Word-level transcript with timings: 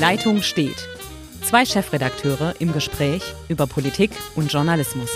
Leitung 0.00 0.42
steht. 0.42 0.86
Zwei 1.42 1.64
Chefredakteure 1.64 2.54
im 2.60 2.72
Gespräch 2.72 3.34
über 3.48 3.66
Politik 3.66 4.12
und 4.36 4.52
Journalismus. 4.52 5.10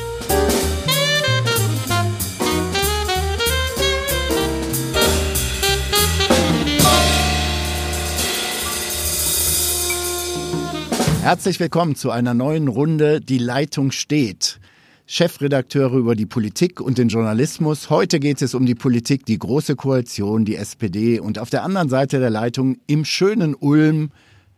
Herzlich 11.23 11.61
willkommen 11.61 11.95
zu 11.95 12.11
einer 12.11 12.35
neuen 12.35 12.67
Runde 12.67 13.21
Die 13.21 13.39
Leitung 13.39 13.93
steht. 13.93 14.59
Chefredakteure 15.07 15.95
über 15.95 16.17
die 16.17 16.27
Politik 16.27 16.81
und 16.81 16.99
den 16.99 17.07
Journalismus. 17.07 17.89
Heute 17.89 18.19
geht 18.19 18.43
es 18.43 18.53
um 18.53 18.67
die 18.67 18.75
Politik, 18.75 19.27
die 19.27 19.39
Große 19.39 19.77
Koalition, 19.77 20.45
die 20.45 20.57
SPD. 20.57 21.21
Und 21.21 21.39
auf 21.39 21.51
der 21.51 21.63
anderen 21.63 21.89
Seite 21.89 22.19
der 22.19 22.31
Leitung 22.31 22.79
im 22.89 23.05
schönen 23.05 23.55
Ulm 23.55 24.11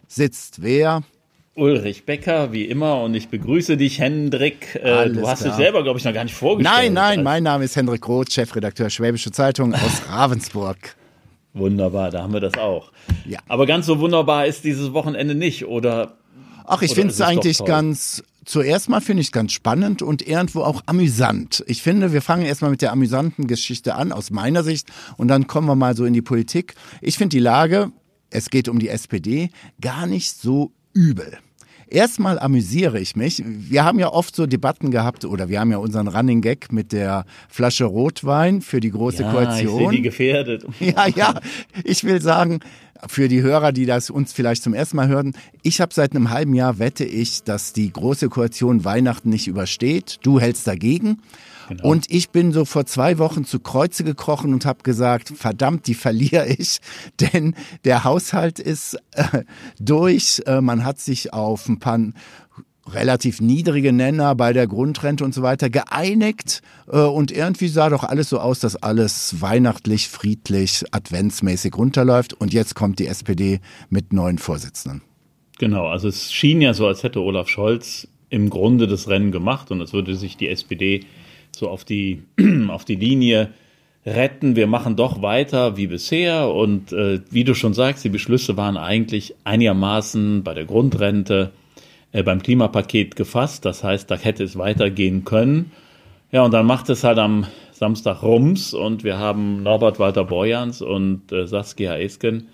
sitzt 0.09 0.63
wer? 0.63 1.03
Ulrich 1.57 2.05
Becker, 2.05 2.53
wie 2.53 2.65
immer, 2.65 3.01
und 3.03 3.15
ich 3.15 3.29
begrüße 3.29 3.77
dich, 3.77 4.01
Hendrik. 4.01 4.75
Äh, 4.75 5.11
du 5.11 5.27
hast 5.27 5.43
klar. 5.43 5.51
dich 5.51 5.65
selber, 5.65 5.85
glaube 5.85 6.01
ich, 6.01 6.05
noch 6.05 6.13
gar 6.13 6.25
nicht 6.25 6.35
vorgestellt. 6.35 6.77
Nein, 6.77 6.93
nein, 6.95 7.23
mein 7.23 7.45
Name 7.45 7.65
ist 7.65 7.77
Hendrik 7.77 8.07
Roth, 8.09 8.33
Chefredakteur 8.33 8.91
Schwäbische 8.91 9.31
Zeitung 9.31 9.73
aus 9.73 10.03
Ravensburg. 10.09 10.97
Wunderbar, 11.53 12.11
da 12.11 12.25
haben 12.25 12.33
wir 12.33 12.41
das 12.41 12.55
auch. 12.55 12.91
Ja. 13.25 13.39
Aber 13.47 13.67
ganz 13.67 13.87
so 13.87 14.01
wunderbar 14.01 14.47
ist 14.47 14.65
dieses 14.65 14.93
Wochenende 14.93 15.37
nicht, 15.37 15.67
oder 15.67 16.17
Ach, 16.65 16.83
ich 16.83 16.95
finde 16.95 17.13
es 17.13 17.21
eigentlich 17.21 17.65
ganz, 17.65 18.25
zuerst 18.45 18.89
mal 18.89 19.01
finde 19.01 19.21
ich 19.21 19.29
es 19.29 19.33
ganz 19.33 19.53
spannend 19.53 20.03
und 20.03 20.27
irgendwo 20.27 20.63
auch 20.63 20.83
amüsant. 20.87 21.63
Ich 21.69 21.83
finde, 21.83 22.13
wir 22.13 22.23
fangen 22.23 22.45
erstmal 22.45 22.73
mit 22.73 22.83
der 22.83 22.91
amüsanten 22.91 23.47
Geschichte 23.47 23.95
an, 23.95 24.11
aus 24.11 24.31
meiner 24.31 24.65
Sicht, 24.65 24.89
und 25.19 25.29
dann 25.29 25.47
kommen 25.47 25.69
wir 25.69 25.77
mal 25.77 25.95
so 25.95 26.05
in 26.05 26.15
die 26.15 26.23
Politik. 26.23 26.75
Ich 27.01 27.19
finde 27.19 27.37
die 27.37 27.41
Lage, 27.41 27.93
es 28.35 28.51
geht 28.51 28.69
um 28.69 28.79
die 28.79 28.89
SPD, 28.89 29.51
gar 29.81 30.07
nicht 30.07 30.31
so 30.37 30.73
übel. 30.93 31.39
Erstmal 31.87 32.39
amüsiere 32.41 32.99
ich 32.99 33.15
mich. 33.15 33.43
Wir 33.47 33.85
haben 33.85 34.01
ja 34.01 34.09
oft 34.09 34.35
so 34.35 34.47
Debatten 34.47 34.91
gehabt 34.91 35.25
oder 35.25 35.49
wir 35.49 35.61
haben 35.61 35.71
ja 35.71 35.77
unseren 35.77 36.09
Running 36.09 36.41
Gag 36.41 36.73
mit 36.73 36.93
der 36.93 37.25
Flasche 37.49 37.85
Rotwein 37.85 38.63
für 38.63 38.81
die 38.81 38.91
große 38.91 39.23
ja, 39.23 39.31
Koalition. 39.31 39.81
Ich 39.81 39.89
sehe 39.89 39.97
die 39.97 40.03
gefährdet. 40.03 40.67
Ja, 40.81 41.07
ja. 41.07 41.41
Ich 41.85 42.03
will 42.03 42.21
sagen, 42.21 42.61
für 43.07 43.29
die 43.29 43.43
Hörer, 43.43 43.71
die 43.71 43.87
das 43.87 44.11
uns 44.11 44.33
vielleicht 44.33 44.63
zum 44.63 44.75
ersten 44.75 44.97
Mal 44.97 45.09
hören, 45.09 45.35
ich 45.63 45.81
habe 45.81 45.95
seit 45.95 46.17
einem 46.17 46.31
halben 46.31 46.55
Jahr 46.55 46.79
wette 46.81 47.05
ich, 47.05 47.45
dass 47.45 47.73
die 47.73 47.93
große 47.93 48.29
Koalition 48.29 48.85
Weihnachten 48.85 49.29
nicht 49.29 49.47
übersteht. 49.47 50.19
Du 50.23 50.41
hältst 50.41 50.67
dagegen. 50.67 51.21
Genau. 51.69 51.89
Und 51.89 52.11
ich 52.11 52.31
bin 52.31 52.53
so 52.53 52.65
vor 52.65 52.87
zwei 52.87 53.19
Wochen 53.19 53.45
zu 53.45 53.61
Kreuze 53.61 54.05
gekrochen 54.05 54.53
und 54.53 54.67
habe 54.67 54.83
gesagt, 54.83 55.33
verdammt, 55.37 55.87
die 55.87 55.95
verliere 55.95 56.47
ich, 56.47 56.79
denn 57.21 57.55
der 57.85 58.05
Haushalt 58.05 58.59
ist 58.59 58.97
äh, 59.13 59.45
durch. 59.79 60.43
Äh, 60.47 60.61
man 60.61 60.85
hat 60.85 60.99
sich 60.99 61.33
auf 61.33 61.69
ein 61.69 61.79
paar 61.79 61.99
relativ 62.87 63.41
niedrige 63.41 63.93
Nenner 63.93 64.35
bei 64.35 64.53
der 64.53 64.67
Grundrente 64.67 65.25
und 65.25 65.35
so 65.35 65.43
weiter 65.43 65.71
geeinigt 65.71 66.63
äh, 66.91 66.99
und 66.99 67.31
irgendwie 67.31 67.69
sah 67.69 67.89
doch 67.89 68.05
alles 68.05 68.29
so 68.29 68.39
aus, 68.39 68.61
dass 68.61 68.77
alles 68.77 69.41
weihnachtlich, 69.41 70.09
friedlich, 70.09 70.85
adventsmäßig 70.91 71.77
runterläuft 71.77 72.35
und 72.35 72.53
jetzt 72.53 72.75
kommt 72.75 72.99
die 72.99 73.07
SPD 73.07 73.61
mit 73.89 74.13
neuen 74.13 74.39
Vorsitzenden. 74.39 75.03
Genau, 75.59 75.87
also 75.87 76.09
es 76.09 76.33
schien 76.33 76.61
ja 76.61 76.75
so, 76.75 76.87
als 76.87 77.03
hätte 77.03 77.21
Olaf 77.21 77.49
Scholz 77.49 78.09
im 78.29 78.51
Grunde 78.51 78.87
das 78.87 79.09
Rennen 79.09 79.33
gemacht 79.33 79.71
und 79.71 79.81
als 79.81 79.93
würde 79.93 80.17
sich 80.17 80.37
die 80.37 80.49
SPD 80.49 81.05
so 81.59 81.69
auf 81.69 81.85
die, 81.85 82.23
auf 82.69 82.85
die 82.85 82.97
Linie 82.97 83.51
retten. 84.07 84.57
Wir 84.57 84.67
machen 84.67 84.97
doch 84.97 85.23
weiter 85.23 85.77
wie 85.77 85.87
bisher. 85.87 86.51
Und 86.51 86.93
äh, 86.93 87.21
wie 87.31 87.45
du 87.45 87.55
schon 87.55 87.75
sagst, 87.75 88.05
die 88.05 88.11
Beschlüsse 88.11 88.57
waren 88.57 88.77
eigentlich 88.77 89.35
einigermaßen 89.45 90.43
bei 90.43 90.55
der 90.55 90.65
Grundrente, 90.65 91.53
äh, 92.13 92.23
beim 92.23 92.43
Klimapaket 92.43 93.17
gefasst. 93.17 93.65
Das 93.65 93.83
heißt, 93.83 94.11
da 94.11 94.17
hätte 94.17 94.45
es 94.45 94.59
weitergehen 94.59 95.25
können. 95.25 95.73
Ja, 96.33 96.43
und 96.43 96.53
dann 96.53 96.67
macht 96.67 96.91
es 96.91 97.05
halt 97.05 97.19
am 97.19 97.47
Samstag 97.73 98.23
Rums 98.23 98.75
und 98.75 99.05
wir 99.05 99.19
haben 99.19 99.63
Norbert 99.63 99.99
Walter 99.99 100.25
Borjans 100.25 100.83
und 100.83 101.33
äh, 101.33 101.47
Saskia 101.47 101.97
Esken, 101.97 102.49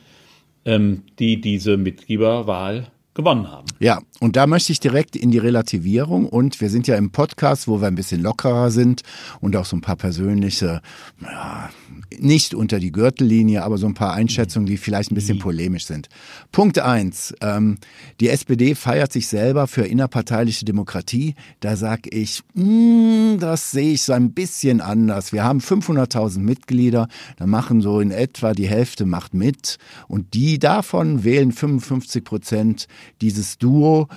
ähm, 0.64 1.02
die 1.18 1.40
diese 1.40 1.76
Mitgliederwahl 1.76 2.88
gewonnen 3.14 3.50
haben. 3.50 3.66
Ja, 3.80 4.00
und 4.20 4.36
da 4.36 4.46
möchte 4.46 4.72
ich 4.72 4.80
direkt 4.80 5.16
in 5.16 5.30
die 5.30 5.38
Relativierung 5.38 6.28
und 6.28 6.60
wir 6.60 6.70
sind 6.70 6.86
ja 6.86 6.96
im 6.96 7.10
Podcast, 7.10 7.66
wo 7.66 7.80
wir 7.80 7.88
ein 7.88 7.94
bisschen 7.94 8.22
lockerer 8.22 8.70
sind 8.70 9.02
und 9.40 9.56
auch 9.56 9.64
so 9.64 9.76
ein 9.76 9.80
paar 9.80 9.96
persönliche, 9.96 10.80
ja, 11.20 11.70
nicht 12.18 12.54
unter 12.54 12.78
die 12.78 12.92
Gürtellinie, 12.92 13.62
aber 13.62 13.78
so 13.78 13.86
ein 13.86 13.94
paar 13.94 14.12
Einschätzungen, 14.12 14.66
die 14.66 14.76
vielleicht 14.76 15.10
ein 15.10 15.14
bisschen 15.14 15.38
polemisch 15.38 15.86
sind. 15.86 16.08
Punkt 16.52 16.78
eins: 16.78 17.34
ähm, 17.40 17.78
die 18.20 18.28
SPD 18.28 18.74
feiert 18.74 19.12
sich 19.12 19.26
selber 19.26 19.66
für 19.66 19.82
innerparteiliche 19.82 20.64
Demokratie. 20.64 21.34
Da 21.60 21.76
sag 21.76 22.12
ich, 22.12 22.42
mh, 22.54 22.64
hm, 22.64 23.38
das 23.40 23.70
sehe 23.70 23.92
ich 23.92 24.02
so 24.02 24.12
ein 24.12 24.32
bisschen 24.32 24.80
anders. 24.80 25.32
Wir 25.32 25.44
haben 25.44 25.60
500.000 25.60 26.38
Mitglieder, 26.40 27.08
da 27.36 27.46
machen 27.46 27.80
so 27.80 28.00
in 28.00 28.10
etwa 28.10 28.52
die 28.52 28.68
Hälfte 28.68 29.06
macht 29.06 29.34
mit 29.34 29.78
und 30.08 30.34
die 30.34 30.58
davon 30.58 31.24
wählen 31.24 31.52
55 31.52 32.24
Prozent 32.24 32.86
dieses 33.20 33.58
Duo. 33.58 34.08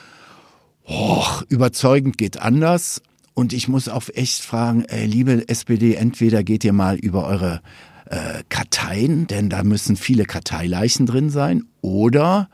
Oh, 0.86 1.26
überzeugend 1.50 2.18
geht 2.18 2.40
anders. 2.40 3.02
Und 3.34 3.54
ich 3.54 3.68
muss 3.68 3.90
auch 3.90 4.04
echt 4.14 4.42
fragen, 4.42 4.86
ey, 4.86 5.06
liebe 5.06 5.48
SPD, 5.48 5.96
entweder 5.96 6.44
geht 6.44 6.64
ihr 6.64 6.74
mal 6.74 6.98
über 6.98 7.26
eure 7.26 7.62
äh, 8.06 8.44
Karteien, 8.50 9.28
denn 9.28 9.50
da 9.50 9.64
müssen 9.64 9.96
viele 9.96 10.26
Karteileichen 10.26 11.06
drin 11.06 11.30
sein, 11.30 11.64
oder 11.82 12.50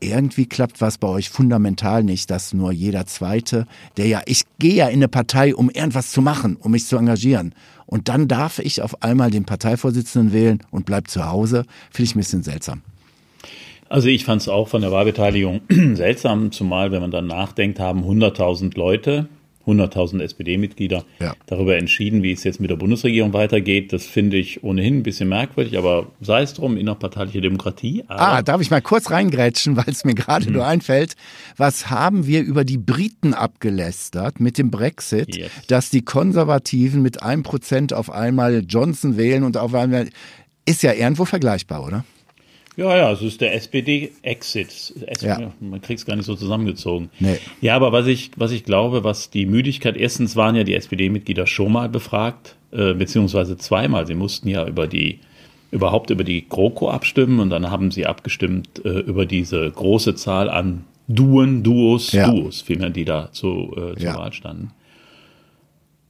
irgendwie 0.00 0.46
klappt 0.46 0.80
was 0.80 0.98
bei 0.98 1.08
euch 1.08 1.30
fundamental 1.30 2.04
nicht, 2.04 2.30
dass 2.30 2.52
nur 2.52 2.72
jeder 2.72 3.06
Zweite, 3.06 3.66
der 3.96 4.06
ja, 4.06 4.22
ich 4.26 4.42
gehe 4.58 4.74
ja 4.74 4.88
in 4.88 4.96
eine 4.96 5.08
Partei, 5.08 5.54
um 5.54 5.70
irgendwas 5.70 6.10
zu 6.10 6.20
machen, 6.20 6.56
um 6.56 6.72
mich 6.72 6.86
zu 6.86 6.96
engagieren. 6.96 7.54
Und 7.86 8.08
dann 8.08 8.28
darf 8.28 8.58
ich 8.58 8.82
auf 8.82 9.02
einmal 9.02 9.30
den 9.30 9.44
Parteivorsitzenden 9.44 10.32
wählen 10.32 10.62
und 10.70 10.84
bleib 10.86 11.08
zu 11.08 11.26
Hause. 11.26 11.64
Finde 11.90 12.04
ich 12.04 12.14
ein 12.14 12.18
bisschen 12.18 12.42
seltsam. 12.42 12.82
Also 13.94 14.08
ich 14.08 14.24
fand 14.24 14.42
es 14.42 14.48
auch 14.48 14.66
von 14.66 14.82
der 14.82 14.90
Wahlbeteiligung 14.90 15.60
seltsam, 15.94 16.50
zumal 16.50 16.90
wenn 16.90 17.00
man 17.00 17.12
dann 17.12 17.28
nachdenkt, 17.28 17.78
haben 17.78 18.02
100.000 18.02 18.76
Leute 18.76 19.28
100.000 19.68 20.20
SPD-Mitglieder 20.20 21.04
ja. 21.20 21.34
darüber 21.46 21.76
entschieden, 21.76 22.24
wie 22.24 22.32
es 22.32 22.42
jetzt 22.42 22.60
mit 22.60 22.70
der 22.70 22.76
Bundesregierung 22.76 23.32
weitergeht. 23.32 23.92
Das 23.92 24.04
finde 24.04 24.36
ich 24.36 24.64
ohnehin 24.64 24.98
ein 24.98 25.02
bisschen 25.04 25.28
merkwürdig, 25.28 25.78
aber 25.78 26.08
sei 26.20 26.42
es 26.42 26.54
drum, 26.54 26.76
innerparteiliche 26.76 27.40
Demokratie. 27.40 28.02
ah, 28.08 28.42
darf 28.42 28.60
ich 28.60 28.72
mal 28.72 28.82
kurz 28.82 29.12
reingrätschen, 29.12 29.76
weil 29.76 29.88
es 29.88 30.04
mir 30.04 30.16
gerade 30.16 30.46
hm. 30.46 30.54
nur 30.54 30.66
einfällt. 30.66 31.14
Was 31.56 31.88
haben 31.88 32.26
wir 32.26 32.42
über 32.42 32.64
die 32.64 32.78
Briten 32.78 33.32
abgelästert 33.32 34.40
mit 34.40 34.58
dem 34.58 34.72
Brexit, 34.72 35.36
yes. 35.36 35.52
dass 35.68 35.90
die 35.90 36.04
Konservativen 36.04 37.00
mit 37.00 37.22
einem 37.22 37.44
Prozent 37.44 37.92
auf 37.92 38.10
einmal 38.10 38.64
Johnson 38.68 39.16
wählen 39.16 39.44
und 39.44 39.56
auf 39.56 39.72
einmal 39.72 40.08
ist 40.66 40.82
ja 40.82 40.92
irgendwo 40.92 41.26
vergleichbar, 41.26 41.86
oder? 41.86 42.04
Ja, 42.76 42.96
ja, 42.96 43.12
es 43.12 43.22
ist 43.22 43.40
der 43.40 43.54
SPD-Exit. 43.54 44.94
Ja. 45.20 45.52
Man 45.60 45.80
kriegt 45.80 46.00
es 46.00 46.06
gar 46.06 46.16
nicht 46.16 46.26
so 46.26 46.34
zusammengezogen. 46.34 47.10
Nee. 47.20 47.38
Ja, 47.60 47.76
aber 47.76 47.92
was 47.92 48.06
ich, 48.06 48.32
was 48.36 48.50
ich 48.50 48.64
glaube, 48.64 49.04
was 49.04 49.30
die 49.30 49.46
Müdigkeit, 49.46 49.96
erstens 49.96 50.34
waren 50.34 50.56
ja 50.56 50.64
die 50.64 50.74
SPD-Mitglieder 50.74 51.46
schon 51.46 51.72
mal 51.72 51.88
befragt, 51.88 52.56
äh, 52.72 52.94
beziehungsweise 52.94 53.56
zweimal. 53.56 54.06
Sie 54.06 54.14
mussten 54.14 54.48
ja 54.48 54.66
über 54.66 54.88
die, 54.88 55.20
überhaupt 55.70 56.10
über 56.10 56.24
die 56.24 56.48
GroKo 56.48 56.90
abstimmen 56.90 57.38
und 57.38 57.50
dann 57.50 57.70
haben 57.70 57.92
sie 57.92 58.06
abgestimmt 58.06 58.84
äh, 58.84 58.88
über 58.88 59.24
diese 59.24 59.70
große 59.70 60.16
Zahl 60.16 60.50
an 60.50 60.84
Duen, 61.06 61.62
Duos, 61.62 62.12
ja. 62.12 62.28
Duos, 62.28 62.62
vielmehr, 62.62 62.90
die 62.90 63.04
da 63.04 63.30
zu, 63.30 63.72
äh, 63.76 63.94
zur 63.94 63.98
ja. 63.98 64.16
Wahl 64.16 64.32
standen. 64.32 64.72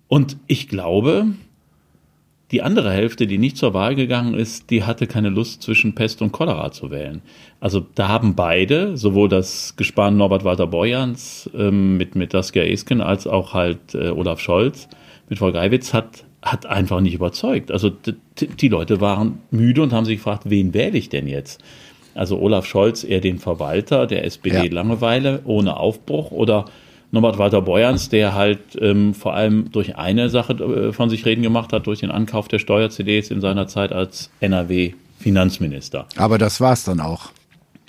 Und 0.09 0.37
ich 0.47 0.69
glaube, 0.69 1.27
die 2.51 2.63
andere 2.63 2.93
Hälfte, 2.93 3.27
die 3.27 3.39
nicht 3.39 3.57
zur 3.57 3.75
Wahl 3.75 3.95
gegangen 3.95 4.35
ist, 4.35 4.71
die 4.71 4.85
hatte 4.85 5.07
keine 5.07 5.31
Lust, 5.31 5.63
zwischen 5.63 5.95
Pest 5.95 6.21
und 6.23 6.33
Cholera 6.33 6.71
zu 6.73 6.91
wählen. 6.91 7.23
Also 7.59 7.85
da 7.95 8.09
haben 8.09 8.35
beide, 8.35 8.97
sowohl 8.97 9.29
das 9.29 9.77
Gespann 9.77 10.17
Norbert 10.17 10.45
Walter 10.45 10.67
Borjans 10.67 11.51
ähm, 11.57 11.97
mit, 11.97 12.17
mit 12.17 12.33
Saskia 12.33 12.65
Esken 12.65 13.01
als 13.01 13.27
auch 13.27 13.55
halt 13.55 13.95
äh, 13.95 14.11
Olaf 14.11 14.41
Scholz 14.41 14.89
mit 15.29 15.39
Frau 15.39 15.53
Geiwitz 15.53 15.95
hat, 15.95 16.25
hat 16.43 16.67
einfach 16.67 17.01
nicht 17.01 17.15
überzeugt. 17.15 17.73
Also 17.73 17.91
die 17.91 18.69
Leute 18.69 19.01
waren 19.01 19.41
müde 19.51 19.83
und 19.83 19.93
haben 19.95 20.05
sich 20.05 20.19
gefragt, 20.19 20.43
wen 20.47 20.75
wähle 20.75 20.99
ich 20.99 21.09
denn 21.09 21.27
jetzt? 21.27 21.65
Also 22.15 22.39
Olaf 22.39 22.67
Scholz 22.67 23.05
eher 23.05 23.21
den 23.21 23.39
Verwalter 23.39 24.07
der 24.07 24.25
SPD 24.25 24.67
ja. 24.67 24.73
Langeweile 24.73 25.41
ohne 25.45 25.79
Aufbruch 25.79 26.31
oder 26.31 26.67
Norbert 27.15 27.39
Walter 27.39 27.63
Borjans, 27.63 28.09
der 28.09 28.35
halt 28.35 28.59
ähm, 28.81 29.15
vor 29.15 29.35
allem 29.35 29.71
durch 29.71 29.97
eine 29.97 30.29
Sache 30.29 30.55
äh, 30.55 30.93
von 30.93 31.09
sich 31.09 31.25
reden 31.25 31.43
gemacht 31.43 31.73
hat, 31.73 31.87
durch 31.87 32.01
den 32.01 32.11
Ankauf 32.11 32.49
der 32.49 32.59
Steuer-CDs 32.59 33.31
in 33.31 33.41
seiner 33.41 33.69
Zeit 33.69 33.93
als 33.93 34.31
NRW-Finanzminister. 34.41 36.07
Aber 36.17 36.39
das 36.39 36.61
war 36.61 36.73
es 36.73 36.83
dann 36.83 37.01
auch. 37.01 37.31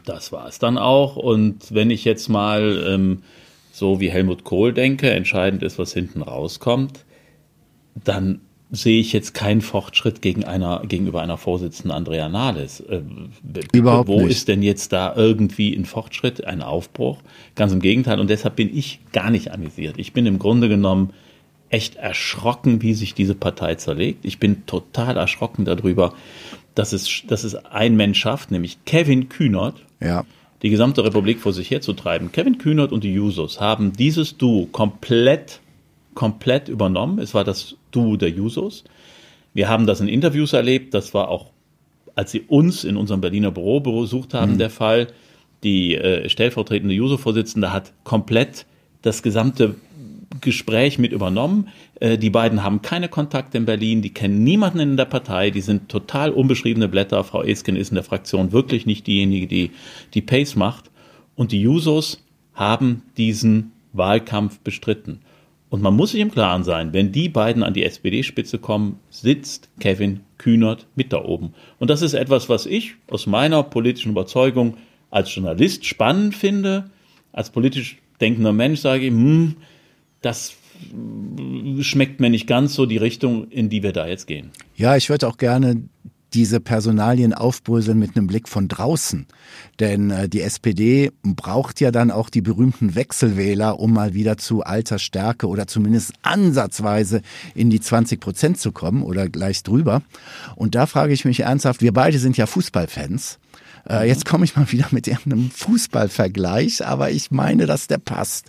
Das 0.06 0.32
war 0.32 0.48
es 0.48 0.60
dann 0.60 0.78
auch. 0.78 1.16
Und 1.16 1.74
wenn 1.74 1.90
ich 1.90 2.06
jetzt 2.06 2.30
mal 2.30 2.86
ähm, 2.88 3.24
so 3.72 4.00
wie 4.00 4.12
Helmut 4.12 4.44
Kohl 4.44 4.74
denke, 4.74 5.10
entscheidend 5.10 5.64
ist, 5.64 5.80
was 5.80 5.92
hinten 5.92 6.22
rauskommt, 6.22 7.04
dann 7.96 8.42
sehe 8.72 9.00
ich 9.00 9.14
jetzt 9.14 9.34
keinen 9.34 9.62
Fortschritt 9.62 10.22
gegen 10.22 10.44
einer, 10.44 10.84
gegenüber 10.88 11.22
einer 11.22 11.38
Vorsitzenden 11.38 11.92
Andrea 11.92 12.30
Nahles. 12.30 12.80
Äh, 12.82 13.02
Überhaupt 13.74 14.08
wo 14.08 14.22
nicht. 14.22 14.32
ist 14.32 14.48
denn 14.48 14.64
jetzt 14.64 14.92
da 14.92 15.16
irgendwie 15.16 15.76
ein 15.76 15.86
Fortschritt, 15.86 16.46
ein 16.46 16.62
Aufbruch? 16.62 17.20
Ganz 17.56 17.74
im 17.74 17.80
Gegenteil. 17.80 18.20
Und 18.20 18.30
deshalb 18.30 18.56
bin 18.56 18.76
ich 18.76 19.00
gar 19.14 19.30
nicht 19.30 19.52
amüsiert. 19.52 19.96
Ich 19.98 20.14
bin 20.14 20.26
im 20.26 20.40
Grunde 20.40 20.68
genommen 20.68 21.14
echt 21.70 21.96
erschrocken, 21.96 22.82
wie 22.82 22.94
sich 22.94 23.14
diese 23.14 23.36
Partei 23.36 23.76
zerlegt. 23.76 24.26
Ich 24.26 24.40
bin 24.40 24.66
total 24.66 25.18
erschrocken 25.18 25.66
darüber, 25.66 26.14
dass 26.74 26.94
es, 26.94 27.24
dass 27.28 27.44
es 27.44 27.56
ein 27.56 27.96
Mensch 27.96 28.20
schafft, 28.20 28.52
nämlich 28.52 28.84
Kevin 28.86 29.30
Kühnert, 29.30 29.76
ja. 30.02 30.26
die 30.62 30.70
gesamte 30.70 31.04
Republik 31.04 31.40
vor 31.40 31.54
sich 31.54 31.72
herzutreiben. 31.72 32.32
Kevin 32.32 32.58
Kühnert 32.58 32.92
und 32.92 33.04
die 33.04 33.14
Jusos 33.14 33.60
haben 33.60 33.94
dieses 33.94 34.38
Duo 34.38 34.68
komplett, 34.68 35.62
komplett 36.16 36.70
übernommen. 36.70 37.20
Es 37.20 37.34
war 37.34 37.44
das 37.44 37.76
Duo 37.92 38.18
der 38.18 38.30
Jusos. 38.30 38.84
Wir 39.54 39.70
haben 39.70 39.86
das 39.86 40.02
in 40.02 40.08
Interviews 40.08 40.54
erlebt. 40.54 40.94
Das 40.94 41.14
war 41.14 41.30
auch, 41.30 41.52
als 42.16 42.32
sie 42.32 42.42
uns 42.42 42.84
in 42.84 42.98
unserem 42.98 43.22
Berliner 43.22 43.52
Büro 43.52 43.80
besucht 43.80 44.34
haben, 44.34 44.54
mhm. 44.54 44.58
der 44.58 44.70
Fall. 44.70 45.08
Die 45.64 45.96
äh, 45.96 46.28
stellvertretende 46.30 46.94
Juso-Vorsitzende 46.94 47.72
hat 47.72 47.94
komplett 48.04 48.66
das 49.02 49.24
gesamte 49.24 49.76
Gespräch 50.42 50.98
mit 50.98 51.12
übernommen. 51.12 51.70
Äh, 52.00 52.18
die 52.18 52.30
beiden 52.30 52.64
haben 52.64 52.82
keine 52.82 53.10
Kontakte 53.10 53.58
in 53.58 53.66
Berlin, 53.66 54.02
die 54.02 54.14
kennen 54.14 54.44
niemanden 54.44 54.80
in 54.80 54.98
der 54.98 55.06
Partei, 55.06 55.52
die 55.52 55.62
sind 55.62 55.90
total 55.90 56.32
unbeschriebene 56.32 56.88
Blätter. 56.88 57.24
Frau 57.24 57.44
Esken 57.44 57.76
ist 57.76 57.90
in 57.90 57.96
der 57.96 58.04
Fraktion 58.04 58.52
wirklich 58.52 58.86
nicht 58.86 59.08
diejenige, 59.08 59.48
die 59.48 59.72
die 60.14 60.22
Pace 60.22 60.56
macht. 60.56 60.92
Und 61.36 61.52
die 61.52 61.62
Jusos 61.62 62.24
haben 62.54 63.04
diesen 63.18 63.72
Wahlkampf 63.94 64.60
bestritten. 64.60 65.22
Und 65.76 65.82
man 65.82 65.94
muss 65.94 66.12
sich 66.12 66.22
im 66.22 66.32
Klaren 66.32 66.64
sein, 66.64 66.94
wenn 66.94 67.12
die 67.12 67.28
beiden 67.28 67.62
an 67.62 67.74
die 67.74 67.84
SPD-Spitze 67.84 68.60
kommen, 68.60 68.98
sitzt 69.10 69.68
Kevin 69.82 70.22
Kühnert 70.38 70.88
mit 70.96 71.12
da 71.12 71.22
oben. 71.22 71.54
Und 71.80 71.90
das 71.90 72.02
ist 72.02 72.14
etwas, 72.14 72.48
was 72.48 72.66
ich 72.66 72.94
aus 73.10 73.28
meiner 73.28 73.62
politischen 73.62 74.14
Überzeugung 74.14 74.78
als 75.12 75.36
Journalist 75.36 75.84
spannend 75.84 76.34
finde. 76.34 76.92
Als 77.34 77.50
politisch 77.50 77.98
denkender 78.22 78.54
Mensch 78.54 78.80
sage 78.80 79.08
ich, 79.08 79.12
hm, 79.12 79.58
das 80.22 80.56
schmeckt 81.82 82.22
mir 82.22 82.30
nicht 82.30 82.48
ganz 82.48 82.74
so 82.74 82.86
die 82.86 82.96
Richtung, 82.96 83.52
in 83.52 83.68
die 83.68 83.84
wir 83.84 83.92
da 83.92 84.08
jetzt 84.08 84.28
gehen. 84.28 84.52
Ja, 84.78 84.96
ich 84.96 85.10
würde 85.10 85.28
auch 85.28 85.36
gerne 85.36 85.82
diese 86.36 86.60
Personalien 86.60 87.34
aufbröseln 87.34 87.98
mit 87.98 88.16
einem 88.16 88.28
Blick 88.28 88.50
von 88.50 88.68
draußen. 88.68 89.26
Denn 89.80 90.12
äh, 90.12 90.28
die 90.28 90.42
SPD 90.42 91.12
braucht 91.24 91.80
ja 91.80 91.92
dann 91.92 92.12
auch 92.12 92.30
die 92.30 92.42
berühmten 92.42 92.94
Wechselwähler, 92.94 93.80
um 93.80 93.94
mal 93.94 94.14
wieder 94.14 94.38
zu 94.38 94.62
alter 94.64 95.00
Stärke 95.00 95.48
oder 95.48 95.66
zumindest 95.66 96.14
ansatzweise 96.22 97.22
in 97.56 97.70
die 97.70 97.80
20 97.80 98.20
Prozent 98.20 98.60
zu 98.60 98.74
kommen 98.74 99.02
oder 99.02 99.30
gleich 99.30 99.64
drüber. 99.64 100.02
Und 100.56 100.76
da 100.76 100.86
frage 100.86 101.14
ich 101.14 101.24
mich 101.24 101.40
ernsthaft, 101.40 101.82
wir 101.82 101.94
beide 101.94 102.20
sind 102.20 102.36
ja 102.36 102.46
Fußballfans. 102.46 103.40
Äh, 103.90 104.08
jetzt 104.08 104.26
komme 104.26 104.44
ich 104.44 104.56
mal 104.58 104.70
wieder 104.72 104.88
mit 104.92 105.08
irgendeinem 105.08 105.50
Fußballvergleich, 105.52 106.86
aber 106.86 107.12
ich 107.12 107.32
meine, 107.32 107.66
dass 107.66 107.88
der 107.88 108.00
passt. 108.00 108.48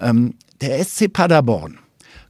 Ähm, 0.00 0.34
der 0.62 0.82
SC 0.82 1.12
Paderborn 1.12 1.78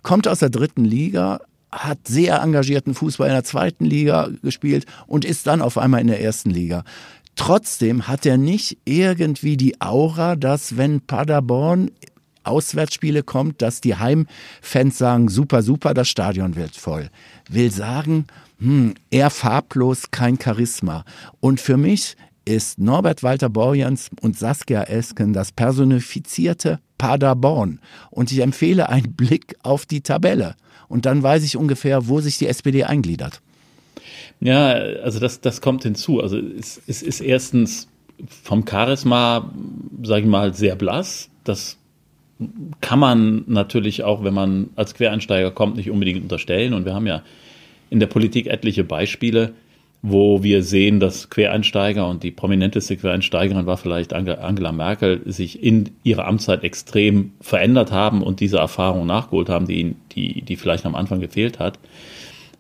kommt 0.03 0.26
aus 0.26 0.41
der 0.41 0.50
dritten 0.50 0.85
Liga, 0.85 1.41
hat 1.76 2.08
sehr 2.08 2.40
engagierten 2.40 2.94
Fußball 2.94 3.28
in 3.28 3.34
der 3.34 3.44
zweiten 3.44 3.84
Liga 3.84 4.31
gespielt 4.43 4.87
und 5.06 5.25
ist 5.25 5.46
dann 5.46 5.62
auf 5.62 5.78
einmal 5.78 6.00
in 6.00 6.08
der 6.08 6.20
ersten 6.20 6.50
Liga. 6.50 6.84
Trotzdem 7.37 8.08
hat 8.08 8.25
er 8.25 8.38
nicht 8.38 8.78
irgendwie 8.84 9.56
die 9.56 9.81
Aura, 9.81 10.37
dass 10.37 10.76
wenn 10.78 11.02
Paderborn 11.02 11.90
Auswärtsspiele 12.44 13.23
kommt, 13.23 13.61
dass 13.61 13.81
die 13.81 13.96
Heimfans 13.96 14.99
sagen, 14.99 15.28
super, 15.28 15.62
super, 15.62 15.94
das 15.94 16.08
Stadion 16.08 16.56
wird 16.56 16.76
voll. 16.76 17.11
Will 17.50 17.70
sagen, 17.70 18.26
hm, 18.58 18.94
eher 19.11 19.31
farblos, 19.31 20.11
kein 20.11 20.38
Charisma. 20.40 21.05
Und 21.40 21.61
für 21.61 21.76
mich 21.76 22.17
ist 22.44 22.79
Norbert 22.79 23.22
Walter 23.22 23.49
Borjans 23.49 24.11
und 24.20 24.38
Saskia 24.38 24.84
Esken 24.84 25.32
das 25.32 25.52
personifizierte 25.52 26.79
Paderborn. 26.96 27.81
Und 28.11 28.32
ich 28.32 28.38
empfehle 28.38 28.88
einen 28.88 29.14
Blick 29.14 29.56
auf 29.62 29.84
die 29.84 30.00
Tabelle. 30.00 30.55
Und 30.88 31.06
dann 31.06 31.22
weiß 31.22 31.44
ich 31.44 31.56
ungefähr, 31.56 32.08
wo 32.08 32.20
sich 32.20 32.38
die 32.38 32.46
SPD 32.46 32.84
eingliedert. 32.84 33.40
Ja, 34.40 34.68
also 34.68 35.18
das, 35.18 35.40
das 35.40 35.60
kommt 35.60 35.82
hinzu. 35.82 36.20
Also 36.20 36.38
es, 36.38 36.80
es 36.86 37.02
ist 37.02 37.20
erstens 37.20 37.88
vom 38.28 38.66
Charisma, 38.66 39.50
sage 40.02 40.22
ich 40.22 40.26
mal, 40.26 40.54
sehr 40.54 40.76
blass. 40.76 41.28
Das 41.44 41.78
kann 42.80 42.98
man 42.98 43.44
natürlich 43.46 44.04
auch, 44.04 44.22
wenn 44.24 44.34
man 44.34 44.70
als 44.76 44.94
Quereinsteiger 44.94 45.50
kommt, 45.50 45.76
nicht 45.76 45.90
unbedingt 45.90 46.22
unterstellen. 46.22 46.74
Und 46.74 46.84
wir 46.84 46.94
haben 46.94 47.06
ja 47.06 47.22
in 47.88 48.00
der 48.00 48.06
Politik 48.06 48.46
etliche 48.46 48.84
Beispiele, 48.84 49.54
wo 50.08 50.44
wir 50.44 50.62
sehen, 50.62 51.00
dass 51.00 51.31
Quereinsteiger 51.31 52.06
und 52.06 52.23
die 52.23 52.31
prominenteste 52.31 52.97
Quereinsteigerin 52.97 53.67
war 53.67 53.76
vielleicht 53.76 54.12
Angela 54.12 54.70
Merkel, 54.70 55.20
sich 55.25 55.61
in 55.61 55.91
ihrer 56.05 56.29
Amtszeit 56.29 56.62
extrem 56.62 57.32
verändert 57.41 57.91
haben 57.91 58.23
und 58.23 58.38
diese 58.38 58.58
Erfahrung 58.58 59.05
nachgeholt 59.06 59.49
haben, 59.49 59.67
die, 59.67 59.97
die, 60.12 60.43
die 60.43 60.56
vielleicht 60.56 60.87
am 60.87 60.94
Anfang 60.94 61.19
gefehlt 61.19 61.58
hat. 61.58 61.81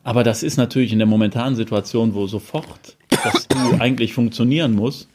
Aber 0.02 0.24
das 0.24 0.42
ist 0.42 0.56
natürlich 0.56 0.92
in 0.92 0.98
der 0.98 1.06
momentanen 1.06 1.54
Situation, 1.54 2.14
wo 2.14 2.26
sofort 2.26 2.96
das 3.10 3.46
Du 3.46 3.56
eigentlich 3.78 4.12
funktionieren 4.12 4.72
muss, 4.72 5.08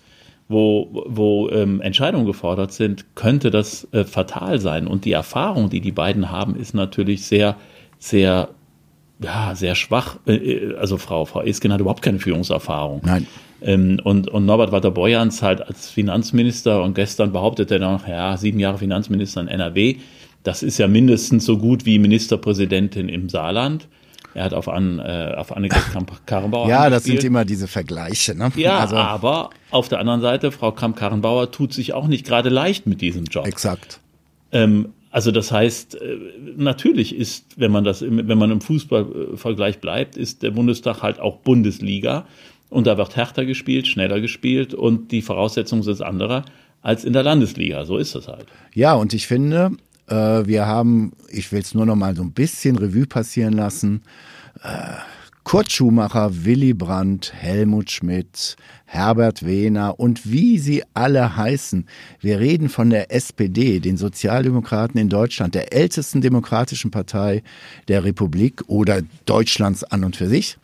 wo, 0.47 0.87
wo 1.07 1.49
ähm, 1.49 1.81
Entscheidungen 1.81 2.25
gefordert 2.25 2.71
sind, 2.71 3.13
könnte 3.13 3.51
das 3.51 3.89
äh, 3.91 4.05
fatal 4.05 4.61
sein. 4.61 4.87
Und 4.87 5.03
die 5.03 5.11
Erfahrung, 5.11 5.69
die 5.69 5.81
die 5.81 5.91
beiden 5.91 6.31
haben, 6.31 6.55
ist 6.55 6.73
natürlich 6.73 7.25
sehr, 7.25 7.57
sehr 7.99 8.49
ja, 9.23 9.55
sehr 9.55 9.75
schwach. 9.75 10.17
Äh, 10.25 10.35
äh, 10.35 10.75
also 10.75 10.97
Frau, 10.97 11.25
Frau 11.25 11.41
Esken 11.41 11.71
hat 11.71 11.79
überhaupt 11.79 12.01
keine 12.01 12.19
Führungserfahrung. 12.19 13.01
Nein. 13.03 13.27
Ähm, 13.61 13.99
und, 14.03 14.27
und 14.27 14.45
Norbert 14.45 14.71
Walter-Borjans 14.71 15.41
halt 15.43 15.61
als 15.61 15.89
Finanzminister 15.89 16.81
und 16.81 16.95
gestern 16.95 17.31
behauptet 17.31 17.69
er 17.71 17.79
noch, 17.79 18.07
ja, 18.07 18.35
sieben 18.37 18.59
Jahre 18.59 18.79
Finanzminister 18.79 19.41
in 19.41 19.47
NRW. 19.47 19.97
Das 20.43 20.63
ist 20.63 20.79
ja 20.79 20.87
mindestens 20.87 21.45
so 21.45 21.57
gut 21.57 21.85
wie 21.85 21.99
Ministerpräsidentin 21.99 23.07
im 23.07 23.29
Saarland. 23.29 23.87
Er 24.33 24.45
hat 24.45 24.53
auf, 24.53 24.67
an, 24.67 24.97
äh, 24.99 25.35
auf 25.37 25.55
Annegret 25.55 25.83
Kramp-Karrenbauer 25.91 26.67
Ja, 26.67 26.89
das 26.89 27.03
sind 27.03 27.23
immer 27.23 27.45
diese 27.45 27.67
Vergleiche. 27.67 28.33
Ne? 28.33 28.51
Ja, 28.55 28.79
also, 28.79 28.95
aber 28.95 29.51
auf 29.69 29.89
der 29.89 29.99
anderen 29.99 30.21
Seite, 30.21 30.51
Frau 30.51 30.71
Kramp-Karrenbauer 30.71 31.51
tut 31.51 31.73
sich 31.73 31.93
auch 31.93 32.07
nicht 32.07 32.25
gerade 32.25 32.49
leicht 32.49 32.87
mit 32.87 33.01
diesem 33.01 33.25
Job. 33.25 33.45
Exakt. 33.45 33.99
Ähm, 34.51 34.93
also 35.11 35.31
das 35.31 35.51
heißt, 35.51 35.95
äh, 35.95 36.17
natürlich 36.55 37.15
ist, 37.15 37.45
wenn 37.57 37.71
man 37.71 37.83
das, 37.83 38.01
wenn 38.01 38.37
man 38.37 38.49
im 38.49 38.61
Fußballvergleich 38.61 39.79
bleibt, 39.79 40.15
ist 40.15 40.41
der 40.41 40.51
Bundestag 40.51 41.03
halt 41.03 41.19
auch 41.19 41.37
Bundesliga 41.39 42.25
und 42.69 42.87
da 42.87 42.97
wird 42.97 43.17
härter 43.17 43.45
gespielt, 43.45 43.87
schneller 43.87 44.21
gespielt 44.21 44.73
und 44.73 45.11
die 45.11 45.21
Voraussetzungen 45.21 45.83
sind 45.83 46.01
andere 46.01 46.45
als 46.81 47.03
in 47.03 47.13
der 47.13 47.23
Landesliga. 47.23 47.85
So 47.85 47.97
ist 47.97 48.15
das 48.15 48.27
halt. 48.29 48.45
Ja, 48.73 48.93
und 48.93 49.13
ich 49.13 49.27
finde, 49.27 49.71
äh, 50.07 50.15
wir 50.15 50.65
haben, 50.65 51.11
ich 51.29 51.51
will 51.51 51.59
es 51.59 51.75
nur 51.75 51.85
noch 51.85 51.97
mal 51.97 52.15
so 52.15 52.23
ein 52.23 52.31
bisschen 52.31 52.77
Revue 52.77 53.05
passieren 53.05 53.53
lassen. 53.53 54.03
Äh, 54.63 54.95
Kurt 55.43 55.71
Schumacher, 55.71 56.45
Willy 56.45 56.73
Brandt, 56.73 57.33
Helmut 57.33 57.91
Schmidt, 57.91 58.55
Herbert 58.91 59.45
Wehner 59.45 60.01
und 60.01 60.29
wie 60.29 60.59
sie 60.59 60.83
alle 60.93 61.37
heißen. 61.37 61.85
Wir 62.19 62.41
reden 62.41 62.67
von 62.67 62.89
der 62.89 63.09
SPD, 63.09 63.79
den 63.79 63.95
Sozialdemokraten 63.95 64.99
in 64.99 65.07
Deutschland, 65.07 65.55
der 65.55 65.71
ältesten 65.71 66.19
demokratischen 66.19 66.91
Partei 66.91 67.41
der 67.87 68.03
Republik 68.03 68.63
oder 68.67 69.01
Deutschlands 69.25 69.85
an 69.85 70.03
und 70.03 70.17
für 70.17 70.27
sich 70.27 70.57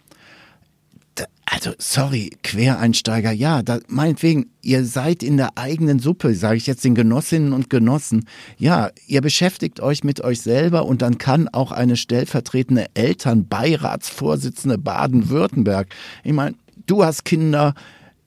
also 1.49 1.71
sorry, 1.77 2.31
Quereinsteiger, 2.43 3.31
ja, 3.31 3.63
da, 3.63 3.79
meinetwegen, 3.87 4.51
ihr 4.61 4.83
seid 4.83 5.23
in 5.23 5.37
der 5.37 5.57
eigenen 5.57 5.97
Suppe, 5.97 6.35
sage 6.35 6.57
ich 6.57 6.67
jetzt 6.67 6.83
den 6.83 6.93
Genossinnen 6.93 7.53
und 7.53 7.69
Genossen. 7.69 8.27
Ja, 8.57 8.91
ihr 9.07 9.21
beschäftigt 9.21 9.79
euch 9.79 10.03
mit 10.03 10.21
euch 10.21 10.41
selber 10.41 10.85
und 10.85 11.01
dann 11.01 11.17
kann 11.17 11.47
auch 11.47 11.71
eine 11.71 11.95
stellvertretende 11.95 12.87
Elternbeiratsvorsitzende 12.93 14.77
Baden-Württemberg, 14.77 15.87
ich 16.23 16.33
meine, 16.33 16.55
du 16.85 17.03
hast 17.03 17.23
Kinder, 17.23 17.73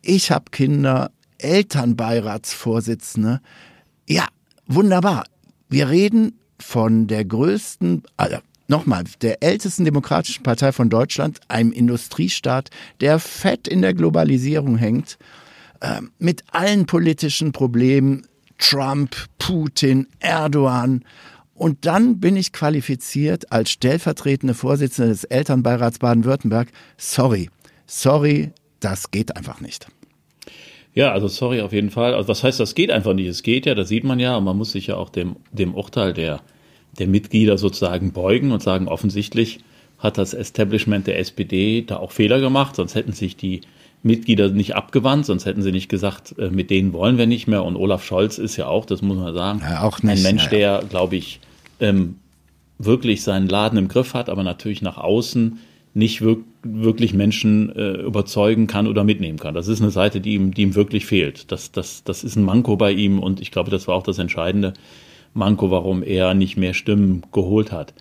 ich 0.02 0.30
habe 0.30 0.50
Kinder, 0.50 1.11
Elternbeiratsvorsitzende. 1.38 3.40
Ja, 4.07 4.26
wunderbar. 4.66 5.25
Wir 5.69 5.88
reden 5.88 6.38
von 6.59 7.07
der 7.07 7.25
größten, 7.25 8.02
also 8.16 8.38
nochmal, 8.69 9.04
der 9.21 9.42
ältesten 9.42 9.85
demokratischen 9.85 10.42
Partei 10.42 10.73
von 10.73 10.90
Deutschland, 10.90 11.40
einem 11.49 11.73
Industriestaat, 11.73 12.71
der 13.00 13.19
fett 13.19 13.69
in 13.69 13.83
der 13.83 13.95
Globalisierung 13.95 14.76
hängt, 14.76 15.19
äh, 15.80 16.00
mit 16.19 16.45
allen 16.52 16.87
politischen 16.87 17.52
Problemen, 17.52 18.26
Trump, 18.59 19.16
Putin, 19.38 20.07
Erdogan. 20.21 21.04
Und 21.54 21.85
dann 21.85 22.21
bin 22.21 22.37
ich 22.37 22.52
qualifiziert 22.52 23.52
als 23.52 23.71
stellvertretende 23.71 24.54
Vorsitzende 24.54 25.11
des 25.11 25.25
Elternbeirats 25.25 25.99
Baden-Württemberg. 25.99 26.69
Sorry, 26.97 27.50
sorry, 27.87 28.52
das 28.80 29.10
geht 29.10 29.37
einfach 29.37 29.60
nicht. 29.60 29.87
Ja, 30.94 31.12
also 31.12 31.28
sorry 31.28 31.60
auf 31.60 31.72
jeden 31.72 31.90
Fall. 31.90 32.14
Also 32.14 32.28
was 32.28 32.42
heißt, 32.42 32.58
das 32.58 32.75
geht 32.75 32.90
einfach 32.90 33.14
nicht? 33.14 33.28
Es 33.28 33.42
geht 33.42 33.66
ja, 33.66 33.75
das 33.75 33.88
sieht 33.88 34.04
man 34.04 34.18
ja, 34.18 34.37
und 34.37 34.44
man 34.44 34.56
muss 34.56 34.72
sich 34.72 34.88
ja 34.88 34.96
auch 34.96 35.08
dem, 35.08 35.37
dem 35.52 35.75
Urteil 35.75 36.12
der 36.12 36.40
der 36.99 37.06
Mitglieder 37.06 37.58
sozusagen 37.58 38.12
beugen 38.12 38.52
und 38.52 38.62
sagen, 38.62 38.88
offensichtlich 38.88 39.60
hat 39.99 40.18
das 40.18 40.34
Establishment 40.34 41.06
der 41.06 41.18
SPD 41.18 41.82
da 41.82 41.96
auch 41.96 42.12
Fehler 42.12 42.40
gemacht, 42.40 42.76
sonst 42.76 42.94
hätten 42.94 43.12
sich 43.12 43.37
die 43.37 43.60
Mitglieder 44.02 44.49
nicht 44.49 44.75
abgewandt, 44.75 45.26
sonst 45.26 45.44
hätten 45.44 45.62
sie 45.62 45.72
nicht 45.72 45.90
gesagt, 45.90 46.34
äh, 46.38 46.49
mit 46.50 46.70
denen 46.70 46.94
wollen 46.94 47.18
wir 47.18 47.26
nicht 47.26 47.46
mehr. 47.46 47.64
Und 47.64 47.76
Olaf 47.76 48.02
Scholz 48.02 48.38
ist 48.38 48.56
ja 48.56 48.66
auch, 48.66 48.87
das 48.87 49.02
muss 49.02 49.18
man 49.18 49.34
sagen, 49.34 49.60
ja, 49.62 49.82
auch 49.82 50.02
nicht, 50.02 50.16
ein 50.16 50.22
Mensch, 50.22 50.49
der, 50.49 50.82
glaube 50.88 51.16
ich, 51.16 51.40
ähm, 51.80 52.16
wirklich 52.78 53.22
seinen 53.22 53.46
Laden 53.46 53.78
im 53.78 53.88
Griff 53.88 54.14
hat, 54.14 54.30
aber 54.30 54.42
natürlich 54.42 54.80
nach 54.80 54.96
außen 54.96 55.58
nicht 55.94 56.23
wirk 56.23 56.40
wirklich 56.62 57.14
Menschen 57.14 57.75
äh, 57.75 58.02
überzeugen 58.02 58.66
kann 58.66 58.87
oder 58.87 59.02
mitnehmen 59.02 59.38
kann. 59.38 59.54
Das 59.54 59.66
ist 59.66 59.80
eine 59.80 59.90
Seite, 59.90 60.20
die 60.20 60.35
ihm, 60.35 60.52
die 60.52 60.62
ihm 60.62 60.75
wirklich 60.75 61.06
fehlt. 61.06 61.50
Das, 61.50 61.73
das, 61.73 62.04
das 62.04 62.23
ist 62.23 62.37
ein 62.37 62.44
Manko 62.44 62.76
bei 62.76 62.92
ihm 62.92 63.18
und 63.18 63.40
ich 63.40 63.50
glaube, 63.50 63.70
das 63.70 63.88
war 63.88 63.94
auch 63.94 64.02
das 64.02 64.18
entscheidende 64.18 64.75
Manko, 65.32 65.70
warum 65.70 66.02
er 66.02 66.35
nicht 66.35 66.59
mehr 66.59 66.75
Stimmen 66.75 67.23
geholt 67.32 67.73
hat. 67.73 67.94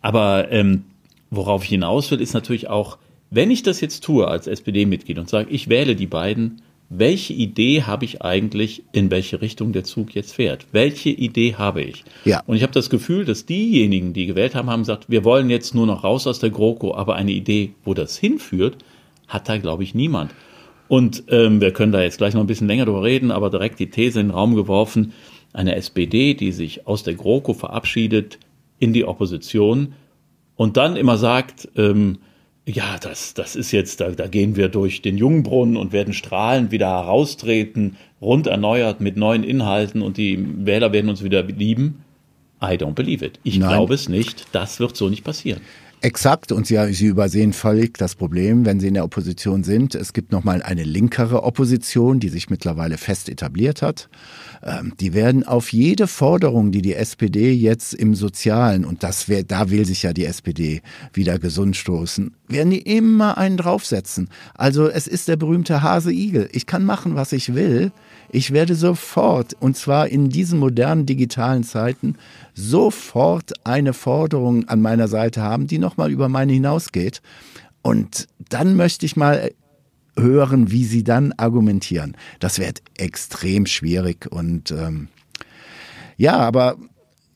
Aber 0.00 0.50
ähm, 0.50 0.82
worauf 1.30 1.62
ich 1.62 1.70
hinaus 1.70 2.10
will, 2.10 2.20
ist 2.20 2.34
natürlich 2.34 2.68
auch, 2.68 2.98
wenn 3.30 3.50
ich 3.50 3.62
das 3.62 3.80
jetzt 3.80 4.02
tue 4.02 4.26
als 4.26 4.46
SPD-Mitglied 4.48 5.18
und 5.18 5.28
sage, 5.28 5.48
ich 5.50 5.68
wähle 5.68 5.94
die 5.94 6.06
beiden, 6.06 6.60
welche 6.94 7.32
Idee 7.32 7.82
habe 7.82 8.04
ich 8.04 8.22
eigentlich, 8.22 8.84
in 8.92 9.10
welche 9.10 9.40
Richtung 9.40 9.72
der 9.72 9.84
Zug 9.84 10.14
jetzt 10.14 10.34
fährt? 10.34 10.66
Welche 10.72 11.08
Idee 11.08 11.54
habe 11.54 11.82
ich? 11.82 12.04
Ja. 12.24 12.42
Und 12.46 12.56
ich 12.56 12.62
habe 12.62 12.72
das 12.72 12.90
Gefühl, 12.90 13.24
dass 13.24 13.46
diejenigen, 13.46 14.12
die 14.12 14.26
gewählt 14.26 14.54
haben, 14.54 14.68
haben 14.68 14.82
gesagt, 14.82 15.08
wir 15.08 15.24
wollen 15.24 15.48
jetzt 15.48 15.74
nur 15.74 15.86
noch 15.86 16.04
raus 16.04 16.26
aus 16.26 16.38
der 16.38 16.50
GroKo, 16.50 16.94
aber 16.94 17.16
eine 17.16 17.32
Idee, 17.32 17.72
wo 17.84 17.94
das 17.94 18.18
hinführt, 18.18 18.76
hat 19.26 19.48
da, 19.48 19.56
glaube 19.56 19.84
ich, 19.84 19.94
niemand. 19.94 20.34
Und 20.88 21.24
ähm, 21.28 21.62
wir 21.62 21.72
können 21.72 21.92
da 21.92 22.02
jetzt 22.02 22.18
gleich 22.18 22.34
noch 22.34 22.42
ein 22.42 22.46
bisschen 22.46 22.68
länger 22.68 22.84
drüber 22.84 23.02
reden, 23.02 23.30
aber 23.30 23.48
direkt 23.48 23.78
die 23.78 23.88
These 23.88 24.20
in 24.20 24.28
den 24.28 24.34
Raum 24.34 24.54
geworfen, 24.54 25.14
eine 25.54 25.76
SPD, 25.76 26.34
die 26.34 26.52
sich 26.52 26.86
aus 26.86 27.02
der 27.02 27.14
GroKo 27.14 27.54
verabschiedet 27.54 28.38
in 28.78 28.92
die 28.92 29.06
Opposition 29.06 29.94
und 30.56 30.76
dann 30.76 30.96
immer 30.96 31.16
sagt, 31.16 31.68
ähm, 31.76 32.18
ja, 32.66 32.98
das, 32.98 33.34
das 33.34 33.56
ist 33.56 33.72
jetzt, 33.72 34.00
da, 34.00 34.10
da 34.10 34.28
gehen 34.28 34.56
wir 34.56 34.68
durch 34.68 35.02
den 35.02 35.16
Jungbrunnen 35.16 35.76
und 35.76 35.92
werden 35.92 36.14
strahlend 36.14 36.70
wieder 36.70 36.88
heraustreten, 36.88 37.96
rund 38.20 38.46
erneuert 38.46 39.00
mit 39.00 39.16
neuen 39.16 39.42
Inhalten 39.42 40.00
und 40.00 40.16
die 40.16 40.38
Wähler 40.64 40.92
werden 40.92 41.10
uns 41.10 41.24
wieder 41.24 41.42
lieben. 41.42 42.04
I 42.62 42.76
don't 42.76 42.94
believe 42.94 43.24
it. 43.24 43.40
Ich 43.42 43.58
glaube 43.58 43.94
es 43.94 44.08
nicht. 44.08 44.46
Das 44.52 44.78
wird 44.78 44.96
so 44.96 45.08
nicht 45.08 45.24
passieren. 45.24 45.60
Exakt, 46.04 46.50
und 46.50 46.66
Sie, 46.66 46.76
Sie 46.94 47.06
übersehen 47.06 47.52
völlig 47.52 47.96
das 47.96 48.16
Problem, 48.16 48.66
wenn 48.66 48.80
Sie 48.80 48.88
in 48.88 48.94
der 48.94 49.04
Opposition 49.04 49.62
sind. 49.62 49.94
Es 49.94 50.12
gibt 50.12 50.32
nochmal 50.32 50.60
eine 50.60 50.82
linkere 50.82 51.44
Opposition, 51.44 52.18
die 52.18 52.28
sich 52.28 52.50
mittlerweile 52.50 52.98
fest 52.98 53.28
etabliert 53.28 53.82
hat. 53.82 54.08
Ähm, 54.64 54.94
die 54.98 55.14
werden 55.14 55.46
auf 55.46 55.72
jede 55.72 56.08
Forderung, 56.08 56.72
die 56.72 56.82
die 56.82 56.94
SPD 56.94 57.52
jetzt 57.52 57.94
im 57.94 58.16
Sozialen, 58.16 58.84
und 58.84 59.04
das 59.04 59.28
wär, 59.28 59.44
da 59.44 59.70
will 59.70 59.86
sich 59.86 60.02
ja 60.02 60.12
die 60.12 60.24
SPD 60.24 60.82
wieder 61.12 61.38
gesund 61.38 61.76
stoßen, 61.76 62.34
werden 62.48 62.70
die 62.70 62.82
immer 62.82 63.38
einen 63.38 63.56
draufsetzen. 63.56 64.28
Also 64.54 64.88
es 64.88 65.06
ist 65.06 65.28
der 65.28 65.36
berühmte 65.36 65.82
Hase-Igel. 65.82 66.48
Ich 66.50 66.66
kann 66.66 66.84
machen, 66.84 67.14
was 67.14 67.30
ich 67.30 67.54
will. 67.54 67.92
Ich 68.34 68.50
werde 68.50 68.74
sofort, 68.74 69.54
und 69.60 69.76
zwar 69.76 70.08
in 70.08 70.30
diesen 70.30 70.58
modernen 70.58 71.04
digitalen 71.04 71.64
Zeiten, 71.64 72.16
sofort 72.54 73.52
eine 73.64 73.92
Forderung 73.92 74.66
an 74.68 74.80
meiner 74.80 75.06
Seite 75.06 75.42
haben, 75.42 75.66
die 75.66 75.78
nochmal 75.78 76.10
über 76.10 76.30
meine 76.30 76.54
hinausgeht. 76.54 77.20
Und 77.82 78.28
dann 78.48 78.74
möchte 78.74 79.04
ich 79.04 79.16
mal 79.16 79.52
hören, 80.16 80.70
wie 80.70 80.84
sie 80.86 81.04
dann 81.04 81.34
argumentieren. 81.36 82.16
Das 82.40 82.58
wird 82.58 82.82
extrem 82.96 83.66
schwierig 83.66 84.26
und 84.30 84.70
ähm, 84.70 85.08
ja, 86.16 86.36
aber 86.38 86.76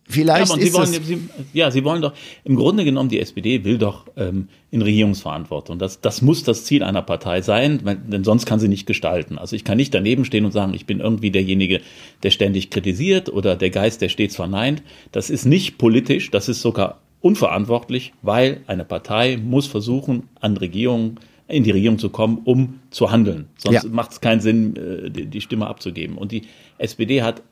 Vielleicht 0.09 0.49
ja, 0.49 0.57
ist 0.57 0.63
Sie 0.63 0.73
wollen, 0.73 0.87
Sie, 0.87 1.19
ja, 1.53 1.71
Sie 1.71 1.85
wollen 1.85 2.01
doch, 2.01 2.13
im 2.45 2.55
Grunde 2.55 2.85
genommen, 2.85 3.09
die 3.09 3.19
SPD 3.19 3.65
will 3.65 3.77
doch 3.77 4.07
ähm, 4.17 4.49
in 4.71 4.83
Regierungsverantwortung. 4.83 5.79
Das, 5.79 6.01
das 6.01 6.23
muss 6.23 6.45
das 6.45 6.65
Ziel 6.65 6.85
einer 6.85 7.03
Partei 7.03 7.43
sein, 7.43 7.81
denn 8.07 8.23
sonst 8.23 8.47
kann 8.47 8.61
sie 8.61 8.69
nicht 8.69 8.87
gestalten. 8.87 9.37
Also 9.37 9.57
ich 9.57 9.65
kann 9.65 9.77
nicht 9.77 9.93
daneben 9.93 10.25
stehen 10.25 10.45
und 10.45 10.53
sagen, 10.53 10.75
ich 10.75 10.87
bin 10.87 11.01
irgendwie 11.01 11.33
derjenige, 11.33 11.81
der 12.23 12.31
ständig 12.31 12.71
kritisiert 12.71 13.29
oder 13.29 13.57
der 13.57 13.71
Geist, 13.71 14.01
der 14.01 14.09
stets 14.09 14.37
verneint. 14.37 14.83
Das 15.11 15.29
ist 15.29 15.45
nicht 15.45 15.77
politisch, 15.77 16.31
das 16.31 16.49
ist 16.49 16.63
sogar 16.63 17.01
unverantwortlich, 17.21 18.13
weil 18.23 18.61
eine 18.69 18.85
Partei 18.85 19.37
muss 19.37 19.67
versuchen, 19.67 20.29
an 20.41 20.57
Regierungen 20.57 21.19
in 21.49 21.65
die 21.65 21.71
Regierung 21.71 21.99
zu 21.99 22.11
kommen, 22.11 22.41
um 22.45 22.81
zu 22.91 23.11
handeln. 23.11 23.47
Sonst 23.57 23.85
ja. 23.85 23.91
macht 23.91 24.13
es 24.13 24.21
keinen 24.21 24.41
Sinn, 24.41 24.77
äh, 24.77 25.11
die 25.11 25.41
Stimme 25.41 25.67
abzugeben. 25.67 26.19
Und 26.19 26.33
die 26.33 26.43
SPD 26.79 27.23
hat 27.23 27.43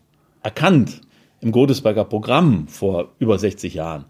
erkannt, 0.43 1.01
im 1.45 1.53
Godesberger 1.53 2.05
Programm 2.05 2.67
vor 2.67 3.13
über 3.19 3.39
60 3.39 3.75
Jahren, 3.75 4.07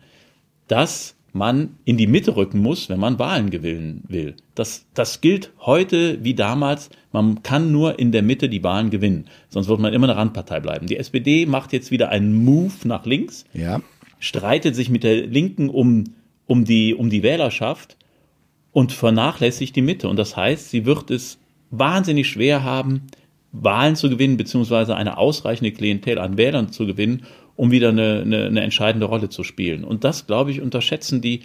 dass 0.68 1.16
man 1.32 1.76
in 1.84 1.96
die 1.96 2.06
Mitte 2.06 2.36
rücken 2.36 2.60
muss, 2.60 2.88
wenn 2.88 3.00
man 3.00 3.18
Wahlen 3.18 3.50
gewinnen 3.50 4.04
will. 4.06 4.36
Das, 4.54 4.86
das 4.94 5.20
gilt 5.20 5.52
heute 5.58 6.22
wie 6.22 6.34
damals. 6.34 6.90
Man 7.10 7.42
kann 7.42 7.72
nur 7.72 7.98
in 7.98 8.12
der 8.12 8.22
Mitte 8.22 8.48
die 8.48 8.62
Wahlen 8.62 8.90
gewinnen. 8.90 9.26
Sonst 9.48 9.68
wird 9.68 9.80
man 9.80 9.92
immer 9.92 10.08
eine 10.08 10.16
Randpartei 10.16 10.60
bleiben. 10.60 10.86
Die 10.86 10.96
SPD 10.96 11.44
macht 11.44 11.72
jetzt 11.72 11.90
wieder 11.90 12.10
einen 12.10 12.44
Move 12.44 12.72
nach 12.84 13.04
links, 13.04 13.44
ja. 13.52 13.82
streitet 14.20 14.76
sich 14.76 14.90
mit 14.90 15.02
der 15.02 15.26
Linken 15.26 15.70
um, 15.70 16.04
um, 16.46 16.64
die, 16.64 16.94
um 16.94 17.10
die 17.10 17.24
Wählerschaft 17.24 17.96
und 18.70 18.92
vernachlässigt 18.92 19.74
die 19.74 19.82
Mitte. 19.82 20.08
Und 20.08 20.16
das 20.16 20.36
heißt, 20.36 20.70
sie 20.70 20.86
wird 20.86 21.10
es 21.10 21.38
wahnsinnig 21.72 22.28
schwer 22.28 22.62
haben, 22.62 23.08
Wahlen 23.54 23.94
zu 23.96 24.10
gewinnen, 24.10 24.36
beziehungsweise 24.36 24.96
eine 24.96 25.16
ausreichende 25.16 25.72
Klientel 25.72 26.18
an 26.18 26.36
Wählern 26.36 26.72
zu 26.72 26.86
gewinnen, 26.86 27.22
um 27.56 27.70
wieder 27.70 27.90
eine, 27.90 28.22
eine, 28.22 28.46
eine 28.46 28.60
entscheidende 28.62 29.06
Rolle 29.06 29.28
zu 29.28 29.44
spielen. 29.44 29.84
Und 29.84 30.02
das, 30.02 30.26
glaube 30.26 30.50
ich, 30.50 30.60
unterschätzen 30.60 31.20
die, 31.20 31.42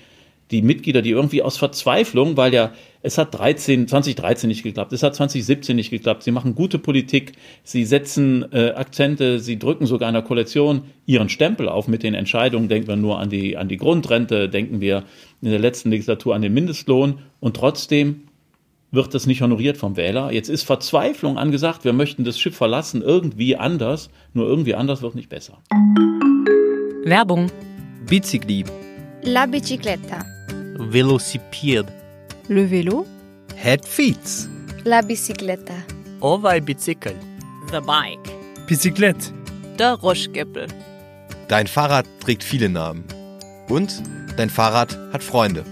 die 0.50 0.64
Mitglieder, 0.64 1.04
die 1.04 1.12
irgendwie 1.12 1.44
aus 1.44 1.58
Verzweiflung, 1.58 2.36
weil 2.36 2.54
ja 2.54 2.72
es 3.02 3.20
hat 3.20 3.38
13, 3.38 3.88
2013 3.88 4.48
nicht 4.48 4.64
geklappt, 4.64 4.92
es 4.92 5.04
hat 5.04 5.16
2017 5.16 5.76
nicht 5.76 5.92
geklappt, 5.92 6.24
sie 6.24 6.32
machen 6.32 6.56
gute 6.56 6.80
Politik, 6.80 7.34
sie 7.64 7.86
setzen 7.86 8.52
äh, 8.52 8.72
Akzente, 8.72 9.40
sie 9.40 9.60
drücken 9.60 9.86
sogar 9.86 10.10
einer 10.10 10.24
Koalition 10.24 10.82
ihren 11.06 11.30
Stempel 11.30 11.70
auf 11.70 11.88
mit 11.88 12.02
den 12.02 12.16
Entscheidungen, 12.16 12.68
denken 12.68 12.88
wir 12.88 12.96
nur 12.96 13.20
an 13.20 13.30
die, 13.30 13.56
an 13.56 13.70
die 13.70 13.78
Grundrente, 13.78 14.50
denken 14.50 14.82
wir 14.82 15.04
in 15.42 15.52
der 15.52 15.60
letzten 15.60 15.92
Legislatur 15.92 16.34
an 16.34 16.42
den 16.42 16.54
Mindestlohn 16.54 17.20
und 17.40 17.56
trotzdem 17.56 18.24
wird 18.92 19.14
das 19.14 19.28
nicht 19.28 19.42
honoriert 19.42 19.78
vom 19.78 19.98
Wähler. 19.98 20.32
Jetzt 20.32 20.50
ist 20.50 20.64
Verzweiflung 20.64 21.38
angesagt, 21.38 21.84
wir 21.86 21.94
möchten 21.94 22.24
das 22.24 22.40
Schiff 22.40 22.56
verlassen, 22.56 23.02
irgendwie 23.02 23.56
anders, 23.56 24.10
nur 24.34 24.48
irgendwie 24.48 24.76
anders 24.76 25.02
wird 25.02 25.16
nicht 25.16 25.30
besser. 25.30 25.60
Werbung. 27.06 27.52
Bicicli. 28.08 28.66
La 29.24 29.46
bicicletta. 29.46 30.26
Velocipede. 30.78 31.92
Le 32.48 32.70
vélo. 32.70 33.06
Head 33.56 33.86
feet. 33.86 34.50
La 34.86 35.02
bicicletta. 35.02 35.74
Ovai 36.22 36.60
bicycle. 36.60 37.16
The 37.72 37.82
bike. 37.82 38.68
Bicyclette. 38.68 39.32
Der 39.78 39.94
Ruschgeppel. 39.94 40.68
Dein 41.48 41.68
Fahrrad 41.68 42.06
trägt 42.20 42.44
viele 42.44 42.70
Namen. 42.70 43.04
Und 43.70 44.04
dein 44.38 44.50
Fahrrad 44.50 44.98
hat 45.14 45.24
Freunde 45.24 45.64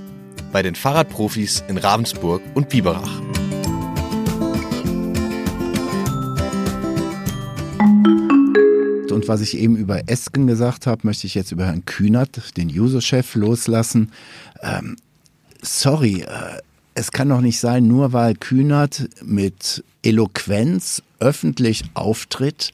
bei 0.58 0.64
den 0.64 0.74
Fahrradprofis 0.74 1.64
in 1.68 1.78
Ravensburg 1.78 2.42
und 2.56 2.70
Biberach. 2.70 3.20
Und 9.12 9.28
was 9.28 9.42
ich 9.42 9.56
eben 9.60 9.76
über 9.78 10.10
Esken 10.10 10.48
gesagt 10.48 10.88
habe, 10.88 11.02
möchte 11.04 11.28
ich 11.28 11.36
jetzt 11.36 11.52
über 11.52 11.68
Herrn 11.68 11.86
Kühnert, 11.86 12.58
den 12.58 12.70
User-Chef, 12.70 13.36
loslassen. 13.36 14.12
Ähm, 14.64 14.96
sorry, 15.62 16.22
äh, 16.22 16.60
es 16.96 17.12
kann 17.12 17.30
doch 17.30 17.42
nicht 17.42 17.60
sein, 17.60 17.88
nur 17.88 18.12
weil 18.12 18.34
Kühnert 18.34 19.10
mit 19.24 19.84
Eloquenz 20.02 21.04
öffentlich 21.20 21.84
auftritt, 21.94 22.74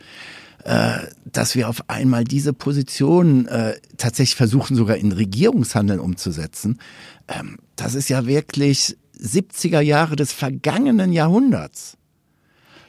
äh, 0.64 1.00
dass 1.26 1.56
wir 1.56 1.68
auf 1.68 1.90
einmal 1.90 2.24
diese 2.24 2.54
Position 2.54 3.46
äh, 3.50 3.74
tatsächlich 3.98 4.38
versuchen, 4.38 4.78
sogar 4.78 4.96
in 4.96 5.12
Regierungshandeln 5.12 6.00
umzusetzen. 6.00 6.80
Ähm, 7.28 7.58
das 7.76 7.96
ist 7.96 8.10
ja 8.10 8.26
wirklich 8.26 8.98
70er 9.20 9.82
Jahre 9.82 10.16
des 10.16 10.34
vergangenen 10.34 11.14
Jahrhunderts. 11.14 11.98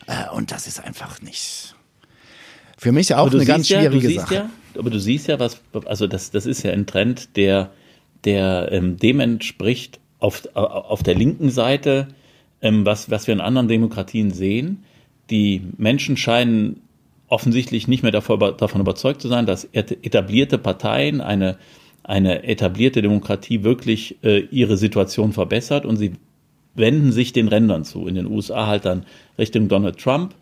Äh, 0.07 0.31
und 0.35 0.51
das 0.51 0.67
ist 0.67 0.83
einfach 0.83 1.23
nicht. 1.23 1.75
Für 2.77 2.93
mich 2.93 3.15
auch 3.15 3.33
eine 3.33 3.45
ganz 3.45 3.69
schwierige 3.69 4.11
ja, 4.11 4.21
Sache. 4.21 4.35
Ja, 4.35 4.51
aber 4.79 4.91
du 4.91 4.99
siehst 4.99 5.29
ja, 5.29 5.39
was, 5.39 5.61
also 5.87 6.07
das, 6.07 6.31
das 6.31 6.47
ist 6.47 6.63
ja 6.63 6.73
ein 6.73 6.87
Trend, 6.87 7.37
der, 7.37 7.71
der 8.25 8.69
ähm, 8.73 8.99
dem 8.99 9.21
entspricht 9.21 10.01
auf, 10.19 10.43
auf 10.55 11.03
der 11.03 11.15
linken 11.15 11.51
Seite, 11.51 12.09
ähm, 12.61 12.85
was, 12.85 13.11
was 13.11 13.27
wir 13.27 13.35
in 13.35 13.41
anderen 13.41 13.69
Demokratien 13.69 14.33
sehen. 14.33 14.85
Die 15.31 15.63
Menschen 15.79 16.17
scheinen 16.17 16.81
offensichtlich 17.29 17.89
nicht 17.89 18.03
mehr 18.03 18.13
davor, 18.13 18.53
davon 18.57 18.81
überzeugt 18.81 19.23
zu 19.23 19.29
sein, 19.29 19.47
dass 19.47 19.65
etablierte 19.73 20.59
Parteien 20.59 21.21
eine 21.21 21.57
eine 22.05 22.45
etablierte 22.45 23.03
Demokratie 23.03 23.65
wirklich 23.65 24.17
äh, 24.23 24.41
ihre 24.51 24.77
Situation 24.77 25.33
verbessert 25.33 25.87
und 25.87 25.97
sie 25.97 26.13
wenden 26.75 27.13
sich 27.13 27.33
den 27.33 27.49
Rändern 27.49 27.85
zu. 27.85 28.07
In 28.07 28.15
den 28.15 28.27
USA 28.27 28.67
halt 28.67 28.85
dann 28.85 29.05
Richtung 29.39 29.69
Donald 29.69 29.99
Trump. 29.99 30.35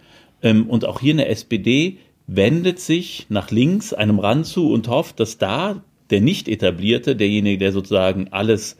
Ähm, 0.42 0.68
und 0.68 0.84
auch 0.84 1.00
hier 1.00 1.14
eine 1.14 1.28
SPD 1.28 1.98
wendet 2.26 2.80
sich 2.80 3.26
nach 3.28 3.50
links 3.50 3.92
einem 3.92 4.18
Rand 4.18 4.46
zu 4.46 4.70
und 4.72 4.88
hofft, 4.88 5.20
dass 5.20 5.38
da 5.38 5.82
der 6.10 6.20
nicht 6.20 6.48
etablierte, 6.48 7.16
derjenige, 7.16 7.58
der 7.58 7.72
sozusagen 7.72 8.28
alles 8.32 8.76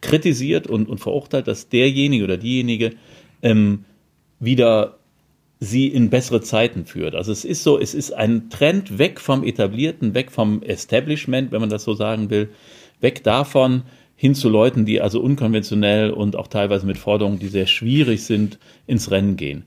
kritisiert 0.00 0.66
und, 0.66 0.88
und 0.88 0.98
verurteilt, 0.98 1.46
dass 1.46 1.68
derjenige 1.68 2.24
oder 2.24 2.36
diejenige 2.36 2.92
ähm, 3.42 3.84
wieder 4.40 4.98
sie 5.64 5.88
in 5.88 6.10
bessere 6.10 6.40
Zeiten 6.40 6.84
führt. 6.86 7.14
Also 7.14 7.32
es 7.32 7.44
ist 7.44 7.62
so, 7.62 7.78
es 7.78 7.94
ist 7.94 8.12
ein 8.12 8.50
Trend 8.50 8.98
weg 8.98 9.20
vom 9.20 9.42
Etablierten, 9.42 10.14
weg 10.14 10.30
vom 10.30 10.62
Establishment, 10.62 11.50
wenn 11.52 11.60
man 11.60 11.70
das 11.70 11.84
so 11.84 11.94
sagen 11.94 12.30
will, 12.30 12.50
weg 13.00 13.24
davon 13.24 13.82
hin 14.16 14.34
zu 14.34 14.48
Leuten, 14.48 14.84
die 14.84 15.00
also 15.00 15.20
unkonventionell 15.20 16.10
und 16.10 16.36
auch 16.36 16.46
teilweise 16.46 16.86
mit 16.86 16.98
Forderungen, 16.98 17.38
die 17.38 17.48
sehr 17.48 17.66
schwierig 17.66 18.22
sind, 18.24 18.58
ins 18.86 19.10
Rennen 19.10 19.36
gehen. 19.36 19.64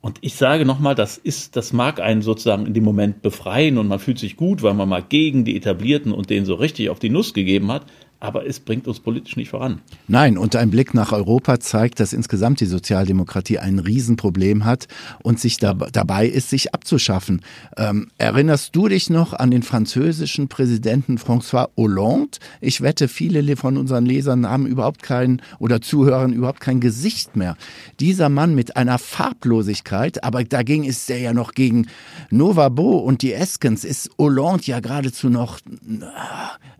Und 0.00 0.18
ich 0.22 0.34
sage 0.34 0.64
nochmal, 0.64 0.94
das 0.94 1.18
ist, 1.18 1.56
das 1.56 1.72
mag 1.72 2.00
einen 2.00 2.22
sozusagen 2.22 2.66
in 2.66 2.74
dem 2.74 2.84
Moment 2.84 3.22
befreien 3.22 3.76
und 3.76 3.86
man 3.86 3.98
fühlt 3.98 4.18
sich 4.18 4.36
gut, 4.36 4.62
weil 4.62 4.74
man 4.74 4.88
mal 4.88 5.04
gegen 5.06 5.44
die 5.44 5.56
Etablierten 5.56 6.12
und 6.12 6.30
denen 6.30 6.46
so 6.46 6.54
richtig 6.54 6.88
auf 6.88 6.98
die 6.98 7.10
Nuss 7.10 7.34
gegeben 7.34 7.70
hat 7.70 7.84
aber 8.20 8.46
es 8.46 8.60
bringt 8.60 8.86
uns 8.86 9.00
politisch 9.00 9.36
nicht 9.36 9.50
voran. 9.50 9.80
Nein, 10.06 10.36
und 10.38 10.54
ein 10.54 10.70
Blick 10.70 10.94
nach 10.94 11.12
Europa 11.12 11.58
zeigt, 11.58 12.00
dass 12.00 12.12
insgesamt 12.12 12.60
die 12.60 12.66
Sozialdemokratie 12.66 13.58
ein 13.58 13.78
Riesenproblem 13.78 14.64
hat 14.66 14.88
und 15.22 15.40
sich 15.40 15.56
da, 15.56 15.72
dabei 15.72 16.26
ist, 16.26 16.50
sich 16.50 16.74
abzuschaffen. 16.74 17.40
Ähm, 17.76 18.10
erinnerst 18.18 18.76
du 18.76 18.88
dich 18.88 19.08
noch 19.08 19.32
an 19.32 19.50
den 19.50 19.62
französischen 19.62 20.48
Präsidenten 20.48 21.16
François 21.18 21.68
Hollande? 21.76 22.38
Ich 22.60 22.82
wette, 22.82 23.08
viele 23.08 23.40
von 23.56 23.78
unseren 23.78 24.04
Lesern 24.04 24.46
haben 24.46 24.66
überhaupt 24.66 25.02
kein 25.02 25.40
oder 25.58 25.80
Zuhörern 25.80 26.32
überhaupt 26.32 26.60
kein 26.60 26.80
Gesicht 26.80 27.36
mehr. 27.36 27.56
Dieser 28.00 28.28
Mann 28.28 28.54
mit 28.54 28.76
einer 28.76 28.98
Farblosigkeit, 28.98 30.22
aber 30.22 30.44
dagegen 30.44 30.84
ist 30.84 31.08
er 31.10 31.18
ja 31.18 31.32
noch 31.32 31.52
gegen 31.52 31.86
Novabo 32.30 32.98
und 32.98 33.22
die 33.22 33.32
Eskens, 33.32 33.84
ist 33.84 34.10
Hollande 34.18 34.64
ja 34.66 34.80
geradezu 34.80 35.30
noch 35.30 35.58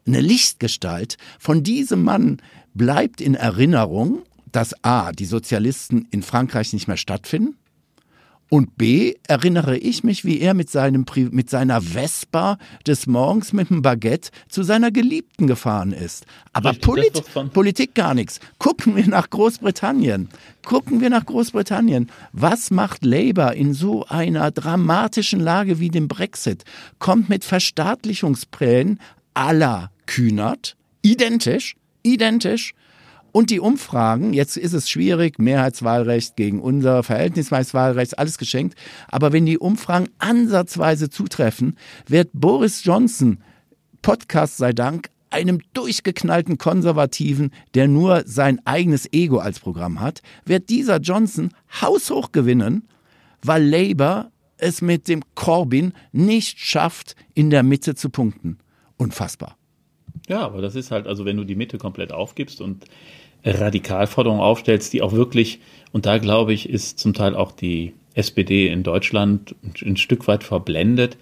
eine 0.06 0.20
Lichtgestalt. 0.20 1.16
Von 1.38 1.62
diesem 1.62 2.02
Mann 2.04 2.38
bleibt 2.75 3.20
in 3.20 3.34
Erinnerung, 3.34 4.22
dass 4.52 4.75
A, 4.84 5.12
die 5.12 5.26
Sozialisten 5.26 6.08
in 6.10 6.22
Frankreich 6.22 6.72
nicht 6.72 6.88
mehr 6.88 6.96
stattfinden. 6.96 7.56
Und 8.50 8.76
B, 8.76 9.14
erinnere 9.28 9.78
ich 9.78 10.02
mich, 10.02 10.25
wie 10.25 10.40
er 10.40 10.54
mit, 10.54 10.68
seinem, 10.68 11.06
mit 11.30 11.49
seiner 11.49 11.80
Vespa 11.80 12.58
des 12.84 13.06
Morgens 13.06 13.52
mit 13.52 13.70
dem 13.70 13.80
Baguette 13.80 14.30
zu 14.49 14.64
seiner 14.64 14.90
Geliebten 14.90 15.46
gefahren 15.46 15.92
ist. 15.92 16.26
Aber 16.52 16.72
Polit 16.72 17.22
Politik 17.52 17.94
gar 17.94 18.12
nichts. 18.12 18.40
Gucken 18.58 18.96
wir 18.96 19.06
nach 19.06 19.30
Großbritannien. 19.30 20.28
Gucken 20.64 21.00
wir 21.00 21.10
nach 21.10 21.26
Großbritannien. 21.26 22.10
Was 22.32 22.72
macht 22.72 23.04
Labour 23.04 23.52
in 23.52 23.72
so 23.72 24.04
einer 24.06 24.50
dramatischen 24.50 25.38
Lage 25.38 25.78
wie 25.78 25.90
dem 25.90 26.08
Brexit? 26.08 26.64
Kommt 26.99 27.28
mit 27.28 27.44
Verstaatlichungsplänen 27.44 28.99
aller 29.32 29.92
Kühnert, 30.06 30.76
identisch, 31.02 31.76
identisch. 32.02 32.75
Und 33.33 33.50
die 33.50 33.61
Umfragen, 33.61 34.33
jetzt 34.33 34.57
ist 34.57 34.73
es 34.73 34.90
schwierig, 34.90 35.38
Mehrheitswahlrecht 35.38 36.37
gegen 36.37 36.61
unser 36.61 37.04
Verhältnisweiswahlrecht, 37.04 38.19
alles 38.19 38.38
geschenkt. 38.38 38.76
Aber 39.09 39.33
wenn 39.33 39.47
die 39.47 39.59
Umfragen 39.59 40.09
ansatzweise 40.19 41.11
zutreffen, 41.11 41.76
wird 42.09 42.30
Boris 42.33 42.83
Johnson, 42.83 43.38
Podcast 44.02 44.57
sei 44.57 44.73
Dank, 44.73 45.11
einem 45.30 45.61
durchgeknallten 45.75 46.59
Konservativen, 46.59 47.52
der 47.75 47.87
nur 47.87 48.25
sein 48.26 48.61
eigenes 48.66 49.12
Ego 49.12 49.38
als 49.38 49.61
Programm 49.61 50.00
hat, 50.00 50.23
wird 50.45 50.69
dieser 50.69 50.99
Johnson 50.99 51.50
haushoch 51.80 52.33
gewinnen, 52.33 52.88
weil 53.42 53.64
Labour 53.64 54.33
es 54.57 54.83
mit 54.83 55.09
dem 55.09 55.23
Corbyn 55.35 55.92
nicht 56.12 56.59
schafft, 56.59 57.14
in 57.35 57.50
der 57.50 57.62
Mitte 57.62 57.95
zu 57.95 58.11
punkten. 58.11 58.59
Unfassbar. 58.97 59.60
Ja, 60.30 60.42
aber 60.42 60.62
das 60.62 60.76
ist 60.76 60.92
halt, 60.92 61.08
also 61.08 61.25
wenn 61.25 61.37
du 61.37 61.42
die 61.42 61.56
Mitte 61.56 61.76
komplett 61.76 62.12
aufgibst 62.12 62.60
und 62.60 62.84
Radikalforderungen 63.44 64.40
aufstellst, 64.40 64.92
die 64.92 65.02
auch 65.02 65.12
wirklich, 65.12 65.58
und 65.90 66.06
da 66.06 66.18
glaube 66.18 66.52
ich, 66.52 66.68
ist 66.68 67.00
zum 67.00 67.14
Teil 67.14 67.34
auch 67.34 67.50
die 67.50 67.94
SPD 68.14 68.68
in 68.68 68.84
Deutschland 68.84 69.56
ein 69.84 69.96
Stück 69.96 70.28
weit 70.28 70.44
verblendet. 70.44 71.16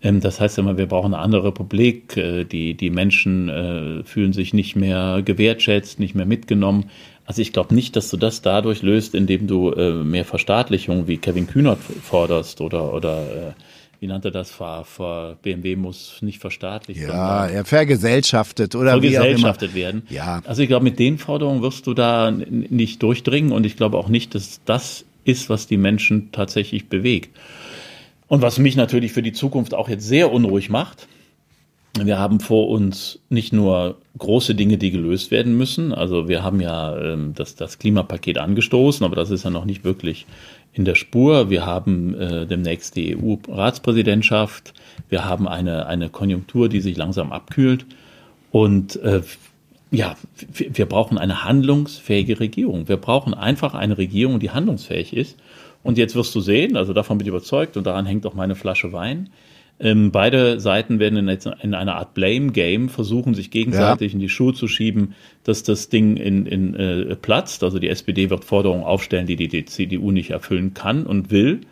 Ähm, 0.00 0.20
das 0.20 0.40
heißt 0.40 0.58
immer, 0.58 0.78
wir 0.78 0.86
brauchen 0.86 1.12
eine 1.12 1.22
andere 1.24 1.46
Republik. 1.46 2.16
Äh, 2.16 2.44
die, 2.44 2.74
die 2.74 2.90
Menschen 2.90 3.48
äh, 3.48 4.04
fühlen 4.04 4.32
sich 4.32 4.54
nicht 4.54 4.76
mehr 4.76 5.22
gewertschätzt, 5.24 5.98
nicht 5.98 6.14
mehr 6.14 6.26
mitgenommen. 6.26 6.88
Also 7.24 7.42
ich 7.42 7.52
glaube 7.52 7.74
nicht, 7.74 7.96
dass 7.96 8.10
du 8.10 8.16
das 8.16 8.42
dadurch 8.42 8.82
löst, 8.82 9.16
indem 9.16 9.48
du 9.48 9.72
äh, 9.72 10.04
mehr 10.04 10.24
Verstaatlichung 10.24 11.08
wie 11.08 11.18
Kevin 11.18 11.48
Kühnert 11.48 11.80
forderst 11.80 12.60
oder, 12.60 12.94
oder 12.94 13.56
wie 14.02 14.08
nannte 14.08 14.32
das, 14.32 14.50
vor, 14.50 14.84
vor 14.84 15.36
BMW 15.42 15.76
muss 15.76 16.18
nicht 16.22 16.40
verstaatlicht 16.40 17.02
werden. 17.02 17.14
Ja, 17.14 17.46
er 17.46 17.64
vergesellschaftet 17.64 18.74
oder 18.74 18.90
vergesellschaftet 18.90 19.76
werden. 19.76 20.02
Ja. 20.10 20.42
Also 20.44 20.60
ich 20.60 20.68
glaube, 20.68 20.82
mit 20.82 20.98
den 20.98 21.18
Forderungen 21.18 21.62
wirst 21.62 21.86
du 21.86 21.94
da 21.94 22.32
nicht 22.32 23.00
durchdringen 23.00 23.52
und 23.52 23.64
ich 23.64 23.76
glaube 23.76 23.96
auch 23.98 24.08
nicht, 24.08 24.34
dass 24.34 24.60
das 24.64 25.04
ist, 25.22 25.48
was 25.48 25.68
die 25.68 25.76
Menschen 25.76 26.32
tatsächlich 26.32 26.88
bewegt. 26.88 27.30
Und 28.26 28.42
was 28.42 28.58
mich 28.58 28.74
natürlich 28.74 29.12
für 29.12 29.22
die 29.22 29.32
Zukunft 29.32 29.72
auch 29.72 29.88
jetzt 29.88 30.08
sehr 30.08 30.32
unruhig 30.32 30.68
macht, 30.68 31.06
wir 31.96 32.18
haben 32.18 32.40
vor 32.40 32.70
uns 32.70 33.20
nicht 33.28 33.52
nur 33.52 33.98
große 34.18 34.56
Dinge, 34.56 34.78
die 34.78 34.90
gelöst 34.90 35.30
werden 35.30 35.56
müssen. 35.56 35.92
Also 35.92 36.26
wir 36.26 36.42
haben 36.42 36.60
ja 36.60 36.98
ähm, 36.98 37.34
das, 37.36 37.54
das 37.54 37.78
Klimapaket 37.78 38.38
angestoßen, 38.38 39.04
aber 39.04 39.14
das 39.14 39.30
ist 39.30 39.44
ja 39.44 39.50
noch 39.50 39.66
nicht 39.66 39.84
wirklich 39.84 40.26
in 40.72 40.84
der 40.84 40.94
Spur. 40.94 41.50
Wir 41.50 41.66
haben 41.66 42.14
äh, 42.14 42.46
demnächst 42.46 42.96
die 42.96 43.16
EU-Ratspräsidentschaft. 43.16 44.74
Wir 45.08 45.24
haben 45.24 45.46
eine, 45.46 45.86
eine 45.86 46.08
Konjunktur, 46.08 46.68
die 46.68 46.80
sich 46.80 46.96
langsam 46.96 47.32
abkühlt. 47.32 47.86
Und 48.50 48.96
äh, 48.96 49.22
ja, 49.90 50.16
wir 50.48 50.86
brauchen 50.86 51.18
eine 51.18 51.44
handlungsfähige 51.44 52.40
Regierung. 52.40 52.88
Wir 52.88 52.96
brauchen 52.96 53.34
einfach 53.34 53.74
eine 53.74 53.98
Regierung, 53.98 54.40
die 54.40 54.50
handlungsfähig 54.50 55.14
ist. 55.14 55.36
Und 55.82 55.98
jetzt 55.98 56.14
wirst 56.14 56.34
du 56.34 56.40
sehen, 56.40 56.76
also 56.76 56.92
davon 56.92 57.18
bin 57.18 57.26
ich 57.26 57.30
überzeugt 57.30 57.76
und 57.76 57.86
daran 57.86 58.06
hängt 58.06 58.24
auch 58.24 58.34
meine 58.34 58.54
Flasche 58.54 58.92
Wein. 58.92 59.30
Ähm, 59.80 60.12
beide 60.12 60.60
Seiten 60.60 61.00
werden 61.00 61.28
in, 61.28 61.38
in, 61.60 61.74
einer 61.74 61.96
Art 61.96 62.14
Blame-Game 62.14 62.88
versuchen, 62.88 63.34
sich 63.34 63.50
gegenseitig 63.50 64.12
ja. 64.12 64.14
in 64.14 64.20
die 64.20 64.28
Schuhe 64.28 64.54
zu 64.54 64.68
schieben, 64.68 65.14
dass 65.42 65.64
das 65.64 65.88
Ding 65.88 66.16
in, 66.16 66.46
in 66.46 66.74
äh, 66.74 67.16
platzt. 67.16 67.64
Also 67.64 67.78
die 67.78 67.88
SPD 67.88 68.30
wird 68.30 68.44
Forderungen 68.44 68.84
aufstellen, 68.84 69.26
die, 69.26 69.36
die 69.36 69.48
die 69.48 69.64
CDU 69.64 70.12
nicht 70.12 70.30
erfüllen 70.30 70.74
kann 70.74 71.04
und 71.04 71.30
will. 71.30 71.62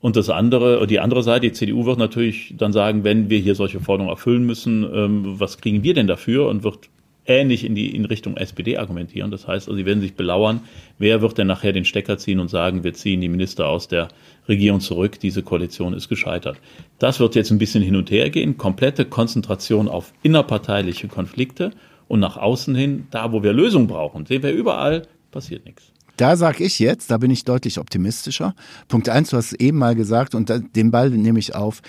Und 0.00 0.16
das 0.16 0.30
andere, 0.30 0.86
die 0.86 1.00
andere 1.00 1.22
Seite, 1.22 1.48
die 1.48 1.52
CDU 1.52 1.84
wird 1.84 1.98
natürlich 1.98 2.54
dann 2.56 2.72
sagen, 2.72 3.04
wenn 3.04 3.28
wir 3.30 3.38
hier 3.38 3.54
solche 3.54 3.80
Forderungen 3.80 4.12
erfüllen 4.12 4.46
müssen, 4.46 4.84
ähm, 4.84 5.40
was 5.40 5.58
kriegen 5.58 5.82
wir 5.82 5.92
denn 5.92 6.06
dafür? 6.06 6.48
Und 6.48 6.62
wird 6.62 6.88
ähnlich 7.28 7.64
in 7.64 7.74
die 7.74 7.94
in 7.94 8.04
Richtung 8.04 8.36
SPD 8.36 8.78
argumentieren. 8.78 9.30
Das 9.30 9.46
heißt, 9.46 9.68
also, 9.68 9.76
sie 9.76 9.86
werden 9.86 10.00
sich 10.00 10.14
belauern, 10.14 10.60
wer 10.98 11.20
wird 11.20 11.38
denn 11.38 11.46
nachher 11.46 11.72
den 11.72 11.84
Stecker 11.84 12.16
ziehen 12.16 12.40
und 12.40 12.48
sagen, 12.48 12.84
wir 12.84 12.94
ziehen 12.94 13.20
die 13.20 13.28
Minister 13.28 13.68
aus 13.68 13.88
der 13.88 14.08
Regierung 14.48 14.80
zurück, 14.80 15.20
diese 15.20 15.42
Koalition 15.42 15.92
ist 15.92 16.08
gescheitert. 16.08 16.58
Das 16.98 17.20
wird 17.20 17.34
jetzt 17.34 17.50
ein 17.50 17.58
bisschen 17.58 17.82
hin 17.82 17.96
und 17.96 18.10
her 18.10 18.30
gehen, 18.30 18.56
komplette 18.56 19.04
Konzentration 19.04 19.88
auf 19.88 20.12
innerparteiliche 20.22 21.08
Konflikte 21.08 21.72
und 22.08 22.20
nach 22.20 22.36
außen 22.36 22.74
hin, 22.74 23.06
da 23.10 23.32
wo 23.32 23.42
wir 23.42 23.52
Lösungen 23.52 23.86
brauchen, 23.86 24.26
sehen 24.26 24.42
wir 24.42 24.52
überall, 24.52 25.06
passiert 25.30 25.66
nichts. 25.66 25.92
Da 26.16 26.36
sage 26.36 26.64
ich 26.64 26.80
jetzt, 26.80 27.12
da 27.12 27.18
bin 27.18 27.30
ich 27.30 27.44
deutlich 27.44 27.78
optimistischer. 27.78 28.54
Punkt 28.88 29.08
eins, 29.08 29.30
du 29.30 29.36
hast 29.36 29.52
es 29.52 29.60
eben 29.60 29.78
mal 29.78 29.94
gesagt 29.94 30.34
und 30.34 30.52
den 30.74 30.90
Ball 30.90 31.10
nehme 31.10 31.38
ich 31.38 31.54
auf. 31.54 31.80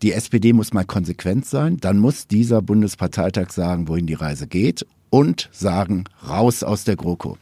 Die 0.00 0.12
SPD 0.12 0.54
muss 0.54 0.72
mal 0.72 0.86
konsequent 0.86 1.44
sein. 1.44 1.76
Dann 1.78 1.98
muss 1.98 2.26
dieser 2.26 2.62
Bundesparteitag 2.62 3.50
sagen, 3.50 3.86
wohin 3.88 4.06
die 4.06 4.14
Reise 4.14 4.46
geht 4.46 4.86
und 5.10 5.50
sagen, 5.52 6.04
raus 6.26 6.62
aus 6.62 6.84
der 6.84 6.96
GroKo. 6.96 7.36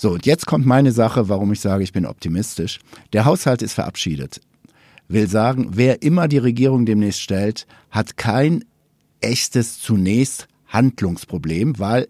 So, 0.00 0.12
und 0.12 0.24
jetzt 0.24 0.46
kommt 0.46 0.64
meine 0.64 0.92
Sache, 0.92 1.28
warum 1.28 1.52
ich 1.52 1.60
sage, 1.60 1.84
ich 1.84 1.92
bin 1.92 2.06
optimistisch. 2.06 2.78
Der 3.12 3.26
Haushalt 3.26 3.60
ist 3.60 3.74
verabschiedet. 3.74 4.40
Will 5.08 5.28
sagen, 5.28 5.72
wer 5.72 6.00
immer 6.00 6.26
die 6.26 6.38
Regierung 6.38 6.86
demnächst 6.86 7.20
stellt, 7.20 7.66
hat 7.90 8.16
kein 8.16 8.64
echtes 9.20 9.78
zunächst 9.78 10.48
Handlungsproblem, 10.68 11.78
weil 11.78 12.08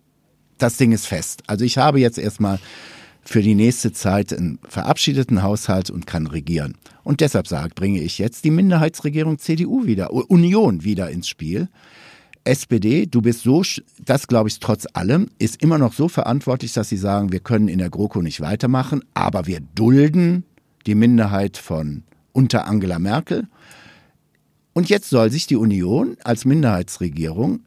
das 0.57 0.77
Ding 0.77 0.93
ist 0.93 1.07
fest. 1.07 1.43
Also 1.49 1.65
ich 1.65 1.79
habe 1.79 1.99
jetzt 1.99 2.19
erstmal 2.19 2.61
für 3.25 3.43
die 3.43 3.57
nächste 3.57 3.93
Zeit 3.93 4.33
einen 4.33 4.61
verabschiedeten 4.69 5.43
Haushalt 5.43 5.91
und 5.91 6.07
kann 6.07 6.29
regieren. 6.29 6.77
Und 7.03 7.21
deshalb 7.21 7.49
sage, 7.49 7.75
bringe 7.75 8.01
ich 8.01 8.19
jetzt 8.19 8.45
die 8.45 8.53
Minderheitsregierung 8.53 9.41
CDU 9.41 9.85
wieder, 9.85 10.13
Union 10.13 10.85
wieder 10.85 11.11
ins 11.11 11.27
Spiel. 11.27 11.69
SPD, 12.45 13.07
du 13.07 13.21
bist 13.21 13.43
so, 13.43 13.63
das 14.05 14.27
glaube 14.27 14.49
ich 14.49 14.61
trotz 14.61 14.87
allem, 14.93 15.29
ist 15.39 15.63
immer 15.63 15.79
noch 15.79 15.93
so 15.93 16.09
verantwortlich, 16.09 16.73
dass 16.73 16.89
sie 16.89 16.97
sagen, 16.97 17.33
wir 17.33 17.41
können 17.41 17.69
in 17.69 17.79
der 17.79 17.91
GroKo 17.91 18.23
nicht 18.23 18.41
weitermachen, 18.41 19.05
aber 19.15 19.47
wir 19.47 19.61
dulden 19.75 20.45
die 20.87 20.95
Minderheit 20.95 21.57
von 21.57 22.03
unter 22.33 22.67
Angela 22.67 22.99
Merkel. 22.99 23.49
Und 24.73 24.89
jetzt 24.89 25.11
soll 25.11 25.31
sich 25.31 25.47
die 25.47 25.57
Union 25.57 26.17
als 26.25 26.45
Minderheitsregierung 26.45 27.61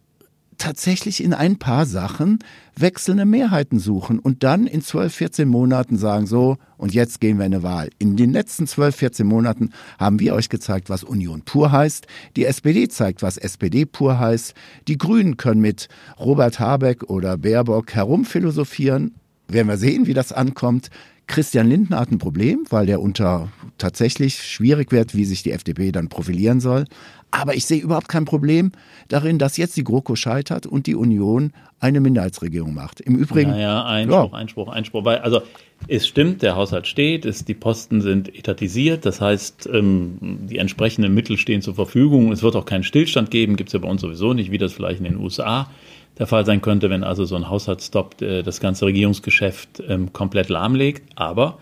tatsächlich 0.63 1.21
in 1.21 1.34
ein 1.34 1.58
paar 1.58 1.86
Sachen 1.86 2.39
wechselnde 2.78 3.26
Mehrheiten 3.26 3.80
suchen 3.80 4.17
und 4.17 4.43
dann 4.43 4.65
in 4.65 4.82
12, 4.82 5.13
14 5.13 5.47
Monaten 5.49 5.97
sagen, 5.97 6.26
so, 6.26 6.56
und 6.78 6.93
jetzt 6.93 7.19
gehen 7.19 7.38
wir 7.38 7.45
in 7.45 7.54
eine 7.54 7.63
Wahl. 7.63 7.89
In 7.99 8.15
den 8.15 8.32
letzten 8.32 8.65
12, 8.65 8.95
14 8.95 9.28
Monaten 9.28 9.71
haben 9.99 10.21
wir 10.21 10.34
euch 10.34 10.47
gezeigt, 10.47 10.89
was 10.89 11.04
Union 11.04 11.41
pur 11.41 11.73
heißt. 11.73 12.08
Die 12.38 12.45
SPD 12.45 12.88
zeigt, 12.88 13.21
was 13.21 13.38
SPD 13.38 13.84
pur 13.84 14.19
heißt. 14.19 14.54
Die 14.88 14.97
Grünen 14.97 15.36
können 15.36 15.60
mit 15.60 15.89
Robert 16.17 16.62
Habeck 16.62 17.04
oder 17.10 17.38
Baerbock 17.38 17.93
herumphilosophieren. 17.93 19.15
Werden 19.49 19.67
wir 19.67 19.78
sehen, 19.78 20.08
wie 20.08 20.13
das 20.13 20.32
ankommt. 20.32 20.89
Christian 21.28 21.67
Lindner 21.67 21.99
hat 21.99 22.12
ein 22.12 22.19
Problem, 22.19 22.65
weil 22.69 22.86
der 22.86 23.02
unter 23.02 23.49
tatsächlich 23.78 24.43
schwierig 24.43 24.93
wird, 24.93 25.13
wie 25.13 25.26
sich 25.26 25.43
die 25.43 25.52
FDP 25.52 25.91
dann 25.91 26.08
profilieren 26.08 26.62
soll. 26.62 26.86
Aber 27.34 27.56
ich 27.56 27.65
sehe 27.65 27.82
überhaupt 27.82 28.10
kein 28.10 28.26
Problem 28.26 28.72
darin, 29.08 29.39
dass 29.39 29.58
jetzt 29.58 29.76
die 29.76 29.84
GroKo 29.84 30.15
scheitert 30.15 30.67
und 30.67 30.86
die 30.86 30.93
Union 30.93 31.52
eine 31.80 32.00
Minderheitsregierung 32.00 32.76
macht. 32.76 33.02
Im 33.02 33.15
Übrigen. 33.15 33.50
Naja, 33.50 33.84
Einspruch, 33.84 34.32
ja. 34.32 34.38
Einspruch, 34.38 34.67
Einspruch. 34.67 35.06
Weil, 35.06 35.17
also 35.17 35.41
es 35.88 36.08
stimmt, 36.08 36.43
der 36.43 36.56
Haushalt 36.56 36.86
steht, 36.86 37.26
es, 37.26 37.43
die 37.43 37.56
Posten 37.56 38.02
sind 38.02 38.34
etatisiert, 38.36 39.08
das 39.08 39.19
heißt, 39.19 39.67
ähm, 39.74 40.19
die 40.22 40.60
entsprechenden 40.60 41.15
Mittel 41.15 41.38
stehen 41.38 41.63
zur 41.63 41.74
Verfügung. 41.74 42.32
Es 42.32 42.43
wird 42.43 42.56
auch 42.56 42.65
keinen 42.65 42.84
Stillstand 42.84 43.32
geben, 43.32 43.56
gibt 43.56 43.69
es 43.69 43.74
ja 43.74 43.80
bei 43.80 43.89
uns 43.89 44.02
sowieso 44.02 44.34
nicht, 44.34 44.52
wie 44.52 44.60
das 44.60 44.72
vielleicht 44.72 45.00
in 45.00 45.06
den 45.06 45.17
USA 45.17 45.72
der 46.19 46.28
Fall 46.28 46.46
sein 46.46 46.62
könnte, 46.62 46.91
wenn 46.91 47.04
also 47.04 47.26
so 47.26 47.36
ein 47.36 47.50
Haushaltsstopp 47.50 48.22
äh, 48.22 48.43
das 48.43 48.60
ganze 48.60 48.86
Regierungsgeschäft 48.86 49.82
ähm, 49.88 50.13
komplett 50.13 50.50
lahmlegt. 50.50 51.02
Aber 51.15 51.58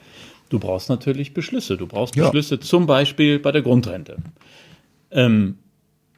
du 0.49 0.59
brauchst 0.59 0.89
natürlich 0.89 1.33
Beschlüsse. 1.33 1.77
Du 1.77 1.87
brauchst 1.87 2.17
ja. 2.17 2.25
Beschlüsse 2.25 2.59
zum 2.59 2.87
Beispiel 2.87 3.39
bei 3.39 3.53
der 3.53 3.61
Grundrente. 3.61 4.17
Ähm, 5.11 5.57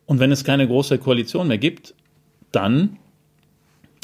und 0.05 0.19
wenn 0.19 0.31
es 0.31 0.43
keine 0.43 0.67
große 0.67 0.97
Koalition 0.97 1.47
mehr 1.47 1.57
gibt, 1.57 1.95
dann 2.51 2.97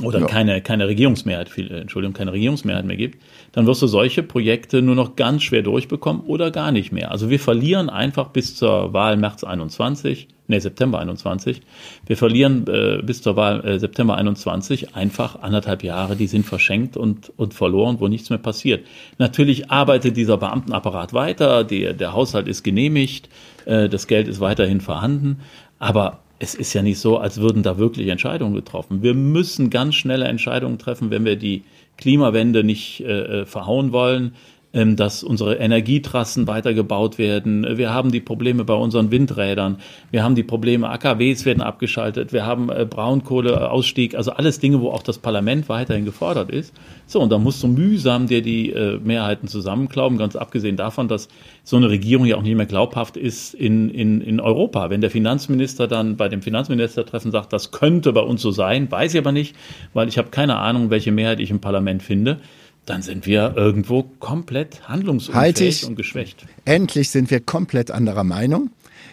oder 0.02 0.20
ja. 0.20 0.26
keine, 0.26 0.62
keine 0.62 0.88
Regierungsmehrheit, 0.88 1.50
viel, 1.50 1.72
Entschuldigung, 1.72 2.14
keine 2.14 2.32
Regierungsmehrheit 2.32 2.86
mehr 2.86 2.98
gibt, 2.98 3.22
dann 3.52 3.68
wirst 3.68 3.82
du 3.82 3.88
solche 3.88 4.24
Projekte 4.24 4.82
nur 4.82 4.96
noch 4.96 5.16
ganz 5.16 5.44
schwer 5.44 5.62
durchbekommen 5.62 6.24
oder 6.24 6.52
gar 6.52 6.72
nicht 6.72 6.92
mehr. 6.92 7.12
Also 7.12 7.30
wir 7.30 7.40
verlieren 7.40 7.90
einfach 7.90 8.30
bis 8.30 8.56
zur 8.56 8.94
Wahl 8.94 9.18
März 9.18 9.44
21, 9.44 10.28
nee, 10.48 10.60
September 10.60 11.00
21, 11.00 11.62
wir 12.06 12.18
verlieren 12.18 12.66
äh, 12.68 13.02
bis 13.04 13.22
zur 13.22 13.36
Wahl 13.36 13.66
äh, 13.66 13.80
September 13.80 14.16
21 14.18 14.96
einfach 14.96 15.42
anderthalb 15.42 15.84
Jahre, 15.84 16.16
die 16.16 16.28
sind 16.28 16.46
verschenkt 16.46 16.96
und, 16.96 17.32
und 17.38 17.54
verloren, 17.54 17.98
wo 18.00 18.08
nichts 18.08 18.30
mehr 18.30 18.40
passiert. 18.40 18.86
Natürlich 19.18 19.70
arbeitet 19.72 20.18
dieser 20.18 20.38
Beamtenapparat 20.38 21.14
weiter, 21.14 21.64
die, 21.64 21.94
der 21.94 22.14
Haushalt 22.14 22.48
ist 22.48 22.64
genehmigt, 22.64 23.30
äh, 23.66 23.90
das 23.90 24.08
Geld 24.08 24.28
ist 24.28 24.40
weiterhin 24.40 24.82
vorhanden, 24.82 25.42
aber 25.78 26.20
es 26.40 26.56
ist 26.56 26.74
ja 26.74 26.82
nicht 26.82 27.00
so, 27.00 27.18
als 27.18 27.42
würden 27.42 27.64
da 27.64 27.78
wirklich 27.78 28.08
Entscheidungen 28.08 28.56
getroffen. 28.56 29.04
Wir 29.04 29.14
müssen 29.14 29.70
ganz 29.70 29.96
schnelle 29.96 30.26
Entscheidungen 30.26 30.80
treffen, 30.80 31.12
wenn 31.12 31.26
wir 31.26 31.36
die 31.36 31.64
Klimawende 31.98 32.64
nicht 32.64 33.02
äh, 33.02 33.42
äh 33.42 33.46
verhauen 33.46 33.92
wollen 33.92 34.34
dass 34.72 35.24
unsere 35.24 35.56
Energietrassen 35.56 36.46
weitergebaut 36.46 37.18
werden. 37.18 37.66
Wir 37.78 37.92
haben 37.92 38.12
die 38.12 38.20
Probleme 38.20 38.64
bei 38.64 38.76
unseren 38.76 39.10
Windrädern. 39.10 39.78
Wir 40.12 40.24
haben 40.24 40.36
die 40.36 40.44
Probleme, 40.44 40.90
AKWs 40.90 41.44
werden 41.46 41.62
abgeschaltet. 41.62 42.34
Wir 42.34 42.46
haben 42.46 42.70
äh, 42.70 42.86
Braunkohleausstieg. 42.88 44.14
Also 44.14 44.32
alles 44.32 44.60
Dinge, 44.60 44.80
wo 44.80 44.92
auch 44.92 45.02
das 45.02 45.18
Parlament 45.18 45.70
weiterhin 45.70 46.06
gefordert 46.06 46.52
ist. 46.52 46.72
So, 47.08 47.20
und 47.20 47.32
da 47.32 47.40
musst 47.40 47.64
du 47.64 47.68
mühsam 47.68 48.28
dir 48.28 48.44
die 48.44 48.72
äh, 48.72 49.00
Mehrheiten 49.00 49.48
zusammenklauben, 49.48 50.20
ganz 50.20 50.36
abgesehen 50.36 50.78
davon, 50.78 51.08
dass 51.08 51.30
so 51.64 51.78
eine 51.78 51.90
Regierung 51.90 52.28
ja 52.28 52.36
auch 52.36 52.44
nicht 52.44 52.56
mehr 52.56 52.68
glaubhaft 52.68 53.18
ist 53.18 53.56
in, 53.56 53.90
in, 53.90 54.22
in 54.22 54.40
Europa. 54.40 54.92
Wenn 54.92 55.02
der 55.02 55.10
Finanzminister 55.10 55.88
dann 55.88 56.16
bei 56.16 56.30
dem 56.30 56.44
Finanzministertreffen 56.44 57.32
sagt, 57.32 57.54
das 57.54 57.72
könnte 57.72 58.14
bei 58.14 58.22
uns 58.22 58.44
so 58.44 58.52
sein, 58.52 58.92
weiß 58.92 59.16
ich 59.16 59.20
aber 59.20 59.32
nicht, 59.32 59.56
weil 59.94 60.08
ich 60.08 60.20
habe 60.20 60.30
keine 60.30 60.58
Ahnung, 60.58 60.92
welche 60.92 61.12
Mehrheit 61.12 61.40
ich 61.40 61.50
im 61.50 61.60
Parlament 61.60 62.04
finde 62.04 62.40
dann 62.86 63.02
sind 63.02 63.26
wir 63.26 63.54
irgendwo 63.56 64.04
komplett 64.04 64.88
handlungsunfähig 64.88 65.86
und 65.86 65.96
geschwächt. 65.96 66.46
Endlich 66.66 67.10
sind 67.10 67.30
wir 67.30 67.40
komplett 67.40 67.92
anderer 67.92 68.24
Meinung. 68.24 68.72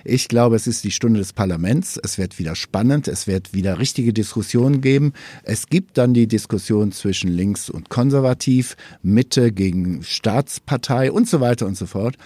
Ich 0.09 0.29
glaube, 0.29 0.55
es 0.55 0.68
ist 0.68 0.85
die 0.85 0.92
Stunde 0.92 1.18
des 1.18 1.33
Parlaments. 1.33 1.98
Es 2.02 2.16
wird 2.16 2.38
wieder 2.38 2.55
spannend. 2.55 3.09
Es 3.09 3.26
wird 3.26 3.52
wieder 3.52 3.81
richtige 3.81 4.12
Diskussionen 4.12 4.81
geben. 4.81 5.12
Es 5.42 5.66
gibt 5.66 5.98
dann 5.98 6.14
die 6.14 6.29
Diskussion 6.29 6.92
zwischen 6.92 7.29
links 7.29 7.68
und 7.68 7.88
konservativ, 7.88 8.76
Mitte 9.02 9.50
gegen 9.50 10.05
Staatspartei 10.05 11.11
und 11.11 11.29
so 11.29 11.40
weiter 11.40 11.66
und 11.66 11.76
so 11.76 11.87
fort. 11.87 12.16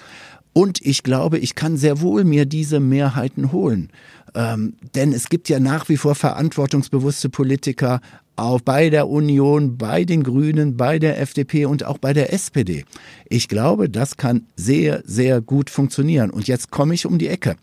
Und 0.53 0.85
ich 0.85 1.03
glaube, 1.03 1.39
ich 1.39 1.55
kann 1.55 1.77
sehr 1.77 2.01
wohl 2.03 2.25
mir 2.25 2.45
diese 2.45 2.81
Mehrheiten 2.81 3.51
holen. 3.51 3.91
Ähm, 4.35 4.75
denn 4.95 5.13
es 5.13 5.29
gibt 5.29 5.49
ja 5.49 5.59
nach 5.59 5.89
wie 5.89 5.97
vor 5.97 6.15
verantwortungsbewusste 6.15 7.31
Politiker, 7.31 8.01
auch 8.41 8.61
bei 8.61 8.91
der 8.91 9.09
Union, 9.09 9.77
bei 9.77 10.05
den 10.05 10.23
Grünen, 10.23 10.77
bei 10.77 10.99
der 10.99 11.21
FDP 11.21 11.67
und 11.67 11.85
auch 11.85 11.99
bei 11.99 12.13
der 12.13 12.33
SPD. 12.33 12.85
Ich 13.29 13.49
glaube, 13.49 13.91
das 13.91 14.17
kann 14.17 14.47
sehr, 14.57 15.03
sehr 15.05 15.41
gut 15.41 15.69
funktionieren. 15.69 16.31
Und 16.31 16.49
jetzt 16.49 16.71
komme 16.71 16.95
ich 16.95 17.07
um 17.07 17.19
die 17.19 17.29
Ecke. 17.29 17.57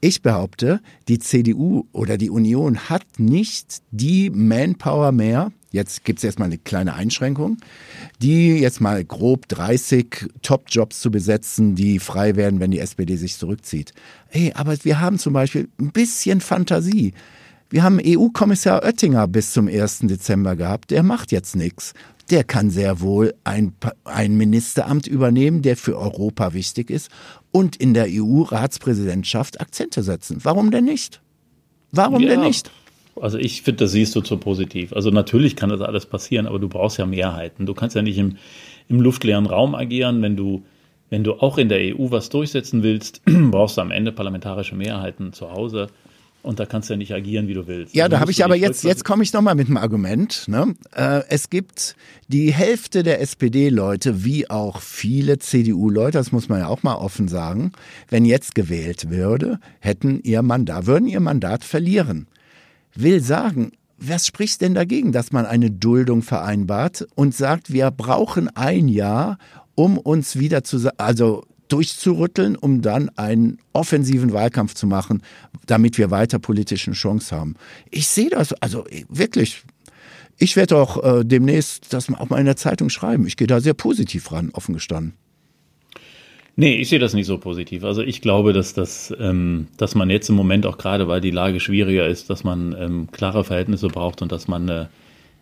Ich 0.00 0.22
behaupte, 0.22 0.80
die 1.08 1.18
CDU 1.18 1.86
oder 1.92 2.18
die 2.18 2.30
Union 2.30 2.88
hat 2.88 3.04
nicht 3.18 3.82
die 3.90 4.30
Manpower 4.30 5.12
mehr, 5.12 5.52
jetzt 5.70 6.04
gibt 6.04 6.18
es 6.18 6.24
erstmal 6.24 6.46
eine 6.46 6.58
kleine 6.58 6.94
Einschränkung, 6.94 7.58
die 8.20 8.58
jetzt 8.58 8.80
mal 8.80 9.04
grob 9.04 9.48
30 9.48 10.28
Top-Jobs 10.42 11.00
zu 11.00 11.10
besetzen, 11.10 11.74
die 11.74 11.98
frei 11.98 12.36
werden, 12.36 12.60
wenn 12.60 12.70
die 12.70 12.80
SPD 12.80 13.16
sich 13.16 13.36
zurückzieht. 13.36 13.92
Hey, 14.28 14.52
aber 14.54 14.76
wir 14.84 15.00
haben 15.00 15.18
zum 15.18 15.32
Beispiel 15.32 15.68
ein 15.80 15.92
bisschen 15.92 16.40
Fantasie. 16.40 17.12
Wir 17.72 17.84
haben 17.84 17.98
EU-Kommissar 18.04 18.82
Oettinger 18.84 19.26
bis 19.26 19.54
zum 19.54 19.66
1. 19.66 20.00
Dezember 20.00 20.56
gehabt. 20.56 20.90
Der 20.90 21.02
macht 21.02 21.32
jetzt 21.32 21.56
nichts. 21.56 21.94
Der 22.30 22.44
kann 22.44 22.68
sehr 22.68 23.00
wohl 23.00 23.32
ein, 23.44 23.72
ein 24.04 24.36
Ministeramt 24.36 25.06
übernehmen, 25.06 25.62
der 25.62 25.78
für 25.78 25.96
Europa 25.96 26.52
wichtig 26.52 26.90
ist 26.90 27.10
und 27.50 27.76
in 27.76 27.94
der 27.94 28.08
EU-Ratspräsidentschaft 28.10 29.62
Akzente 29.62 30.02
setzen. 30.02 30.40
Warum 30.42 30.70
denn 30.70 30.84
nicht? 30.84 31.22
Warum 31.92 32.20
ja, 32.20 32.28
denn 32.28 32.42
nicht? 32.42 32.70
Also 33.18 33.38
ich 33.38 33.62
finde, 33.62 33.84
das 33.84 33.92
siehst 33.92 34.14
du 34.16 34.20
zu 34.20 34.36
positiv. 34.36 34.92
Also 34.92 35.08
natürlich 35.08 35.56
kann 35.56 35.70
das 35.70 35.80
alles 35.80 36.04
passieren, 36.04 36.46
aber 36.46 36.58
du 36.58 36.68
brauchst 36.68 36.98
ja 36.98 37.06
Mehrheiten. 37.06 37.64
Du 37.64 37.72
kannst 37.72 37.96
ja 37.96 38.02
nicht 38.02 38.18
im, 38.18 38.36
im 38.90 39.00
luftleeren 39.00 39.46
Raum 39.46 39.74
agieren, 39.74 40.20
wenn 40.20 40.36
du 40.36 40.62
wenn 41.08 41.24
du 41.24 41.34
auch 41.34 41.58
in 41.58 41.68
der 41.68 41.78
EU 41.78 42.10
was 42.10 42.30
durchsetzen 42.30 42.82
willst, 42.82 43.22
brauchst 43.50 43.78
du 43.78 43.82
am 43.82 43.90
Ende 43.90 44.12
parlamentarische 44.12 44.74
Mehrheiten 44.74 45.34
zu 45.34 45.50
Hause. 45.50 45.88
Und 46.42 46.58
da 46.58 46.66
kannst 46.66 46.88
du 46.88 46.94
ja 46.94 46.96
nicht 46.96 47.14
agieren, 47.14 47.46
wie 47.46 47.54
du 47.54 47.68
willst. 47.68 47.94
Ja, 47.94 48.08
da 48.08 48.18
habe 48.18 48.32
ich 48.32 48.44
aber 48.44 48.56
jetzt, 48.56 48.82
jetzt 48.82 49.04
komme 49.04 49.22
ich 49.22 49.32
nochmal 49.32 49.54
mit 49.54 49.68
einem 49.68 49.76
Argument. 49.76 50.48
Ne? 50.48 50.74
Äh, 50.94 51.22
es 51.28 51.50
gibt 51.50 51.94
die 52.26 52.52
Hälfte 52.52 53.04
der 53.04 53.20
SPD-Leute, 53.20 54.24
wie 54.24 54.50
auch 54.50 54.80
viele 54.80 55.38
CDU-Leute, 55.38 56.18
das 56.18 56.32
muss 56.32 56.48
man 56.48 56.58
ja 56.58 56.66
auch 56.66 56.82
mal 56.82 56.96
offen 56.96 57.28
sagen, 57.28 57.70
wenn 58.08 58.24
jetzt 58.24 58.56
gewählt 58.56 59.08
würde, 59.08 59.60
hätten 59.78 60.20
ihr 60.24 60.42
Mandat, 60.42 60.86
würden 60.86 61.06
ihr 61.06 61.20
Mandat 61.20 61.62
verlieren. 61.62 62.26
Will 62.94 63.22
sagen, 63.22 63.72
was 63.96 64.26
spricht 64.26 64.62
denn 64.62 64.74
dagegen, 64.74 65.12
dass 65.12 65.30
man 65.30 65.46
eine 65.46 65.70
Duldung 65.70 66.22
vereinbart 66.22 67.06
und 67.14 67.36
sagt, 67.36 67.72
wir 67.72 67.92
brauchen 67.92 68.48
ein 68.56 68.88
Jahr, 68.88 69.38
um 69.76 69.96
uns 69.96 70.36
wieder 70.36 70.64
zu, 70.64 70.90
also 70.98 71.44
durchzurütteln, 71.72 72.56
um 72.56 72.82
dann 72.82 73.08
einen 73.16 73.58
offensiven 73.72 74.32
Wahlkampf 74.32 74.74
zu 74.74 74.86
machen, 74.86 75.22
damit 75.66 75.98
wir 75.98 76.10
weiter 76.10 76.38
politische 76.38 76.92
Chance 76.92 77.34
haben. 77.34 77.54
Ich 77.90 78.08
sehe 78.08 78.30
das, 78.30 78.52
also 78.54 78.84
wirklich. 79.08 79.62
Ich 80.38 80.56
werde 80.56 80.76
auch 80.76 81.02
äh, 81.02 81.24
demnächst 81.24 81.92
das 81.92 82.12
auch 82.12 82.28
mal 82.28 82.38
in 82.38 82.46
der 82.46 82.56
Zeitung 82.56 82.90
schreiben. 82.90 83.26
Ich 83.26 83.36
gehe 83.36 83.46
da 83.46 83.60
sehr 83.60 83.74
positiv 83.74 84.32
ran, 84.32 84.50
offen 84.52 84.74
gestanden. 84.74 85.14
Nee, 86.56 86.76
ich 86.76 86.90
sehe 86.90 86.98
das 86.98 87.14
nicht 87.14 87.26
so 87.26 87.38
positiv. 87.38 87.82
Also 87.84 88.02
ich 88.02 88.20
glaube, 88.20 88.52
dass 88.52 88.74
das, 88.74 89.14
ähm, 89.18 89.68
dass 89.78 89.94
man 89.94 90.10
jetzt 90.10 90.28
im 90.28 90.34
Moment 90.34 90.66
auch 90.66 90.76
gerade, 90.76 91.08
weil 91.08 91.20
die 91.20 91.30
Lage 91.30 91.60
schwieriger 91.60 92.06
ist, 92.06 92.28
dass 92.28 92.44
man 92.44 92.76
ähm, 92.78 93.08
klare 93.10 93.44
Verhältnisse 93.44 93.88
braucht 93.88 94.20
und 94.20 94.32
dass 94.32 94.48
man 94.48 94.68
eine 94.68 94.90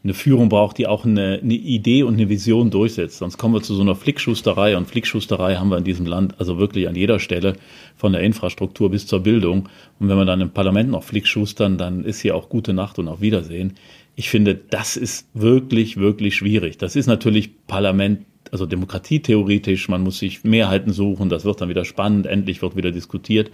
eine 0.03 0.15
Führung 0.15 0.49
braucht, 0.49 0.79
die 0.79 0.87
auch 0.87 1.05
eine, 1.05 1.41
eine, 1.43 1.55
Idee 1.55 2.03
und 2.05 2.15
eine 2.15 2.29
Vision 2.31 2.71
durchsetzt. 2.71 3.19
Sonst 3.19 3.37
kommen 3.37 3.55
wir 3.55 3.63
zu 3.63 3.75
so 3.75 3.83
einer 3.83 3.95
Flickschusterei 3.95 4.77
und 4.77 4.87
Flickschusterei 4.87 5.57
haben 5.57 5.69
wir 5.69 5.77
in 5.77 5.85
diesem 5.85 6.07
Land 6.07 6.37
also 6.39 6.59
wirklich 6.59 6.89
an 6.89 6.97
jeder 6.97 7.19
Stelle 7.19 7.55
von 7.97 8.13
der 8.13 8.23
Infrastruktur 8.23 8.91
bis 8.91 9.07
zur 9.07 9.21
Bildung. 9.21 9.69
Und 9.99 10.09
wenn 10.09 10.17
wir 10.17 10.25
dann 10.25 10.41
im 10.41 10.51
Parlament 10.51 10.91
noch 10.91 11.05
Flickschustern, 11.05 11.77
dann 11.77 12.05
ist 12.05 12.21
hier 12.21 12.35
auch 12.35 12.49
gute 12.49 12.73
Nacht 12.73 12.99
und 12.99 13.09
auf 13.09 13.21
Wiedersehen. 13.21 13.75
Ich 14.17 14.31
finde, 14.31 14.55
das 14.55 14.97
ist 14.97 15.29
wirklich, 15.35 15.99
wirklich 15.99 16.35
schwierig. 16.35 16.79
Das 16.79 16.97
ist 16.97 17.07
natürlich 17.07 17.67
Parlament, 17.67 18.25
also 18.51 18.65
Demokratie 18.65 19.21
theoretisch. 19.21 19.89
Man 19.91 20.03
muss 20.03 20.19
sich 20.19 20.45
Mehrheiten 20.45 20.93
suchen. 20.93 21.29
Das 21.29 21.45
wird 21.45 21.61
dann 21.61 21.69
wieder 21.69 21.85
spannend. 21.85 22.27
Endlich 22.27 22.63
wird 22.63 22.75
wieder 22.75 22.91
diskutiert. 22.91 23.51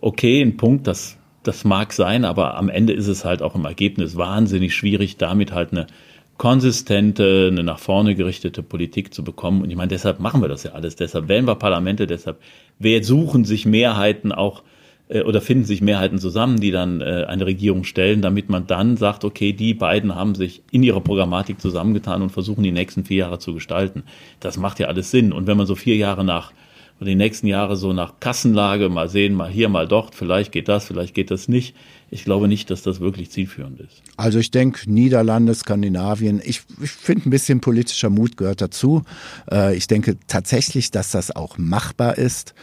Okay, 0.00 0.40
ein 0.40 0.56
Punkt, 0.56 0.86
das 0.86 1.18
das 1.42 1.64
mag 1.64 1.92
sein, 1.92 2.24
aber 2.24 2.56
am 2.56 2.68
Ende 2.68 2.92
ist 2.92 3.08
es 3.08 3.24
halt 3.24 3.42
auch 3.42 3.54
im 3.54 3.64
Ergebnis 3.64 4.16
wahnsinnig 4.16 4.74
schwierig, 4.74 5.16
damit 5.16 5.52
halt 5.52 5.72
eine 5.72 5.86
konsistente, 6.38 7.48
eine 7.52 7.62
nach 7.62 7.78
vorne 7.78 8.14
gerichtete 8.14 8.62
Politik 8.62 9.14
zu 9.14 9.22
bekommen. 9.22 9.62
Und 9.62 9.70
ich 9.70 9.76
meine, 9.76 9.88
deshalb 9.88 10.18
machen 10.18 10.40
wir 10.40 10.48
das 10.48 10.64
ja 10.64 10.72
alles. 10.72 10.96
Deshalb 10.96 11.28
wählen 11.28 11.46
wir 11.46 11.54
Parlamente, 11.54 12.06
deshalb 12.06 12.40
suchen 13.02 13.44
sich 13.44 13.66
Mehrheiten 13.66 14.32
auch 14.32 14.62
äh, 15.08 15.22
oder 15.22 15.40
finden 15.40 15.64
sich 15.64 15.82
Mehrheiten 15.82 16.18
zusammen, 16.18 16.58
die 16.58 16.70
dann 16.70 17.00
äh, 17.00 17.26
eine 17.28 17.46
Regierung 17.46 17.84
stellen, 17.84 18.22
damit 18.22 18.48
man 18.48 18.66
dann 18.66 18.96
sagt, 18.96 19.24
okay, 19.24 19.52
die 19.52 19.74
beiden 19.74 20.14
haben 20.14 20.34
sich 20.34 20.62
in 20.70 20.82
ihrer 20.82 21.00
Programmatik 21.00 21.60
zusammengetan 21.60 22.22
und 22.22 22.30
versuchen 22.30 22.64
die 22.64 22.72
nächsten 22.72 23.04
vier 23.04 23.18
Jahre 23.18 23.38
zu 23.38 23.54
gestalten. 23.54 24.04
Das 24.40 24.56
macht 24.56 24.78
ja 24.78 24.88
alles 24.88 25.10
Sinn. 25.10 25.32
Und 25.32 25.46
wenn 25.46 25.56
man 25.56 25.66
so 25.66 25.74
vier 25.74 25.96
Jahre 25.96 26.24
nach 26.24 26.52
und 27.00 27.06
die 27.06 27.14
nächsten 27.14 27.46
Jahre 27.46 27.76
so 27.76 27.92
nach 27.92 28.20
Kassenlage 28.20 28.88
mal 28.88 29.08
sehen, 29.08 29.34
mal 29.34 29.50
hier, 29.50 29.68
mal 29.68 29.88
dort, 29.88 30.14
vielleicht 30.14 30.52
geht 30.52 30.68
das, 30.68 30.86
vielleicht 30.86 31.14
geht 31.14 31.30
das 31.30 31.48
nicht. 31.48 31.74
Ich 32.10 32.24
glaube 32.24 32.46
nicht, 32.46 32.70
dass 32.70 32.82
das 32.82 33.00
wirklich 33.00 33.30
zielführend 33.30 33.80
ist. 33.80 34.02
Also 34.16 34.38
ich 34.38 34.50
denke, 34.50 34.90
Niederlande, 34.90 35.54
Skandinavien, 35.54 36.40
ich, 36.44 36.62
ich 36.80 36.90
finde 36.90 37.28
ein 37.28 37.30
bisschen 37.30 37.60
politischer 37.60 38.10
Mut 38.10 38.36
gehört 38.36 38.60
dazu. 38.60 39.02
Äh, 39.50 39.76
ich 39.76 39.86
denke 39.86 40.16
tatsächlich, 40.26 40.90
dass 40.90 41.10
das 41.10 41.34
auch 41.34 41.58
machbar 41.58 42.18
ist. 42.18 42.54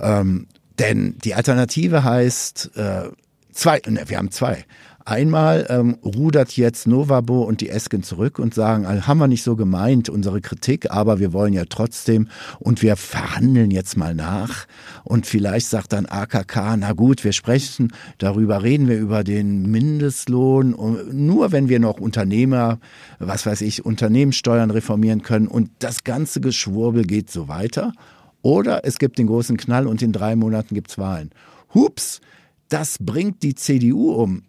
Ähm, 0.00 0.48
denn 0.78 1.16
die 1.24 1.34
Alternative 1.34 2.04
heißt 2.04 2.72
äh, 2.76 3.08
zwei, 3.52 3.80
ne, 3.86 4.02
wir 4.06 4.18
haben 4.18 4.30
zwei. 4.30 4.64
Einmal 5.08 5.66
ähm, 5.70 5.96
rudert 6.04 6.54
jetzt 6.58 6.86
Novabo 6.86 7.40
und 7.40 7.62
die 7.62 7.70
Esken 7.70 8.02
zurück 8.02 8.38
und 8.38 8.52
sagen, 8.52 8.84
also 8.84 9.06
haben 9.06 9.16
wir 9.16 9.26
nicht 9.26 9.42
so 9.42 9.56
gemeint, 9.56 10.10
unsere 10.10 10.42
Kritik, 10.42 10.90
aber 10.90 11.18
wir 11.18 11.32
wollen 11.32 11.54
ja 11.54 11.64
trotzdem 11.66 12.28
und 12.58 12.82
wir 12.82 12.94
verhandeln 12.94 13.70
jetzt 13.70 13.96
mal 13.96 14.14
nach. 14.14 14.66
Und 15.04 15.24
vielleicht 15.24 15.68
sagt 15.68 15.94
dann 15.94 16.04
AKK, 16.04 16.76
na 16.76 16.92
gut, 16.92 17.24
wir 17.24 17.32
sprechen 17.32 17.94
darüber, 18.18 18.62
reden 18.62 18.86
wir 18.86 18.98
über 18.98 19.24
den 19.24 19.70
Mindestlohn, 19.70 20.76
nur 21.10 21.52
wenn 21.52 21.70
wir 21.70 21.80
noch 21.80 22.00
Unternehmer, 22.00 22.78
was 23.18 23.46
weiß 23.46 23.62
ich, 23.62 23.86
Unternehmenssteuern 23.86 24.70
reformieren 24.70 25.22
können. 25.22 25.48
Und 25.48 25.70
das 25.78 26.04
ganze 26.04 26.42
Geschwurbel 26.42 27.06
geht 27.06 27.30
so 27.30 27.48
weiter. 27.48 27.94
Oder 28.42 28.84
es 28.84 28.98
gibt 28.98 29.16
den 29.16 29.28
großen 29.28 29.56
Knall 29.56 29.86
und 29.86 30.02
in 30.02 30.12
drei 30.12 30.36
Monaten 30.36 30.74
gibt 30.74 30.90
es 30.90 30.98
Wahlen. 30.98 31.30
Hups, 31.72 32.20
das 32.68 32.98
bringt 33.00 33.42
die 33.42 33.54
CDU 33.54 34.12
um. 34.12 34.42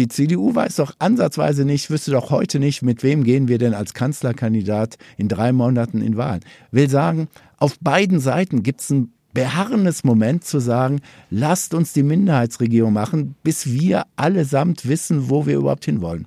Die 0.00 0.08
CDU 0.08 0.54
weiß 0.54 0.76
doch 0.76 0.94
ansatzweise 0.98 1.66
nicht, 1.66 1.90
wüsste 1.90 2.12
doch 2.12 2.30
heute 2.30 2.58
nicht, 2.58 2.80
mit 2.80 3.02
wem 3.02 3.22
gehen 3.22 3.48
wir 3.48 3.58
denn 3.58 3.74
als 3.74 3.92
Kanzlerkandidat 3.92 4.96
in 5.18 5.28
drei 5.28 5.52
Monaten 5.52 6.00
in 6.00 6.16
Wahlen. 6.16 6.40
Will 6.70 6.88
sagen, 6.88 7.28
auf 7.58 7.78
beiden 7.80 8.18
Seiten 8.18 8.62
gibt 8.62 8.80
es 8.80 8.88
ein 8.88 9.12
beharrendes 9.34 10.02
Moment 10.02 10.42
zu 10.42 10.58
sagen, 10.58 11.02
lasst 11.28 11.74
uns 11.74 11.92
die 11.92 12.02
Minderheitsregierung 12.02 12.94
machen, 12.94 13.34
bis 13.42 13.74
wir 13.74 14.04
allesamt 14.16 14.88
wissen, 14.88 15.28
wo 15.28 15.44
wir 15.44 15.58
überhaupt 15.58 15.84
hinwollen. 15.84 16.26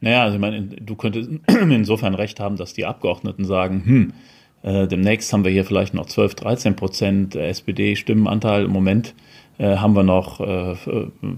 Naja, 0.00 0.22
also 0.22 0.36
ich 0.36 0.40
meine, 0.40 0.62
du 0.62 0.94
könntest 0.94 1.28
insofern 1.48 2.14
recht 2.14 2.40
haben, 2.40 2.56
dass 2.56 2.72
die 2.72 2.86
Abgeordneten 2.86 3.44
sagen, 3.44 3.82
hm, 3.84 4.12
äh, 4.62 4.88
demnächst 4.88 5.30
haben 5.34 5.44
wir 5.44 5.52
hier 5.52 5.66
vielleicht 5.66 5.92
noch 5.92 6.06
12, 6.06 6.34
13 6.34 6.76
Prozent 6.76 7.36
SPD-Stimmenanteil. 7.36 8.64
Im 8.64 8.70
Moment 8.70 9.14
äh, 9.60 9.76
haben 9.76 9.94
wir 9.94 10.02
noch 10.02 10.40
äh, 10.40 10.74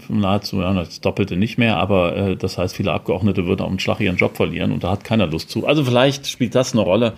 nahezu 0.09 0.61
ja, 0.61 0.73
das 0.73 1.01
Doppelte 1.01 1.37
nicht 1.37 1.59
mehr, 1.59 1.79
aber 1.79 2.17
äh, 2.17 2.37
das 2.37 2.57
heißt, 2.57 2.77
viele 2.77 2.93
Abgeordnete 2.93 3.47
würden 3.47 3.67
am 3.67 3.81
Schlag 3.81 3.99
ihren 3.99 4.17
Job 4.17 4.37
verlieren 4.37 4.71
und 4.71 4.85
da 4.85 4.93
hat 4.93 5.03
keiner 5.03 5.27
Lust 5.27 5.51
zu. 5.51 5.67
Also 5.67 5.83
vielleicht 5.83 6.29
spielt 6.29 6.55
das 6.55 6.73
eine 6.73 6.83
Rolle, 6.83 7.15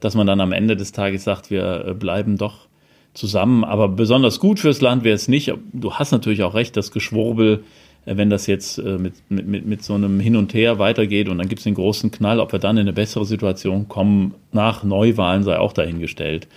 dass 0.00 0.14
man 0.14 0.26
dann 0.26 0.42
am 0.42 0.52
Ende 0.52 0.76
des 0.76 0.92
Tages 0.92 1.24
sagt, 1.24 1.50
wir 1.50 1.86
äh, 1.86 1.94
bleiben 1.94 2.36
doch 2.36 2.66
zusammen. 3.14 3.64
Aber 3.64 3.88
besonders 3.88 4.38
gut 4.38 4.60
fürs 4.60 4.82
Land 4.82 5.02
wäre 5.02 5.14
es 5.14 5.28
nicht. 5.28 5.50
Du 5.72 5.94
hast 5.94 6.12
natürlich 6.12 6.42
auch 6.42 6.54
recht, 6.54 6.76
das 6.76 6.92
Geschwurbel 6.92 7.64
äh, 8.04 8.18
wenn 8.18 8.28
das 8.28 8.46
jetzt 8.46 8.76
äh, 8.76 8.98
mit, 8.98 9.14
mit, 9.30 9.64
mit 9.64 9.82
so 9.82 9.94
einem 9.94 10.20
Hin 10.20 10.36
und 10.36 10.52
Her 10.52 10.78
weitergeht 10.78 11.30
und 11.30 11.38
dann 11.38 11.48
gibt 11.48 11.60
es 11.60 11.64
den 11.64 11.74
großen 11.74 12.10
Knall, 12.10 12.38
ob 12.38 12.52
wir 12.52 12.58
dann 12.58 12.76
in 12.76 12.82
eine 12.82 12.92
bessere 12.92 13.24
Situation 13.24 13.88
kommen, 13.88 14.34
nach 14.52 14.84
Neuwahlen 14.84 15.42
sei 15.42 15.58
auch 15.58 15.72
dahingestellt. 15.72 16.48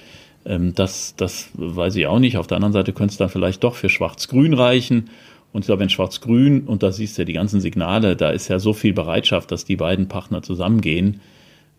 Ähm, 0.48 0.74
das, 0.74 1.14
das 1.16 1.50
weiß 1.54 1.96
ich 1.98 2.08
auch 2.08 2.20
nicht. 2.20 2.38
Auf 2.38 2.48
der 2.48 2.56
anderen 2.56 2.74
Seite 2.74 2.94
könnte 2.94 3.12
es 3.12 3.18
dann 3.18 3.30
vielleicht 3.30 3.64
doch 3.64 3.76
für 3.76 3.90
Schwarz-Grün 3.90 4.54
reichen. 4.54 5.10
Und 5.54 5.62
ich 5.62 5.68
glaube, 5.68 5.82
wenn 5.82 5.90
Schwarz-Grün, 5.90 6.62
und 6.62 6.82
da 6.82 6.92
siehst 6.92 7.18
du 7.18 7.22
ja 7.22 7.26
die 7.26 7.34
ganzen 7.34 7.62
Signale, 7.62 8.16
da 8.16 8.32
ist 8.32 8.48
ja 8.48 8.60
so 8.60 8.74
viel 8.74 8.94
Bereitschaft, 8.94 9.52
dass 9.52 9.66
die 9.66 9.76
beiden 9.76 10.08
Partner 10.08 10.42
zusammengehen, 10.42 11.22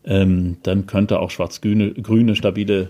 ähm, 0.05 0.57
dann 0.63 0.87
könnte 0.87 1.19
auch 1.19 1.31
Schwarz-Grüne 1.31 1.93
Grüne 1.93 2.35
stabile 2.35 2.89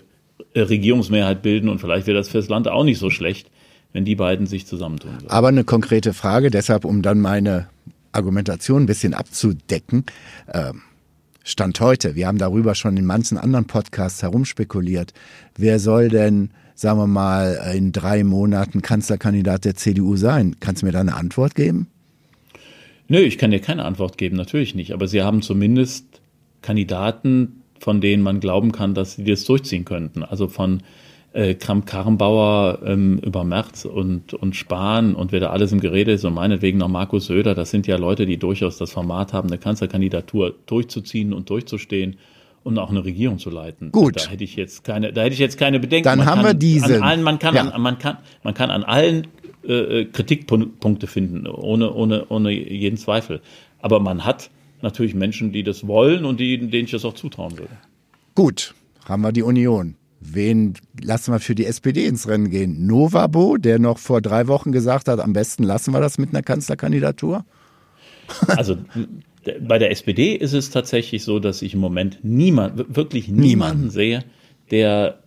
äh, 0.53 0.61
Regierungsmehrheit 0.61 1.41
bilden 1.41 1.69
und 1.69 1.79
vielleicht 1.79 2.07
wäre 2.07 2.17
das 2.17 2.29
fürs 2.29 2.49
Land 2.49 2.67
auch 2.67 2.83
nicht 2.83 2.99
so 2.99 3.09
schlecht 3.09 3.49
wenn 3.93 4.05
die 4.05 4.15
beiden 4.15 4.45
sich 4.45 4.67
zusammentun 4.67 5.13
würden. 5.13 5.29
Aber 5.29 5.47
eine 5.47 5.63
konkrete 5.63 6.13
Frage, 6.13 6.51
deshalb, 6.51 6.85
um 6.85 7.01
dann 7.01 7.19
meine 7.19 7.69
Argumentation 8.11 8.83
ein 8.83 8.85
bisschen 8.85 9.13
abzudecken. 9.13 10.05
Ähm, 10.51 10.81
Stand 11.49 11.79
heute, 11.79 12.13
wir 12.13 12.27
haben 12.27 12.37
darüber 12.37 12.75
schon 12.75 12.95
in 12.95 13.05
manchen 13.05 13.39
anderen 13.39 13.65
Podcasts 13.65 14.21
herumspekuliert. 14.21 15.13
Wer 15.57 15.79
soll 15.79 16.09
denn, 16.09 16.51
sagen 16.75 16.99
wir 16.99 17.07
mal, 17.07 17.73
in 17.75 17.91
drei 17.91 18.23
Monaten 18.23 18.83
Kanzlerkandidat 18.83 19.65
der 19.65 19.75
CDU 19.75 20.15
sein? 20.15 20.57
Kannst 20.59 20.83
du 20.83 20.85
mir 20.85 20.91
da 20.91 20.99
eine 20.99 21.15
Antwort 21.15 21.55
geben? 21.55 21.87
Nö, 23.07 23.17
ich 23.17 23.39
kann 23.39 23.49
dir 23.49 23.61
keine 23.61 23.85
Antwort 23.85 24.19
geben, 24.19 24.35
natürlich 24.35 24.75
nicht. 24.75 24.93
Aber 24.93 25.07
sie 25.07 25.23
haben 25.23 25.41
zumindest 25.41 26.21
Kandidaten, 26.61 27.63
von 27.79 27.99
denen 27.99 28.21
man 28.21 28.41
glauben 28.41 28.71
kann, 28.71 28.93
dass 28.93 29.15
sie 29.15 29.23
das 29.23 29.43
durchziehen 29.43 29.85
könnten. 29.85 30.21
Also 30.21 30.47
von 30.47 30.83
äh, 31.33 31.53
Kramp-Karrenbauer 31.53 32.79
ähm, 32.83 33.19
über 33.19 33.43
Merz 33.43 33.85
und, 33.85 34.33
und 34.33 34.55
Spahn 34.55 35.15
und 35.15 35.31
wer 35.31 35.39
da 35.39 35.49
alles 35.51 35.71
im 35.71 35.79
Gerede 35.79 36.11
ist 36.11 36.25
und 36.25 36.33
meinetwegen 36.33 36.79
noch 36.79 36.87
Markus 36.87 37.27
Söder, 37.27 37.55
das 37.55 37.69
sind 37.69 37.87
ja 37.87 37.97
Leute, 37.97 38.25
die 38.25 38.37
durchaus 38.37 38.77
das 38.77 38.91
Format 38.91 39.33
haben, 39.33 39.49
eine 39.49 39.57
Kanzlerkandidatur 39.57 40.55
durchzuziehen 40.65 41.33
und 41.33 41.49
durchzustehen 41.49 42.17
und 42.63 42.77
auch 42.77 42.89
eine 42.89 43.05
Regierung 43.05 43.39
zu 43.39 43.49
leiten. 43.49 43.91
Gut. 43.91 44.17
Da 44.17 44.29
hätte 44.29 44.43
ich 44.43 44.55
jetzt 44.55 44.83
keine, 44.83 45.13
da 45.13 45.21
hätte 45.21 45.33
ich 45.33 45.39
jetzt 45.39 45.57
keine 45.57 45.79
Bedenken. 45.79 46.05
Dann 46.05 46.19
man 46.19 46.27
haben 46.27 46.43
wir 46.43 46.53
diese. 46.53 46.97
An 46.97 47.03
allen, 47.03 47.23
man 47.23 47.39
kann, 47.39 47.55
ja. 47.55 47.69
an, 47.69 47.81
man 47.81 47.99
kann, 47.99 48.17
man 48.43 48.53
kann 48.53 48.69
an 48.69 48.83
allen 48.83 49.27
äh, 49.63 50.05
Kritikpunkte 50.05 51.07
finden, 51.07 51.47
ohne, 51.47 51.93
ohne, 51.93 52.25
ohne 52.29 52.51
jeden 52.51 52.97
Zweifel. 52.97 53.41
Aber 53.81 53.99
man 53.99 54.25
hat 54.25 54.49
natürlich 54.81 55.13
Menschen, 55.13 55.51
die 55.51 55.63
das 55.63 55.87
wollen 55.87 56.25
und 56.25 56.39
die, 56.39 56.57
denen 56.57 56.85
ich 56.85 56.91
das 56.91 57.05
auch 57.05 57.13
zutrauen 57.13 57.57
würde. 57.57 57.77
Gut, 58.35 58.73
haben 59.05 59.21
wir 59.21 59.31
die 59.31 59.43
Union. 59.43 59.95
Wen 60.31 60.73
lassen 61.01 61.33
wir 61.33 61.39
für 61.39 61.55
die 61.55 61.65
SPD 61.65 62.05
ins 62.05 62.27
Rennen 62.27 62.49
gehen? 62.49 62.85
Novabo, 62.87 63.57
der 63.57 63.79
noch 63.79 63.97
vor 63.97 64.21
drei 64.21 64.47
Wochen 64.47 64.71
gesagt 64.71 65.07
hat, 65.07 65.19
am 65.19 65.33
besten 65.33 65.63
lassen 65.63 65.93
wir 65.93 66.01
das 66.01 66.17
mit 66.17 66.29
einer 66.29 66.43
Kanzlerkandidatur? 66.43 67.45
Also 68.47 68.77
bei 69.61 69.79
der 69.79 69.91
SPD 69.91 70.35
ist 70.35 70.53
es 70.53 70.69
tatsächlich 70.69 71.23
so, 71.23 71.39
dass 71.39 71.61
ich 71.61 71.73
im 71.73 71.79
Moment 71.79 72.19
niemand, 72.23 72.95
wirklich 72.95 73.27
niemanden 73.29 73.41
Niemand. 73.41 73.93
sehe, 73.93 74.23
der 74.71 75.19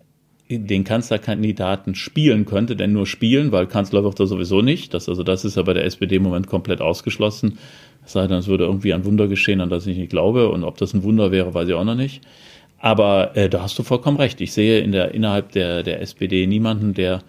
den 0.51 0.85
Kanzlerkandidaten 0.85 1.95
spielen 1.95 2.45
könnte, 2.45 2.77
denn 2.77 2.93
nur 2.93 3.07
spielen, 3.07 3.53
weil 3.53 3.67
Kanzler 3.67 4.05
wird 4.05 4.21
er 4.21 4.27
sowieso 4.27 4.61
nicht. 4.61 4.93
Das, 4.93 5.09
also 5.09 5.23
das 5.23 5.45
ist 5.45 5.57
ja 5.57 5.63
bei 5.63 5.73
der 5.73 5.85
SPD 5.85 6.17
im 6.17 6.23
Moment 6.23 6.47
komplett 6.47 6.81
ausgeschlossen. 6.81 7.59
Es 8.05 8.13
sei 8.13 8.27
denn, 8.27 8.39
es 8.39 8.49
würde 8.49 8.65
irgendwie 8.65 8.93
ein 8.93 9.05
Wunder 9.05 9.29
geschehen, 9.29 9.61
an 9.61 9.71
das 9.71 9.87
ich 9.87 9.97
nicht 9.97 10.11
glaube. 10.11 10.51
Und 10.51 10.65
ob 10.65 10.77
das 10.77 10.93
ein 10.93 11.05
Wunder 11.05 11.31
wäre, 11.31 11.55
weiß 11.55 11.69
ich 11.69 11.75
auch 11.75 11.85
noch 11.85 11.95
nicht. 11.95 12.23
Aber 12.83 13.37
äh, 13.37 13.49
da 13.49 13.63
hast 13.63 13.79
du 13.79 13.85
vollkommen 13.85 14.17
recht. 14.17 14.41
Ich 14.41 14.53
sehe 14.53 14.81
in 14.81 14.91
der, 14.91 15.15
innerhalb 15.15 15.53
der, 15.53 15.85
der 15.85 16.03
SPD 16.03 16.49
niemanden, 16.49 16.95
der 16.95 17.23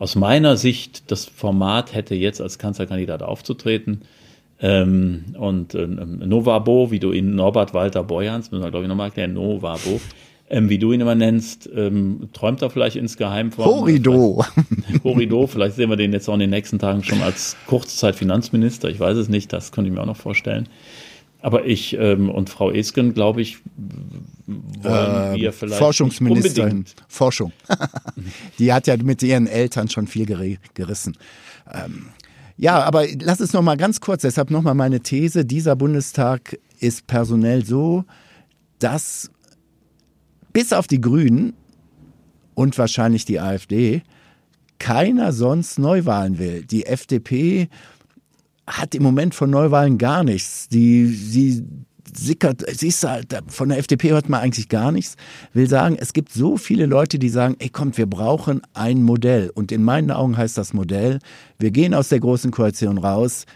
aus 0.00 0.16
meiner 0.16 0.56
Sicht 0.56 1.12
das 1.12 1.26
Format 1.26 1.94
hätte, 1.94 2.16
jetzt 2.16 2.40
als 2.40 2.58
Kanzlerkandidat 2.58 3.22
aufzutreten. 3.22 4.02
Ähm, 4.60 5.26
und 5.38 5.76
äh, 5.76 5.86
Novabo, 5.86 6.90
wie 6.90 6.98
du 6.98 7.12
ihn, 7.12 7.36
Norbert 7.36 7.72
Walter 7.72 8.02
Borjans, 8.02 8.50
müssen 8.50 8.64
wir 8.64 8.70
glaube 8.70 8.86
ich 8.86 8.88
nochmal 8.88 9.08
erklären, 9.08 9.34
Novabo, 9.34 10.00
ähm, 10.50 10.68
wie 10.68 10.78
du 10.78 10.92
ihn 10.92 11.00
immer 11.00 11.14
nennst, 11.14 11.70
ähm, 11.72 12.28
träumt 12.32 12.60
er 12.62 12.70
vielleicht 12.70 12.96
insgeheim 12.96 13.52
von. 13.52 13.64
Horido. 13.64 14.44
Horido, 15.04 15.46
vielleicht 15.46 15.76
sehen 15.76 15.88
wir 15.88 15.96
den 15.96 16.12
jetzt 16.12 16.28
auch 16.28 16.34
in 16.34 16.40
den 16.40 16.50
nächsten 16.50 16.80
Tagen 16.80 17.04
schon 17.04 17.22
als 17.22 17.56
Kurzzeit-Finanzminister, 17.68 18.88
ich 18.88 18.98
weiß 18.98 19.16
es 19.18 19.28
nicht, 19.28 19.52
das 19.52 19.70
könnte 19.70 19.88
ich 19.88 19.94
mir 19.94 20.02
auch 20.02 20.06
noch 20.06 20.16
vorstellen. 20.16 20.68
Aber 21.42 21.64
ich 21.64 21.96
ähm, 21.96 22.28
und 22.28 22.50
Frau 22.50 22.72
Esken, 22.72 23.14
glaube 23.14 23.40
ich, 23.40 23.58
wollen 24.46 25.34
äh, 25.34 25.40
wir 25.40 25.52
vielleicht 25.52 25.78
Forschungsministerin, 25.78 26.84
Forschung. 27.08 27.52
die 28.58 28.72
hat 28.72 28.86
ja 28.86 28.96
mit 28.96 29.22
ihren 29.22 29.46
Eltern 29.46 29.88
schon 29.88 30.06
viel 30.06 30.26
gerissen. 30.74 31.16
Ähm, 31.72 32.10
ja, 32.56 32.82
aber 32.82 33.06
lass 33.20 33.40
es 33.40 33.52
noch 33.52 33.62
mal 33.62 33.76
ganz 33.76 34.00
kurz. 34.00 34.22
Deshalb 34.22 34.50
noch 34.50 34.62
mal 34.62 34.74
meine 34.74 35.00
These: 35.00 35.44
Dieser 35.44 35.76
Bundestag 35.76 36.58
ist 36.78 37.06
personell 37.06 37.64
so, 37.64 38.04
dass 38.78 39.30
bis 40.52 40.72
auf 40.72 40.86
die 40.86 41.00
Grünen 41.00 41.54
und 42.54 42.78
wahrscheinlich 42.78 43.24
die 43.24 43.40
AfD 43.40 44.02
keiner 44.78 45.32
sonst 45.32 45.78
Neuwahlen 45.78 46.38
will. 46.38 46.64
Die 46.64 46.86
FDP 46.86 47.68
hat 48.66 48.94
im 48.94 49.02
Moment 49.02 49.34
von 49.34 49.50
Neuwahlen 49.50 49.98
gar 49.98 50.24
nichts. 50.24 50.68
Die, 50.68 51.06
sie 51.06 51.64
sickert, 52.18 52.64
siehst 52.68 53.04
du, 53.04 53.08
halt, 53.08 53.34
von 53.48 53.68
der 53.68 53.78
FDP 53.78 54.10
hört 54.10 54.28
man 54.28 54.40
eigentlich 54.40 54.68
gar 54.68 54.92
nichts. 54.92 55.16
Will 55.52 55.68
sagen, 55.68 55.96
es 55.98 56.12
gibt 56.12 56.32
so 56.32 56.56
viele 56.56 56.86
Leute, 56.86 57.18
die 57.18 57.28
sagen, 57.28 57.56
ey, 57.58 57.68
kommt, 57.68 57.98
wir 57.98 58.06
brauchen 58.06 58.62
ein 58.74 59.02
Modell. 59.02 59.50
Und 59.50 59.72
in 59.72 59.82
meinen 59.82 60.10
Augen 60.10 60.36
heißt 60.36 60.58
das 60.58 60.72
Modell, 60.72 61.18
wir 61.58 61.70
gehen 61.70 61.94
aus 61.94 62.08
der 62.08 62.20
großen 62.20 62.50
Koalition 62.50 62.98
raus, 62.98 63.46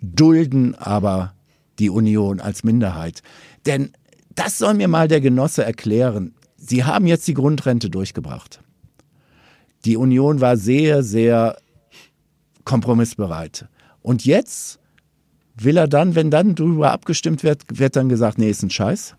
dulden 0.00 0.74
aber 0.74 1.34
die 1.78 1.90
Union 1.90 2.40
als 2.40 2.64
Minderheit. 2.64 3.22
Denn 3.66 3.92
das 4.34 4.58
soll 4.58 4.74
mir 4.74 4.88
mal 4.88 5.08
der 5.08 5.20
Genosse 5.20 5.64
erklären. 5.64 6.34
Sie 6.56 6.84
haben 6.84 7.06
jetzt 7.06 7.26
die 7.28 7.34
Grundrente 7.34 7.90
durchgebracht. 7.90 8.60
Die 9.84 9.96
Union 9.96 10.40
war 10.40 10.56
sehr, 10.56 11.02
sehr 11.02 11.56
kompromissbereit. 12.64 13.66
Und 14.02 14.24
jetzt 14.24 14.78
will 15.64 15.76
er 15.76 15.88
dann, 15.88 16.14
wenn 16.14 16.30
dann 16.30 16.54
darüber 16.54 16.92
abgestimmt 16.92 17.42
wird, 17.42 17.62
wird 17.72 17.96
dann 17.96 18.08
gesagt, 18.08 18.38
nee, 18.38 18.50
ist 18.50 18.62
ein 18.62 18.70
Scheiß? 18.70 19.16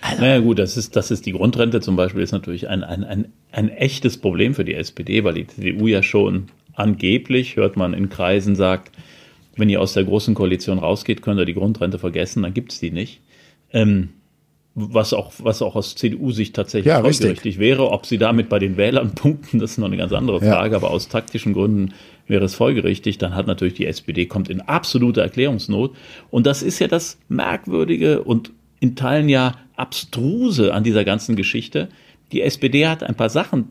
Also. 0.00 0.20
Naja 0.20 0.40
gut, 0.40 0.58
das 0.58 0.76
ist, 0.76 0.96
das 0.96 1.10
ist 1.10 1.24
die 1.24 1.32
Grundrente 1.32 1.80
zum 1.80 1.96
Beispiel, 1.96 2.22
ist 2.22 2.32
natürlich 2.32 2.68
ein, 2.68 2.84
ein, 2.84 3.04
ein, 3.04 3.32
ein 3.52 3.68
echtes 3.70 4.18
Problem 4.18 4.54
für 4.54 4.64
die 4.64 4.74
SPD, 4.74 5.24
weil 5.24 5.34
die 5.34 5.46
CDU 5.46 5.86
ja 5.86 6.02
schon 6.02 6.48
angeblich, 6.74 7.56
hört 7.56 7.76
man 7.76 7.94
in 7.94 8.10
Kreisen, 8.10 8.54
sagt, 8.54 8.92
wenn 9.56 9.68
ihr 9.68 9.80
aus 9.80 9.94
der 9.94 10.04
großen 10.04 10.34
Koalition 10.34 10.78
rausgeht, 10.78 11.22
könnt 11.22 11.40
ihr 11.40 11.46
die 11.46 11.54
Grundrente 11.54 11.98
vergessen, 11.98 12.42
dann 12.42 12.52
gibt 12.52 12.72
es 12.72 12.80
die 12.80 12.90
nicht. 12.90 13.20
Ähm, 13.72 14.10
was 14.74 15.12
auch, 15.12 15.32
was 15.38 15.62
auch 15.62 15.76
aus 15.76 15.94
CDU-Sicht 15.94 16.54
tatsächlich 16.54 16.92
ja, 16.92 17.00
folgerichtig 17.00 17.58
wäre. 17.58 17.90
Ob 17.90 18.06
sie 18.06 18.18
damit 18.18 18.48
bei 18.48 18.58
den 18.58 18.76
Wählern 18.76 19.12
punkten, 19.14 19.60
das 19.60 19.72
ist 19.72 19.78
noch 19.78 19.86
eine 19.86 19.96
ganz 19.96 20.12
andere 20.12 20.40
Frage, 20.40 20.72
ja. 20.72 20.76
aber 20.76 20.90
aus 20.90 21.08
taktischen 21.08 21.52
Gründen 21.52 21.94
wäre 22.26 22.44
es 22.44 22.54
folgerichtig. 22.54 23.18
Dann 23.18 23.34
hat 23.34 23.46
natürlich 23.46 23.74
die 23.74 23.86
SPD, 23.86 24.26
kommt 24.26 24.48
in 24.48 24.60
absolute 24.60 25.20
Erklärungsnot. 25.20 25.94
Und 26.30 26.46
das 26.46 26.62
ist 26.62 26.78
ja 26.78 26.88
das 26.88 27.18
Merkwürdige 27.28 28.22
und 28.22 28.52
in 28.80 28.96
Teilen 28.96 29.28
ja 29.28 29.56
abstruse 29.76 30.72
an 30.72 30.84
dieser 30.84 31.04
ganzen 31.04 31.36
Geschichte. 31.36 31.88
Die 32.32 32.42
SPD 32.42 32.86
hat 32.86 33.02
ein 33.02 33.14
paar 33.14 33.30
Sachen 33.30 33.68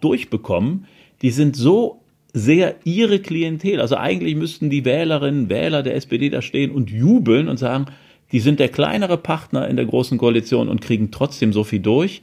durchbekommen, 0.00 0.86
die 1.22 1.30
sind 1.30 1.56
so 1.56 2.02
sehr 2.32 2.76
ihre 2.84 3.18
Klientel. 3.18 3.80
Also 3.80 3.96
eigentlich 3.96 4.36
müssten 4.36 4.70
die 4.70 4.84
Wählerinnen, 4.84 5.48
Wähler 5.48 5.82
der 5.82 5.96
SPD 5.96 6.30
da 6.30 6.42
stehen 6.42 6.70
und 6.70 6.90
jubeln 6.90 7.48
und 7.48 7.58
sagen, 7.58 7.86
die 8.32 8.40
sind 8.40 8.60
der 8.60 8.68
kleinere 8.68 9.16
Partner 9.16 9.66
in 9.68 9.76
der 9.76 9.86
großen 9.86 10.16
Koalition 10.16 10.68
und 10.68 10.80
kriegen 10.80 11.10
trotzdem 11.10 11.52
so 11.52 11.64
viel 11.64 11.80
durch. 11.80 12.22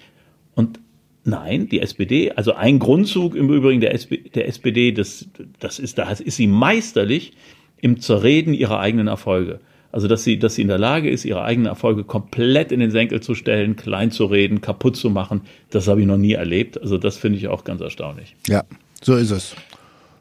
Nein, 1.28 1.68
die 1.68 1.82
SPD, 1.82 2.32
also 2.32 2.54
ein 2.54 2.80
Grundzug 2.80 3.36
im 3.36 3.50
Übrigen 3.50 3.82
der, 3.82 3.94
SP, 4.00 4.32
der 4.34 4.48
SPD, 4.48 4.94
das, 4.94 5.28
das 5.60 5.78
ist, 5.78 5.98
da 5.98 6.10
ist 6.10 6.38
sie 6.38 6.48
meisterlich 6.48 7.34
im 7.82 8.00
Zerreden 8.00 8.54
ihrer 8.54 8.80
eigenen 8.80 9.08
Erfolge. 9.08 9.60
Also, 9.92 10.08
dass 10.08 10.24
sie, 10.24 10.40
dass 10.40 10.56
sie 10.56 10.62
in 10.62 10.70
der 10.70 10.78
Lage 10.78 11.10
ist, 11.10 11.26
ihre 11.26 11.44
eigenen 11.44 11.68
Erfolge 11.68 12.06
komplett 12.06 12.72
in 12.72 12.80
den 12.80 12.92
Senkel 12.92 13.20
zu 13.20 13.36
stellen, 13.36 13.76
klein 13.76 14.12
zu 14.12 14.24
reden, 14.24 14.62
kaputt 14.62 14.96
zu 14.96 15.10
machen, 15.10 15.42
das 15.70 15.90
habe 15.90 16.00
ich 16.00 16.08
noch 16.08 16.16
nie 16.16 16.32
erlebt. 16.32 16.82
Also, 16.82 16.98
das 16.98 17.18
finde 17.18 17.40
ich 17.40 17.50
auch 17.50 17.66
ganz 17.66 17.82
erstaunlich. 17.82 18.34
Ja, 18.48 18.64
so 19.02 19.16
ist 19.16 19.32
es. 19.32 19.54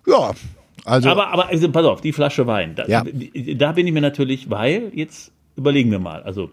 Ja, 0.08 0.32
also. 0.84 1.08
Aber, 1.08 1.28
aber 1.28 1.48
also, 1.50 1.70
pass 1.70 1.84
auf, 1.84 2.00
die 2.00 2.12
Flasche 2.12 2.48
Wein. 2.48 2.74
Da, 2.74 2.84
ja. 2.88 3.04
da 3.54 3.70
bin 3.70 3.86
ich 3.86 3.92
mir 3.92 4.00
natürlich, 4.00 4.50
weil 4.50 4.90
jetzt 4.92 5.30
überlegen 5.54 5.92
wir 5.92 6.00
mal. 6.00 6.24
Also 6.24 6.50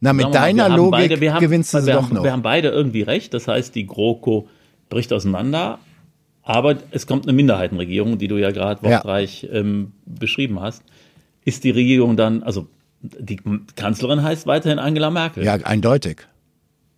na, 0.00 0.12
mit 0.12 0.34
deiner 0.34 0.68
mal, 0.68 0.76
Logik 0.76 1.10
beide, 1.10 1.32
haben, 1.32 1.40
gewinnst 1.40 1.74
du 1.74 1.84
wir 1.84 1.94
doch 1.94 2.02
haben, 2.04 2.14
noch. 2.14 2.24
Wir 2.24 2.32
haben 2.32 2.42
beide 2.42 2.68
irgendwie 2.68 3.02
recht. 3.02 3.34
Das 3.34 3.46
heißt, 3.48 3.74
die 3.74 3.86
GroKo 3.86 4.48
bricht 4.88 5.12
auseinander. 5.12 5.78
Aber 6.42 6.76
es 6.90 7.06
kommt 7.06 7.26
eine 7.26 7.32
Minderheitenregierung, 7.34 8.18
die 8.18 8.26
du 8.26 8.38
ja 8.38 8.50
gerade 8.50 8.82
wortreich 8.82 9.42
ja. 9.42 9.52
ähm, 9.52 9.92
beschrieben 10.06 10.60
hast. 10.60 10.82
Ist 11.44 11.64
die 11.64 11.70
Regierung 11.70 12.16
dann, 12.16 12.42
also 12.42 12.66
die 13.02 13.40
Kanzlerin 13.76 14.22
heißt 14.22 14.46
weiterhin 14.46 14.78
Angela 14.78 15.10
Merkel. 15.10 15.44
Ja, 15.44 15.54
eindeutig. 15.54 16.26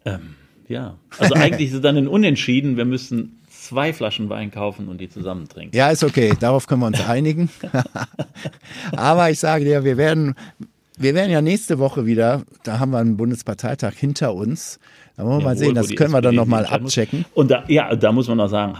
Ähm, 0.04 0.34
ja, 0.68 0.96
also 1.18 1.34
eigentlich 1.34 1.68
ist 1.68 1.74
es 1.74 1.80
dann 1.82 1.96
ein 1.96 2.08
Unentschieden. 2.08 2.76
Wir 2.76 2.84
müssen 2.84 3.40
zwei 3.50 3.92
Flaschen 3.92 4.28
Wein 4.28 4.50
kaufen 4.50 4.88
und 4.88 5.00
die 5.00 5.08
zusammen 5.08 5.48
trinken. 5.48 5.76
Ja, 5.76 5.90
ist 5.90 6.02
okay. 6.02 6.34
Darauf 6.38 6.66
können 6.66 6.80
wir 6.80 6.86
uns 6.86 7.06
einigen. 7.06 7.50
Aber 8.96 9.30
ich 9.30 9.38
sage 9.38 9.64
dir, 9.64 9.84
wir 9.84 9.96
werden, 9.96 10.34
wir 10.98 11.14
werden 11.14 11.30
ja 11.30 11.40
nächste 11.40 11.78
Woche 11.78 12.06
wieder, 12.06 12.42
da 12.64 12.78
haben 12.78 12.92
wir 12.92 12.98
einen 12.98 13.16
Bundesparteitag 13.16 13.94
hinter 13.94 14.34
uns. 14.34 14.78
Da 15.16 15.24
wollen 15.24 15.32
wir 15.32 15.38
Jawohl, 15.38 15.44
mal 15.44 15.56
sehen, 15.56 15.74
das 15.74 15.88
können 15.88 16.00
SPD 16.00 16.12
wir 16.12 16.20
dann 16.22 16.34
nochmal 16.34 16.66
abchecken. 16.66 17.24
Und 17.34 17.50
da, 17.50 17.64
ja, 17.68 17.94
da 17.96 18.12
muss 18.12 18.28
man 18.28 18.38
noch 18.38 18.48
sagen, 18.48 18.78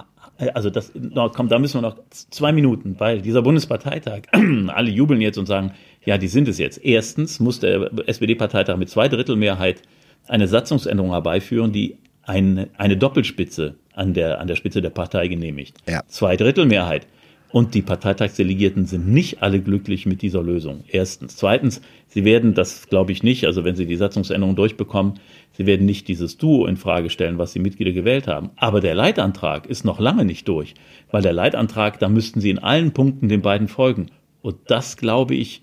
also 0.54 0.70
das, 0.70 0.92
komm, 1.34 1.48
da 1.48 1.58
müssen 1.58 1.74
wir 1.78 1.82
noch 1.82 1.96
zwei 2.10 2.52
Minuten, 2.52 2.96
weil 2.98 3.22
dieser 3.22 3.42
Bundesparteitag, 3.42 4.22
alle 4.68 4.90
jubeln 4.90 5.20
jetzt 5.20 5.38
und 5.38 5.46
sagen, 5.46 5.72
ja, 6.04 6.18
die 6.18 6.28
sind 6.28 6.48
es 6.48 6.58
jetzt. 6.58 6.84
Erstens 6.84 7.38
muss 7.40 7.60
der 7.60 7.90
SPD-Parteitag 8.06 8.76
mit 8.76 8.90
zwei 8.90 9.08
Drittel 9.08 9.36
Mehrheit 9.36 9.82
eine 10.28 10.48
Satzungsänderung 10.48 11.12
herbeiführen, 11.12 11.72
die 11.72 11.98
eine, 12.24 12.68
eine 12.76 12.96
Doppelspitze 12.96 13.74
an 13.94 14.14
der, 14.14 14.40
an 14.40 14.46
der 14.46 14.56
Spitze 14.56 14.80
der 14.80 14.90
Partei 14.90 15.28
genehmigt. 15.28 15.76
Ja. 15.88 16.02
Zwei 16.06 16.36
Drittel 16.36 16.66
Mehrheit. 16.66 17.06
Und 17.52 17.74
die 17.74 17.82
Parteitagsdelegierten 17.82 18.86
sind 18.86 19.06
nicht 19.08 19.42
alle 19.42 19.60
glücklich 19.60 20.06
mit 20.06 20.22
dieser 20.22 20.42
Lösung. 20.42 20.84
Erstens. 20.88 21.36
Zweitens, 21.36 21.82
sie 22.08 22.24
werden, 22.24 22.54
das 22.54 22.88
glaube 22.88 23.12
ich 23.12 23.22
nicht, 23.22 23.44
also 23.44 23.62
wenn 23.62 23.76
sie 23.76 23.84
die 23.84 23.96
Satzungsänderung 23.96 24.56
durchbekommen, 24.56 25.20
sie 25.52 25.66
werden 25.66 25.84
nicht 25.84 26.08
dieses 26.08 26.38
Duo 26.38 26.64
in 26.64 26.78
Frage 26.78 27.10
stellen, 27.10 27.36
was 27.36 27.52
die 27.52 27.58
Mitglieder 27.58 27.92
gewählt 27.92 28.26
haben. 28.26 28.50
Aber 28.56 28.80
der 28.80 28.94
Leitantrag 28.94 29.66
ist 29.66 29.84
noch 29.84 30.00
lange 30.00 30.24
nicht 30.24 30.48
durch, 30.48 30.72
weil 31.10 31.20
der 31.20 31.34
Leitantrag, 31.34 31.98
da 31.98 32.08
müssten 32.08 32.40
sie 32.40 32.48
in 32.48 32.58
allen 32.58 32.92
Punkten 32.92 33.28
den 33.28 33.42
beiden 33.42 33.68
folgen. 33.68 34.06
Und 34.40 34.56
das, 34.68 34.96
glaube 34.96 35.34
ich, 35.34 35.62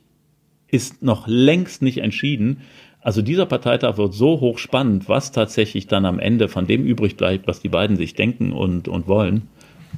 ist 0.68 1.02
noch 1.02 1.28
längst 1.28 1.82
nicht 1.82 1.98
entschieden. 1.98 2.62
Also 3.02 3.24
dieser 3.24 3.48
Parteitag 3.48 3.98
wird 3.98 4.14
so 4.14 4.40
hochspannend, 4.40 5.10
was 5.10 5.32
tatsächlich 5.32 5.88
dann 5.88 6.06
am 6.06 6.20
Ende 6.20 6.50
von 6.50 6.68
dem 6.68 6.86
übrig 6.86 7.18
bleibt, 7.18 7.48
was 7.48 7.62
die 7.62 7.70
beiden 7.70 7.98
sich 7.98 8.14
denken 8.14 8.52
und, 8.52 8.88
und 8.88 9.08
wollen. 9.08 9.48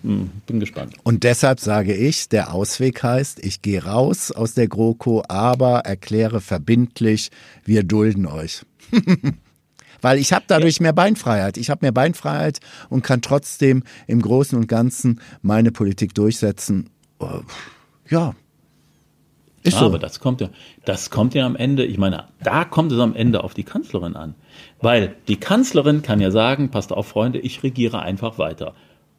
Hm, 0.04 0.32
bin 0.48 0.60
gespannt. 0.60 0.96
Und 1.04 1.24
deshalb 1.24 1.60
sage 1.60 1.94
ich, 1.94 2.30
der 2.30 2.54
Ausweg 2.54 3.04
heißt, 3.04 3.44
ich 3.44 3.62
gehe 3.62 3.84
raus 3.84 4.32
aus 4.32 4.54
der 4.54 4.68
GroKo, 4.68 5.24
aber 5.28 5.80
erkläre 5.80 6.42
verbindlich, 6.42 7.30
wir 7.66 7.84
dulden 7.84 8.26
euch. 8.26 8.64
Weil 10.02 10.18
ich 10.18 10.34
habe 10.34 10.46
dadurch 10.48 10.80
mehr 10.80 10.94
Beinfreiheit. 10.94 11.58
Ich 11.58 11.70
habe 11.70 11.86
mehr 11.86 11.92
Beinfreiheit 11.92 12.60
und 12.90 13.04
kann 13.04 13.22
trotzdem 13.22 13.84
im 14.08 14.22
Großen 14.22 14.58
und 14.58 14.68
Ganzen 14.68 15.22
meine 15.44 15.72
Politik 15.72 16.16
durchsetzen. 16.16 16.90
Äh, 17.20 17.26
ja, 18.10 18.34
ist 19.64 19.78
so. 19.78 19.86
Aber 19.86 20.00
das 20.00 20.20
kommt 20.20 20.42
ja, 20.42 20.50
das 20.86 21.10
kommt 21.12 21.36
ja 21.36 21.46
am 21.46 21.56
Ende, 21.56 21.86
ich 21.86 21.98
meine, 21.98 22.26
da 22.44 22.66
kommt 22.66 22.92
es 22.92 23.00
am 23.00 23.16
Ende 23.16 23.44
auf 23.44 23.54
die 23.54 23.64
Kanzlerin 23.64 24.16
an. 24.16 24.34
Weil 24.80 25.16
die 25.28 25.38
Kanzlerin 25.38 26.02
kann 26.02 26.20
ja 26.20 26.32
sagen, 26.32 26.70
passt 26.70 26.92
auf, 26.92 27.08
Freunde, 27.08 27.40
ich 27.40 27.62
regiere 27.62 28.02
einfach 28.02 28.40
weiter. 28.40 28.74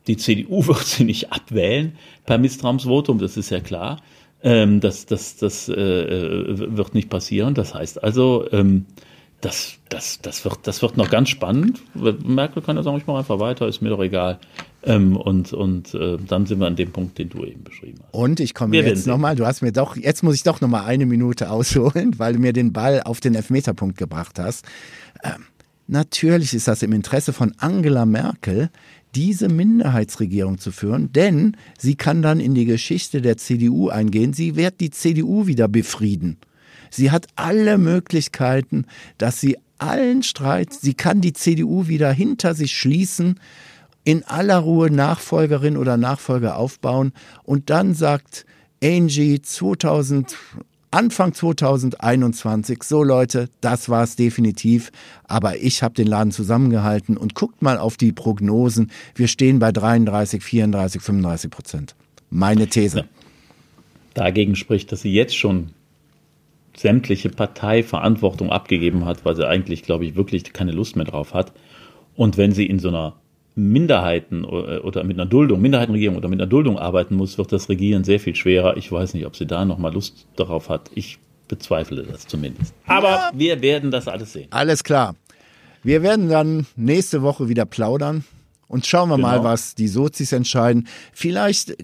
Die 0.07 0.17
CDU 0.17 0.67
wird 0.67 0.85
sie 0.85 1.05
nicht 1.05 1.33
abwählen 1.33 1.97
per 2.27 2.39
Misstrauensvotum, 2.39 3.19
das 3.19 3.37
ist 3.37 3.51
ja 3.51 3.61
klar. 3.61 4.01
Ähm, 4.45 4.81
das 4.81 5.07
das, 5.07 5.37
das 5.37 5.69
äh, 5.69 5.73
äh, 5.75 6.77
wird 6.77 6.95
nicht 6.95 7.09
passieren. 7.09 7.55
Das 7.55 7.75
heißt 7.75 8.03
also, 8.03 8.47
ähm, 8.51 8.87
das, 9.43 9.75
das, 9.89 10.21
das, 10.23 10.45
wird, 10.45 10.61
das 10.63 10.83
wird 10.83 10.97
noch 10.97 11.11
ganz 11.11 11.29
spannend. 11.29 11.83
Merkel 11.95 12.63
kann 12.63 12.77
ja 12.77 12.85
sagen, 12.85 12.97
ich 12.97 13.07
mache 13.09 13.19
einfach 13.19 13.41
weiter, 13.41 13.67
ist 13.67 13.83
mir 13.83 13.91
doch 13.91 14.01
egal. 14.01 14.39
Ähm, 14.85 15.17
und 15.17 15.53
und 15.53 15.95
äh, 15.95 16.17
dann 16.27 16.47
sind 16.47 16.61
wir 16.61 16.67
an 16.69 16.77
dem 16.77 16.93
Punkt, 16.93 17.19
den 17.19 17.29
du 17.29 17.45
eben 17.45 17.63
beschrieben 17.63 17.99
hast. 18.03 18.15
Und 18.15 18.41
ich 18.41 18.55
komme 18.55 18.73
wir 18.73 18.83
jetzt 18.83 19.07
nochmal, 19.07 19.35
du 19.35 19.45
hast 19.45 19.61
mir 19.61 19.73
doch, 19.73 19.97
jetzt 19.97 20.23
muss 20.23 20.37
ich 20.37 20.45
doch 20.45 20.61
nochmal 20.61 20.85
eine 20.87 21.07
Minute 21.07 21.51
ausholen, 21.51 22.19
weil 22.19 22.35
du 22.35 22.39
mir 22.39 22.53
den 22.53 22.73
Ball 22.73 23.03
auf 23.03 23.21
den 23.21 23.35
Elfmeterpunkt 23.35 23.97
gebracht 23.97 24.39
hast. 24.39 24.65
Ähm, 25.25 25.45
natürlich 25.89 26.55
ist 26.55 26.69
das 26.69 26.83
im 26.83 26.93
Interesse 26.93 27.33
von 27.33 27.53
Angela 27.59 28.07
Merkel, 28.07 28.71
diese 29.15 29.49
Minderheitsregierung 29.49 30.59
zu 30.59 30.73
führen, 30.73 31.13
denn 31.13 31.57
sie 31.79 31.97
kann 31.97 32.23
dann 32.23 32.41
in 32.41 32.55
die 32.55 32.65
Geschichte 32.65 33.21
der 33.21 33.37
CDU 33.37 33.89
eingehen. 33.89 34.33
Sie 34.33 34.57
wird 34.57 34.81
die 34.81 34.91
CDU 34.91 35.47
wieder 35.47 35.69
befrieden. 35.69 36.39
Sie 36.91 37.11
hat 37.11 37.27
alle 37.37 37.79
Möglichkeiten, 37.79 38.87
dass 39.19 39.41
sie 39.41 39.57
allen 39.79 40.23
Streit, 40.23 40.73
sie 40.73 40.95
kann 40.95 41.21
die 41.21 41.33
CDU 41.33 41.89
wieder 41.89 42.13
hinter 42.13 42.55
sich 42.55 42.77
schließen, 42.77 43.41
in 44.05 44.25
aller 44.25 44.59
Ruhe 44.59 44.91
Nachfolgerin 44.91 45.77
oder 45.77 45.97
Nachfolger 45.97 46.57
aufbauen 46.57 47.13
und 47.45 47.71
dann 47.71 47.95
sagt 47.95 48.47
Angie 48.83 49.41
2000 49.41 50.37
Anfang 50.95 51.33
2021, 51.33 52.83
so 52.83 53.03
Leute, 53.03 53.49
das 53.63 53.89
war 53.89 54.03
es 54.03 54.15
definitiv, 54.15 54.93
aber 55.25 55.57
ich 55.57 55.83
habe 55.83 55.95
den 55.95 56.07
Laden 56.07 56.33
zusammengehalten 56.33 57.17
und 57.17 57.35
guckt 57.35 57.63
mal 57.63 57.79
auf 57.79 57.97
die 57.97 58.13
Prognosen. 58.13 58.91
Wir 59.15 59.27
stehen 59.27 59.59
bei 59.59 59.73
33, 59.73 60.43
34, 60.43 61.01
35 61.01 61.51
Prozent. 61.51 61.95
Meine 62.29 62.67
These. 62.67 63.07
Dagegen 64.13 64.55
spricht, 64.55 64.93
dass 64.93 65.01
sie 65.01 65.15
jetzt 65.15 65.35
schon 65.35 65.71
sämtliche 66.77 67.31
Parteiverantwortung 67.31 68.51
abgegeben 68.51 69.07
hat, 69.07 69.25
weil 69.25 69.35
sie 69.35 69.49
eigentlich, 69.49 69.85
glaube 69.85 70.05
ich, 70.05 70.15
wirklich 70.15 70.53
keine 70.53 70.73
Lust 70.73 70.97
mehr 70.97 71.07
drauf 71.07 71.33
hat. 71.33 71.53
Und 72.17 72.37
wenn 72.37 72.53
sie 72.53 72.67
in 72.67 72.79
so 72.79 72.89
einer 72.89 73.15
Minderheiten 73.55 74.45
oder 74.45 75.05
mit 75.05 75.19
einer 75.19 75.27
Duldung, 75.27 75.61
Minderheitenregierung 75.61 76.17
oder 76.17 76.29
mit 76.29 76.41
einer 76.41 76.49
Duldung 76.49 76.79
arbeiten 76.79 77.17
muss, 77.17 77.37
wird 77.37 77.53
das 77.53 77.69
Regieren 77.69 78.05
sehr 78.05 78.19
viel 78.19 78.35
schwerer. 78.35 78.77
Ich 78.77 78.91
weiß 78.91 79.15
nicht, 79.15 79.27
ob 79.27 79.37
sie 79.37 79.47
da 79.47 79.65
nochmal 79.65 79.93
Lust 79.93 80.27
darauf 80.37 80.69
hat. 80.69 80.91
Ich 80.95 81.19
bezweifle 81.49 82.03
das 82.03 82.27
zumindest. 82.27 82.75
Aber 82.87 83.11
ja. 83.11 83.31
wir 83.35 83.61
werden 83.61 83.91
das 83.91 84.09
alles 84.09 84.33
sehen. 84.33 84.49
Alles 84.51 84.83
klar. 84.85 85.17
Wir 85.83 86.03
werden 86.03 86.29
dann 86.29 86.67
nächste 86.77 87.23
Woche 87.23 87.49
wieder 87.49 87.67
plaudern 87.67 88.25
und 88.69 88.87
schauen 88.87 89.11
wir 89.11 89.17
genau. 89.17 89.29
mal, 89.29 89.45
was 89.45 89.75
die 89.75 89.89
Sozis 89.89 90.33
entscheiden. 90.33 90.89
Vielleicht 91.13 91.77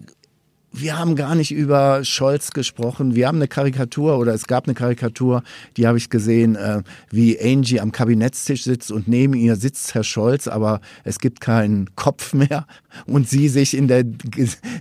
wir 0.72 0.98
haben 0.98 1.16
gar 1.16 1.34
nicht 1.34 1.50
über 1.50 2.04
Scholz 2.04 2.50
gesprochen. 2.50 3.14
Wir 3.14 3.26
haben 3.26 3.36
eine 3.38 3.48
Karikatur 3.48 4.18
oder 4.18 4.34
es 4.34 4.46
gab 4.46 4.66
eine 4.66 4.74
Karikatur, 4.74 5.42
die 5.76 5.86
habe 5.86 5.98
ich 5.98 6.10
gesehen, 6.10 6.56
äh, 6.56 6.82
wie 7.10 7.40
Angie 7.40 7.80
am 7.80 7.92
Kabinettstisch 7.92 8.64
sitzt 8.64 8.92
und 8.92 9.08
neben 9.08 9.34
ihr 9.34 9.56
sitzt 9.56 9.94
Herr 9.94 10.04
Scholz, 10.04 10.46
aber 10.46 10.80
es 11.04 11.18
gibt 11.18 11.40
keinen 11.40 11.94
Kopf 11.96 12.34
mehr 12.34 12.66
und 13.06 13.28
sie 13.28 13.48
sich 13.48 13.76
in 13.76 13.88
der 13.88 14.04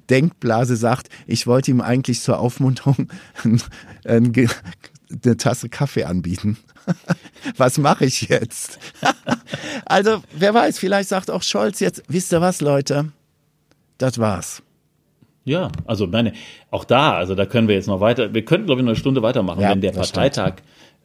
Denkblase 0.10 0.76
sagt, 0.76 1.10
ich 1.26 1.48
wollte 1.48 1.72
ihm 1.72 1.82
eigentlich 1.82 2.22
zur 2.22 2.40
Aufmunterung 2.40 3.10
eine 4.04 5.38
Tasse 5.38 5.70
Kaffee 5.70 6.04
anbieten. 6.04 6.58
was 7.58 7.78
mache 7.78 8.06
ich 8.06 8.24
jetzt? 8.24 8.80
also, 9.86 10.22
wer 10.34 10.54
weiß, 10.54 10.80
vielleicht 10.80 11.10
sagt 11.10 11.32
auch 11.32 11.44
Scholz 11.44 11.80
jetzt, 11.80 12.04
wisst 12.08 12.32
ihr 12.34 12.42
was, 12.42 12.62
Leute? 12.62 13.12
Das 13.98 14.20
war's. 14.20 14.62
Ja, 15.48 15.72
also 15.86 16.08
meine, 16.08 16.34
auch 16.72 16.84
da, 16.84 17.14
also 17.14 17.34
da 17.34 17.46
können 17.46 17.70
wir 17.70 17.76
jetzt 17.76 17.88
noch 17.88 18.02
weiter, 18.02 18.34
wir 18.34 18.44
könnten, 18.44 18.66
glaube 18.66 18.82
ich, 18.82 18.86
noch 18.86 18.92
eine 18.92 19.00
Stunde 19.00 19.22
weitermachen, 19.22 19.62
ja, 19.62 19.72
wenn 19.72 19.80
der 19.80 19.94
Parteitag 19.94 20.56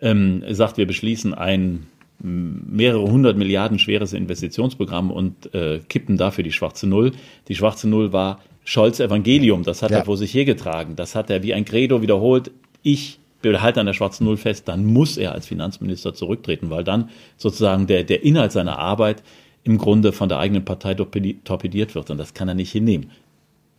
ähm, 0.01 0.43
sagt, 0.51 0.78
wir 0.78 0.86
beschließen 0.86 1.32
ein 1.32 1.86
mehrere 2.18 3.03
hundert 3.03 3.36
Milliarden 3.36 3.78
schweres 3.78 4.12
Investitionsprogramm 4.12 5.12
und 5.12 5.55
äh, 5.55 5.80
kippen 5.88 6.16
dafür 6.16 6.43
die 6.45 6.53
schwarze 6.53 6.88
Null. 6.88 7.12
Die 7.49 7.55
schwarze 7.55 7.88
Null 7.88 8.12
war 8.12 8.40
Scholz 8.64 9.01
Evangelium, 9.01 9.62
das 9.62 9.82
hat 9.82 9.93
ja. 9.93 9.99
er 9.99 10.05
vor 10.05 10.16
sich 10.16 10.34
hergetragen. 10.34 10.95
Das 10.97 11.14
hat 11.14 11.30
er 11.30 11.43
wie 11.43 11.55
ein 11.55 11.64
Credo 11.64 12.03
wiederholt. 12.03 12.51
Ich 12.82 13.18
halte 13.45 13.80
an 13.80 13.86
der 13.86 13.93
schwarzen 13.93 14.24
Null 14.24 14.36
fest, 14.36 14.68
dann 14.68 14.84
muss 14.84 15.16
er 15.16 15.32
als 15.32 15.47
Finanzminister 15.47 16.14
zurücktreten, 16.14 16.70
weil 16.70 16.84
dann 16.84 17.11
sozusagen 17.36 17.88
der, 17.88 18.05
der 18.05 18.22
Inhalt 18.24 18.53
seiner 18.53 18.78
Arbeit 18.78 19.22
im 19.64 19.78
Grunde 19.78 20.12
von 20.12 20.28
der 20.28 20.38
eigenen 20.38 20.64
Partei 20.64 20.95
torpediert 20.95 21.95
wird 21.95 22.11
und 22.11 22.18
das 22.18 22.34
kann 22.34 22.49
er 22.49 22.55
nicht 22.55 22.72
hinnehmen. 22.72 23.11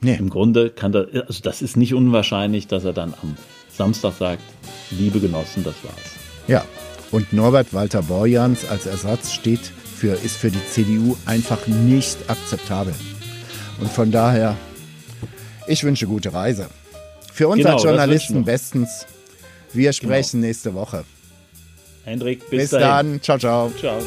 Nee. 0.04 0.16
Im 0.16 0.30
Grunde 0.30 0.70
kann 0.70 0.92
das, 0.92 1.08
also 1.28 1.42
das 1.42 1.62
ist 1.62 1.78
nicht 1.78 1.94
unwahrscheinlich, 1.94 2.68
dass 2.68 2.84
er 2.84 2.94
dann 2.94 3.14
am 3.22 3.36
Samstag 3.70 4.14
sagt, 4.20 4.44
liebe 4.92 5.20
Genossen, 5.20 5.64
das 5.64 5.76
war's. 5.84 5.96
Ja, 6.48 6.64
und 7.12 7.32
Norbert 7.32 7.74
Walter 7.74 8.02
Borjans 8.02 8.68
als 8.70 8.86
Ersatz 8.86 9.32
steht 9.32 9.62
für, 9.96 10.14
ist 10.14 10.36
für 10.36 10.52
die 10.52 10.66
CDU 10.66 11.16
einfach 11.26 11.68
nicht 11.68 12.18
akzeptabel. 12.28 12.94
Und 13.80 13.90
von 13.90 14.12
daher, 14.12 14.58
ich 15.68 15.84
wünsche 15.84 16.08
gute 16.08 16.34
Reise. 16.34 16.68
Für 17.32 17.48
uns 17.48 17.60
genau, 17.60 17.76
als 17.76 17.84
Journalisten 17.84 18.44
bestens. 18.44 19.06
Wir 19.72 19.94
sprechen 19.94 20.42
genau. 20.42 20.48
nächste 20.48 20.74
Woche. 20.74 21.04
Hendrik, 22.04 22.50
bis, 22.50 22.62
bis 22.62 22.70
dann. 22.72 23.22
Ciao, 23.22 23.40
ciao. 23.40 23.72
Ciao. 23.80 24.00